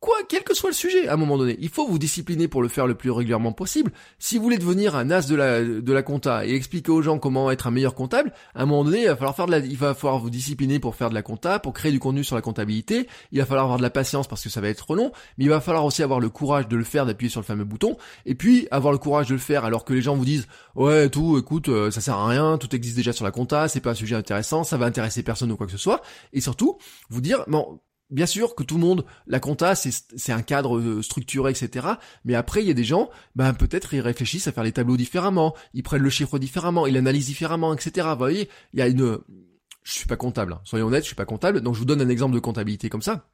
Quoi, 0.00 0.14
quel 0.28 0.44
que 0.44 0.54
soit 0.54 0.70
le 0.70 0.76
sujet, 0.76 1.08
à 1.08 1.14
un 1.14 1.16
moment 1.16 1.36
donné, 1.36 1.56
il 1.60 1.68
faut 1.68 1.84
vous 1.88 1.98
discipliner 1.98 2.46
pour 2.46 2.62
le 2.62 2.68
faire 2.68 2.86
le 2.86 2.94
plus 2.94 3.10
régulièrement 3.10 3.50
possible. 3.52 3.90
Si 4.20 4.36
vous 4.36 4.44
voulez 4.44 4.58
devenir 4.58 4.94
un 4.94 5.10
as 5.10 5.26
de 5.26 5.34
la, 5.34 5.64
de 5.64 5.92
la 5.92 6.02
compta 6.04 6.46
et 6.46 6.54
expliquer 6.54 6.92
aux 6.92 7.02
gens 7.02 7.18
comment 7.18 7.50
être 7.50 7.66
un 7.66 7.72
meilleur 7.72 7.96
comptable, 7.96 8.32
à 8.54 8.62
un 8.62 8.66
moment 8.66 8.84
donné, 8.84 9.02
il 9.02 9.08
va 9.08 9.16
falloir 9.16 9.34
faire 9.34 9.46
de 9.46 9.50
la, 9.50 9.58
il 9.58 9.76
va 9.76 9.94
falloir 9.94 10.20
vous 10.20 10.30
discipliner 10.30 10.78
pour 10.78 10.94
faire 10.94 11.10
de 11.10 11.14
la 11.14 11.22
compta, 11.22 11.58
pour 11.58 11.72
créer 11.72 11.90
du 11.90 11.98
contenu 11.98 12.22
sur 12.22 12.36
la 12.36 12.42
comptabilité. 12.42 13.08
Il 13.32 13.40
va 13.40 13.44
falloir 13.44 13.64
avoir 13.64 13.78
de 13.78 13.82
la 13.82 13.90
patience 13.90 14.28
parce 14.28 14.40
que 14.44 14.48
ça 14.48 14.60
va 14.60 14.68
être 14.68 14.78
trop 14.78 14.94
long, 14.94 15.10
mais 15.36 15.46
il 15.46 15.50
va 15.50 15.60
falloir 15.60 15.84
aussi 15.84 16.04
avoir 16.04 16.20
le 16.20 16.28
courage 16.28 16.68
de 16.68 16.76
le 16.76 16.84
faire, 16.84 17.04
d'appuyer 17.04 17.28
sur 17.28 17.40
le 17.40 17.46
fameux 17.46 17.64
bouton, 17.64 17.96
et 18.24 18.36
puis 18.36 18.68
avoir 18.70 18.92
le 18.92 18.98
courage 18.98 19.26
de 19.26 19.34
le 19.34 19.40
faire 19.40 19.64
alors 19.64 19.84
que 19.84 19.94
les 19.94 20.02
gens 20.02 20.14
vous 20.14 20.24
disent, 20.24 20.46
ouais, 20.76 21.08
tout, 21.08 21.38
écoute, 21.38 21.68
euh, 21.70 21.90
ça 21.90 22.00
sert 22.00 22.14
à 22.14 22.28
rien, 22.28 22.56
tout 22.56 22.72
existe 22.72 22.94
déjà 22.94 23.12
sur 23.12 23.24
la 23.24 23.32
compta, 23.32 23.66
c'est 23.66 23.80
pas 23.80 23.90
un 23.90 23.94
sujet 23.94 24.14
intéressant, 24.14 24.62
ça 24.62 24.76
va 24.76 24.86
intéresser 24.86 25.24
personne 25.24 25.50
ou 25.50 25.56
quoi 25.56 25.66
que 25.66 25.72
ce 25.72 25.78
soit, 25.78 26.02
et 26.32 26.40
surtout, 26.40 26.78
vous 27.10 27.20
dire, 27.20 27.42
bon, 27.48 27.80
Bien 28.10 28.26
sûr 28.26 28.54
que 28.54 28.62
tout 28.62 28.76
le 28.76 28.80
monde, 28.80 29.04
la 29.26 29.38
compta, 29.38 29.74
c'est 29.74 30.32
un 30.32 30.40
cadre 30.40 30.78
euh, 30.78 31.02
structuré, 31.02 31.50
etc. 31.50 31.86
Mais 32.24 32.34
après, 32.34 32.62
il 32.62 32.68
y 32.68 32.70
a 32.70 32.74
des 32.74 32.84
gens, 32.84 33.10
ben 33.36 33.52
peut-être 33.52 33.92
ils 33.92 34.00
réfléchissent 34.00 34.46
à 34.48 34.52
faire 34.52 34.64
les 34.64 34.72
tableaux 34.72 34.96
différemment, 34.96 35.54
ils 35.74 35.82
prennent 35.82 36.02
le 36.02 36.08
chiffre 36.08 36.38
différemment, 36.38 36.86
ils 36.86 36.94
l'analysent 36.94 37.26
différemment, 37.26 37.74
etc. 37.74 38.08
Vous 38.12 38.18
voyez, 38.18 38.48
il 38.72 38.78
y 38.78 38.82
a 38.82 38.88
une... 38.88 39.18
Je 39.82 39.92
suis 39.92 40.06
pas 40.06 40.16
comptable, 40.16 40.54
hein. 40.54 40.60
soyons 40.64 40.86
honnêtes, 40.86 41.04
je 41.04 41.08
suis 41.08 41.16
pas 41.16 41.26
comptable, 41.26 41.60
donc 41.60 41.74
je 41.74 41.80
vous 41.80 41.84
donne 41.84 42.00
un 42.00 42.08
exemple 42.08 42.34
de 42.34 42.40
comptabilité 42.40 42.88
comme 42.88 43.02
ça. 43.02 43.26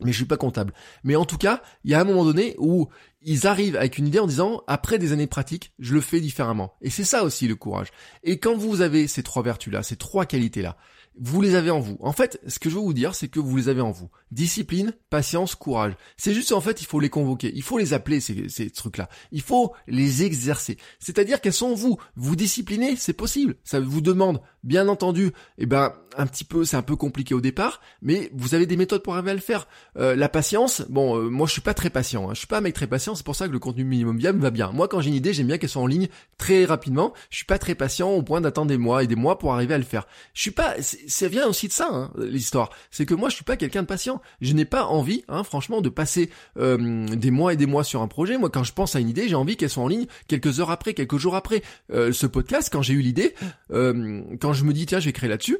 Mais 0.00 0.12
je 0.12 0.16
suis 0.16 0.26
pas 0.26 0.36
comptable. 0.36 0.72
Mais 1.04 1.16
en 1.16 1.24
tout 1.24 1.38
cas, 1.38 1.62
il 1.84 1.90
y 1.90 1.94
a 1.94 2.00
un 2.00 2.04
moment 2.04 2.24
donné 2.24 2.54
où 2.58 2.88
ils 3.24 3.46
arrivent 3.46 3.76
avec 3.76 3.98
une 3.98 4.08
idée 4.08 4.18
en 4.18 4.26
disant, 4.26 4.62
après 4.66 4.98
des 4.98 5.12
années 5.12 5.26
de 5.26 5.30
pratique, 5.30 5.72
je 5.78 5.94
le 5.94 6.00
fais 6.00 6.20
différemment. 6.20 6.74
Et 6.80 6.90
c'est 6.90 7.04
ça 7.04 7.24
aussi 7.24 7.48
le 7.48 7.56
courage. 7.56 7.88
Et 8.22 8.38
quand 8.38 8.56
vous 8.56 8.80
avez 8.80 9.06
ces 9.08 9.22
trois 9.22 9.42
vertus-là, 9.42 9.82
ces 9.82 9.96
trois 9.96 10.26
qualités-là, 10.26 10.76
vous 11.20 11.42
les 11.42 11.54
avez 11.54 11.70
en 11.70 11.80
vous. 11.80 11.96
En 12.00 12.12
fait, 12.12 12.40
ce 12.46 12.58
que 12.58 12.70
je 12.70 12.74
veux 12.74 12.80
vous 12.80 12.94
dire, 12.94 13.14
c'est 13.14 13.28
que 13.28 13.40
vous 13.40 13.56
les 13.56 13.68
avez 13.68 13.82
en 13.82 13.90
vous. 13.90 14.08
Discipline, 14.30 14.94
patience, 15.10 15.54
courage. 15.54 15.94
C'est 16.16 16.32
juste 16.32 16.52
en 16.52 16.60
fait, 16.60 16.80
il 16.80 16.86
faut 16.86 17.00
les 17.00 17.10
convoquer, 17.10 17.52
il 17.54 17.62
faut 17.62 17.78
les 17.78 17.92
appeler 17.92 18.20
ces, 18.20 18.48
ces 18.48 18.70
trucs-là. 18.70 19.08
Il 19.30 19.42
faut 19.42 19.74
les 19.86 20.22
exercer. 20.22 20.78
C'est-à-dire 21.00 21.40
qu'elles 21.40 21.52
sont 21.52 21.72
en 21.72 21.74
vous. 21.74 21.98
Vous 22.16 22.36
disciplinez, 22.36 22.96
c'est 22.96 23.12
possible. 23.12 23.56
Ça 23.62 23.78
vous 23.78 24.00
demande, 24.00 24.40
bien 24.64 24.88
entendu, 24.88 25.32
eh 25.58 25.66
ben 25.66 25.92
un 26.16 26.26
petit 26.26 26.44
peu, 26.44 26.64
c'est 26.64 26.76
un 26.76 26.82
peu 26.82 26.96
compliqué 26.96 27.34
au 27.34 27.40
départ, 27.40 27.80
mais 28.00 28.30
vous 28.34 28.54
avez 28.54 28.66
des 28.66 28.76
méthodes 28.76 29.02
pour 29.02 29.14
arriver 29.14 29.30
à 29.30 29.34
le 29.34 29.40
faire. 29.40 29.66
Euh, 29.96 30.14
la 30.14 30.28
patience, 30.28 30.82
bon, 30.88 31.16
euh, 31.16 31.28
moi 31.28 31.46
je 31.46 31.52
suis 31.52 31.62
pas 31.62 31.74
très 31.74 31.90
patient. 31.90 32.28
Hein. 32.28 32.34
Je 32.34 32.38
suis 32.38 32.46
pas 32.46 32.58
un 32.58 32.62
mec 32.62 32.74
très 32.74 32.86
patient. 32.86 33.11
C'est 33.14 33.24
pour 33.24 33.36
ça 33.36 33.46
que 33.48 33.52
le 33.52 33.58
contenu 33.58 33.84
minimum 33.84 34.18
viable 34.18 34.40
va 34.40 34.50
bien. 34.50 34.70
Moi, 34.72 34.88
quand 34.88 35.00
j'ai 35.00 35.10
une 35.10 35.16
idée, 35.16 35.32
j'aime 35.32 35.46
bien 35.46 35.58
qu'elle 35.58 35.70
soit 35.70 35.82
en 35.82 35.86
ligne 35.86 36.08
très 36.38 36.64
rapidement. 36.64 37.12
Je 37.30 37.36
suis 37.36 37.46
pas 37.46 37.58
très 37.58 37.74
patient 37.74 38.10
au 38.10 38.22
point 38.22 38.40
d'attendre 38.40 38.68
des 38.68 38.78
mois 38.78 39.02
et 39.02 39.06
des 39.06 39.16
mois 39.16 39.38
pour 39.38 39.52
arriver 39.52 39.74
à 39.74 39.78
le 39.78 39.84
faire. 39.84 40.06
Je 40.34 40.42
suis 40.42 40.50
pas 40.50 40.74
ça 41.06 41.28
vient 41.28 41.46
aussi 41.46 41.68
de 41.68 41.72
ça, 41.72 41.88
hein, 41.90 42.10
l'histoire. 42.18 42.70
C'est 42.90 43.06
que 43.06 43.14
moi, 43.14 43.28
je 43.28 43.36
suis 43.36 43.44
pas 43.44 43.56
quelqu'un 43.56 43.82
de 43.82 43.86
patient. 43.86 44.20
Je 44.40 44.52
n'ai 44.52 44.64
pas 44.64 44.84
envie, 44.84 45.24
hein, 45.28 45.44
franchement, 45.44 45.80
de 45.80 45.88
passer 45.88 46.30
euh, 46.58 47.06
des 47.08 47.30
mois 47.30 47.52
et 47.52 47.56
des 47.56 47.66
mois 47.66 47.84
sur 47.84 48.02
un 48.02 48.08
projet. 48.08 48.38
Moi, 48.38 48.50
quand 48.50 48.64
je 48.64 48.72
pense 48.72 48.96
à 48.96 49.00
une 49.00 49.08
idée, 49.08 49.28
j'ai 49.28 49.34
envie 49.34 49.56
qu'elle 49.56 49.70
soit 49.70 49.82
en 49.82 49.88
ligne 49.88 50.06
quelques 50.28 50.60
heures 50.60 50.70
après, 50.70 50.94
quelques 50.94 51.18
jours 51.18 51.36
après. 51.36 51.62
Euh, 51.92 52.12
ce 52.12 52.26
podcast, 52.26 52.68
quand 52.72 52.82
j'ai 52.82 52.94
eu 52.94 53.00
l'idée, 53.00 53.34
euh, 53.72 54.22
quand 54.40 54.52
je 54.52 54.64
me 54.64 54.72
dis 54.72 54.86
tiens, 54.86 55.00
je 55.00 55.06
vais 55.06 55.12
créer 55.12 55.30
là-dessus. 55.30 55.58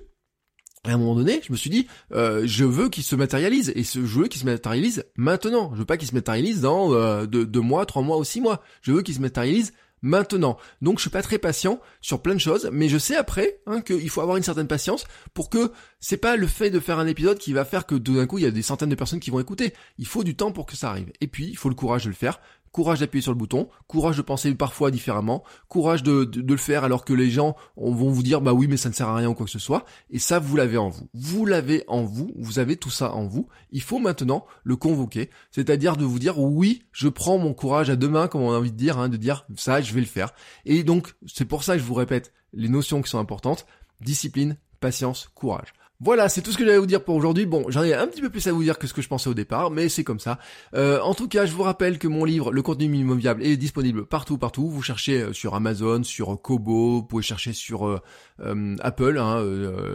À 0.85 0.93
un 0.93 0.99
moment 0.99 1.15
donné, 1.15 1.41
je 1.47 1.53
me 1.53 1.57
suis 1.57 1.71
dit, 1.71 1.87
je 2.11 2.65
veux 2.65 2.89
qu'il 2.89 3.05
se 3.05 3.15
matérialise 3.15 3.73
et 3.77 3.85
ce, 3.85 4.05
je 4.05 4.19
veux 4.19 4.27
qu'il 4.27 4.41
se 4.41 4.47
matérialise 4.47 5.05
maintenant. 5.15 5.71
Je 5.75 5.79
veux 5.79 5.85
pas 5.85 5.97
qu'il 5.97 6.09
se 6.09 6.15
matérialise 6.15 6.61
dans 6.61 7.25
deux, 7.25 7.47
deux 7.47 7.61
mois, 7.61 7.87
trois 7.87 8.03
mois 8.03 8.19
ou 8.19 8.25
six 8.25 8.41
mois. 8.41 8.63
Je 8.81 8.91
veux 8.91 9.03
qu'il 9.03 9.15
se 9.15 9.21
matérialise 9.21 9.73
maintenant. 10.03 10.59
Donc 10.81 10.99
je 10.99 11.03
suis 11.03 11.11
pas 11.11 11.23
très 11.23 11.39
patient 11.39 11.81
sur 12.01 12.21
plein 12.21 12.35
de 12.35 12.41
choses, 12.41 12.69
mais 12.73 12.89
je 12.89 12.99
sais 12.99 13.15
après 13.15 13.61
hein, 13.67 13.81
qu'il 13.81 14.11
faut 14.11 14.21
avoir 14.21 14.37
une 14.37 14.43
certaine 14.43 14.67
patience 14.67 15.05
pour 15.33 15.49
que 15.49 15.71
c'est 16.01 16.17
pas 16.17 16.35
le 16.35 16.49
fait 16.49 16.71
de 16.71 16.81
faire 16.81 16.99
un 16.99 17.07
épisode 17.07 17.39
qui 17.39 17.53
va 17.53 17.65
faire 17.65 17.87
que 17.87 17.95
d'un 17.95 18.27
coup 18.27 18.39
il 18.39 18.45
y 18.45 18.47
a 18.47 18.51
des 18.51 18.63
centaines 18.63 18.89
de 18.91 18.97
personnes 18.97 19.21
qui 19.21 19.31
vont 19.31 19.39
écouter. 19.39 19.73
Il 19.99 20.07
faut 20.07 20.25
du 20.25 20.35
temps 20.35 20.51
pour 20.51 20.67
que 20.67 20.77
ça 20.77 20.91
arrive. 20.91 21.13
Et 21.21 21.29
puis 21.29 21.47
il 21.47 21.57
faut 21.57 21.69
le 21.69 21.77
courage 21.77 22.03
de 22.05 22.09
le 22.09 22.17
faire 22.17 22.41
courage 22.73 23.01
d'appuyer 23.01 23.23
sur 23.23 23.33
le 23.33 23.39
bouton, 23.39 23.69
courage 23.87 24.17
de 24.17 24.23
penser 24.23 24.53
parfois 24.55 24.91
différemment, 24.91 25.45
courage 25.69 26.03
de, 26.03 26.29
le 26.35 26.57
faire 26.57 26.85
alors 26.85 27.05
que 27.05 27.13
les 27.13 27.31
gens 27.31 27.55
vont 27.77 28.11
vous 28.11 28.23
dire 28.23 28.41
bah 28.41 28.53
oui 28.53 28.67
mais 28.67 28.77
ça 28.77 28.89
ne 28.89 28.95
sert 28.95 29.09
à 29.09 29.17
rien 29.17 29.29
ou 29.29 29.35
quoi 29.35 29.47
que 29.47 29.53
ce 29.53 29.59
soit, 29.59 29.85
et 30.11 30.19
ça 30.19 30.39
vous 30.39 30.57
l'avez 30.57 30.79
en 30.79 30.89
vous. 30.89 31.09
Vous 31.15 31.47
l'avez 31.47 31.85
en 31.87 32.03
vous, 32.03 32.33
vous 32.37 32.59
avez 32.59 32.77
tout 32.77 32.91
ça 32.91 33.13
en 33.13 33.27
vous, 33.27 33.49
il 33.71 33.83
faut 33.83 33.99
maintenant 33.99 34.47
le 34.65 34.77
convoquer, 34.77 35.31
c'est-à-dire 35.51 35.97
de 35.97 36.05
vous 36.05 36.19
dire 36.19 36.39
oui 36.39 36.83
je 36.93 37.09
prends 37.09 37.39
mon 37.39 37.55
courage 37.55 37.91
à 37.91 37.97
deux 37.97 38.09
mains 38.09 38.29
comme 38.29 38.43
on 38.43 38.53
a 38.53 38.59
envie 38.59 38.73
de 38.73 38.77
dire, 38.77 38.99
hein, 38.99 39.09
de 39.09 39.17
dire 39.17 39.47
ça 39.57 39.81
je 39.81 39.93
vais 39.93 40.01
le 40.01 40.07
faire. 40.07 40.33
Et 40.65 40.83
donc 40.83 41.15
c'est 41.27 41.45
pour 41.45 41.65
ça 41.65 41.75
que 41.75 41.81
je 41.81 41.87
vous 41.87 41.95
répète 41.95 42.33
les 42.55 42.69
notions 42.69 43.03
qui 43.03 43.11
sont 43.11 43.19
importantes, 43.19 43.67
discipline, 44.01 44.57
patience, 44.81 45.31
courage. 45.35 45.73
Voilà, 46.05 46.29
c'est 46.29 46.43
tout 46.43 46.51
ce 46.51 46.59
que 46.59 46.65
j'avais 46.65 46.79
à 46.79 46.81
vous 46.81 46.87
dire 46.87 47.05
pour 47.05 47.15
aujourd'hui. 47.15 47.47
Bon, 47.47 47.65
j'en 47.69 47.85
ai 47.85 47.95
un 47.95 48.09
petit 48.09 48.21
peu 48.21 48.29
plus 48.29 48.45
à 48.49 48.53
vous 48.53 48.65
dire 48.65 48.77
que 48.77 48.89
ce 48.89 48.93
que 48.93 49.03
je 49.03 49.07
pensais 49.07 49.31
au 49.31 49.35
départ, 49.35 49.71
mais 49.71 49.89
c'est 49.89 50.03
comme 50.03 50.19
ça. 50.19 50.41
Euh, 50.75 51.01
en 51.01 51.15
tout 51.15 51.29
cas, 51.29 51.47
je 51.47 51.53
vous 51.53 51.63
rappelle 51.63 52.01
que 52.01 52.09
mon 52.09 52.25
livre, 52.25 52.51
Le 52.51 52.61
contenu 52.61 52.89
minimum 52.89 53.21
viable, 53.21 53.45
est 53.45 53.57
disponible 53.57 54.05
partout, 54.05 54.37
partout. 54.37 54.69
Vous 54.69 54.83
cherchez 54.83 55.23
euh, 55.23 55.33
sur 55.33 55.55
Amazon, 55.55 56.03
sur 56.03 56.43
Kobo, 56.43 56.97
vous 56.97 57.03
pouvez 57.05 57.23
chercher 57.23 57.53
sur 57.53 57.87
euh, 57.87 58.01
Apple, 58.81 59.17
hein, 59.17 59.45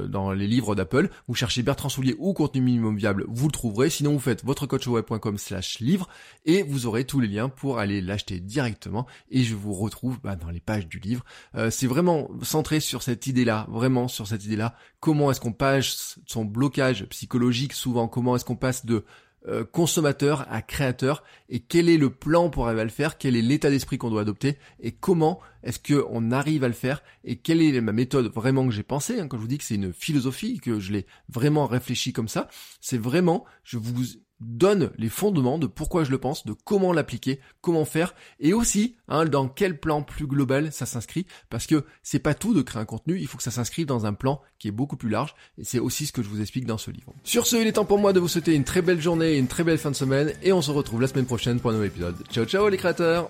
dans 0.08 0.32
les 0.32 0.48
livres 0.48 0.76
d'Apple. 0.76 1.10
Vous 1.28 1.36
cherchez 1.36 1.62
Bertrand 1.62 1.90
Soulier 1.90 2.16
ou 2.20 2.32
contenu 2.32 2.62
minimum 2.62 2.96
viable, 2.96 3.26
vous 3.28 3.48
le 3.48 3.52
trouverez. 3.52 3.90
Sinon, 3.90 4.14
vous 4.14 4.20
faites 4.20 4.46
votrecoachweb.com 4.46 5.38
slash 5.38 5.80
livre 5.80 6.08
et 6.46 6.64
vous 6.64 6.86
aurez 6.86 7.04
tous 7.04 7.20
les 7.20 7.28
liens 7.28 7.50
pour 7.50 7.80
aller 7.80 8.00
l'acheter 8.00 8.40
directement. 8.40 9.08
Et 9.30 9.44
je 9.44 9.56
vous 9.56 9.74
retrouve 9.74 10.22
bah, 10.24 10.38
dans 10.38 10.52
les 10.52 10.62
pages 10.62 10.88
du 10.88 11.00
livre. 11.00 11.26
c'est 11.70 11.88
vraiment 11.88 12.30
centré 12.44 12.80
sur 12.80 13.04
cette 13.04 13.28
idée-là, 13.28 13.68
vraiment 13.70 14.08
sur 14.08 14.26
cette 14.26 14.46
idée-là. 14.46 14.74
Comment 15.02 15.32
est-ce 15.32 15.42
qu'on 15.42 15.52
page 15.52 15.97
son 16.26 16.46
blocage 16.46 17.06
psychologique 17.06 17.74
souvent, 17.74 18.08
comment 18.08 18.36
est-ce 18.36 18.46
qu'on 18.46 18.56
passe 18.56 18.86
de 18.86 19.04
euh, 19.48 19.64
consommateur 19.64 20.46
à 20.52 20.62
créateur 20.62 21.24
et 21.48 21.62
quel 21.62 21.88
est 21.88 21.98
le 21.98 22.10
plan 22.10 22.50
pour 22.50 22.66
arriver 22.66 22.82
à 22.82 22.86
le 22.86 22.90
faire, 22.90 23.18
quel 23.18 23.36
est 23.36 23.42
l'état 23.42 23.70
d'esprit 23.70 23.98
qu'on 23.98 24.10
doit 24.10 24.22
adopter 24.22 24.58
et 24.82 24.92
comment 24.92 25.40
est-ce 25.64 25.80
qu'on 25.80 26.32
arrive 26.32 26.66
à 26.66 26.68
le 26.68 26.74
faire 26.74 27.02
et 27.24 27.38
quelle 27.38 27.62
est 27.62 27.80
ma 27.80 27.94
méthode 27.94 28.30
vraiment 28.34 28.68
que 28.68 28.74
j'ai 28.74 28.84
pensé, 28.84 29.20
hein, 29.20 29.28
quand 29.28 29.38
je 29.38 29.42
vous 29.42 29.48
dis 29.48 29.58
que 29.58 29.64
c'est 29.64 29.76
une 29.76 29.94
philosophie, 29.94 30.60
que 30.60 30.80
je 30.80 30.92
l'ai 30.92 31.06
vraiment 31.30 31.66
réfléchi 31.66 32.12
comme 32.12 32.28
ça, 32.28 32.50
c'est 32.82 32.98
vraiment, 32.98 33.46
je 33.64 33.78
vous 33.78 33.94
donne 34.40 34.92
les 34.98 35.10
fondements 35.10 35.58
de 35.58 35.68
pourquoi 35.68 36.04
je 36.04 36.12
le 36.12 36.18
pense, 36.18 36.46
de 36.46 36.54
comment 36.54 36.94
l'appliquer, 36.94 37.40
comment 37.62 37.86
faire, 37.86 38.14
et 38.40 38.54
aussi 38.54 38.96
hein, 39.08 39.26
dans 39.26 39.48
quel 39.48 39.80
plan 39.80 40.04
plus 40.04 40.28
global 40.28 40.72
ça 40.72 40.86
s'inscrit, 40.86 41.26
parce 41.50 41.68
que 41.68 41.86
c'est 42.04 42.20
pas 42.20 42.34
tout 42.34 42.54
de 42.54 42.62
créer 42.62 42.82
un 42.82 42.86
contenu, 42.86 43.20
il 43.20 43.28
faut 43.28 43.38
que 43.38 43.44
ça 43.44 43.52
s'inscrive 43.52 43.86
dans 43.86 44.06
un 44.06 44.14
plan 44.14 44.42
qui 44.60 44.68
est 44.68 44.72
beaucoup 44.72 44.98
plus 44.98 45.10
large, 45.10 45.36
et 45.58 45.64
c'est 45.64 45.80
aussi 45.80 46.06
ce 46.06 46.12
que 46.12 46.22
je 46.22 46.30
vous 46.30 46.42
explique 46.42 46.66
dans 46.66 46.78
ce 46.78 46.92
livre. 46.92 47.14
Sur 47.24 47.48
ce, 47.48 47.56
il 47.56 47.68
est 47.68 47.74
temps 47.74 47.86
pour 47.86 48.00
moi 48.00 48.14
de 48.14 48.20
vous 48.20 48.28
souhaiter 48.28 48.54
une 48.54 48.64
très 48.64 48.82
belle 48.82 49.02
journée 49.02 49.38
une 49.38 49.48
très 49.48 49.64
belle 49.64 49.78
fin 49.78 49.92
de 49.92 49.96
semaine, 49.96 50.34
et 50.44 50.54
on 50.54 50.62
se 50.62 50.72
retrouve 50.72 51.02
la 51.02 51.08
semaine 51.08 51.26
prochaine 51.26 51.60
pour 51.60 51.72
un 51.72 51.74
nouvel 51.74 51.90
épisode. 51.90 52.16
Ciao 52.32 52.46
ciao 52.46 52.70
les 52.70 52.78
créateurs 52.78 53.30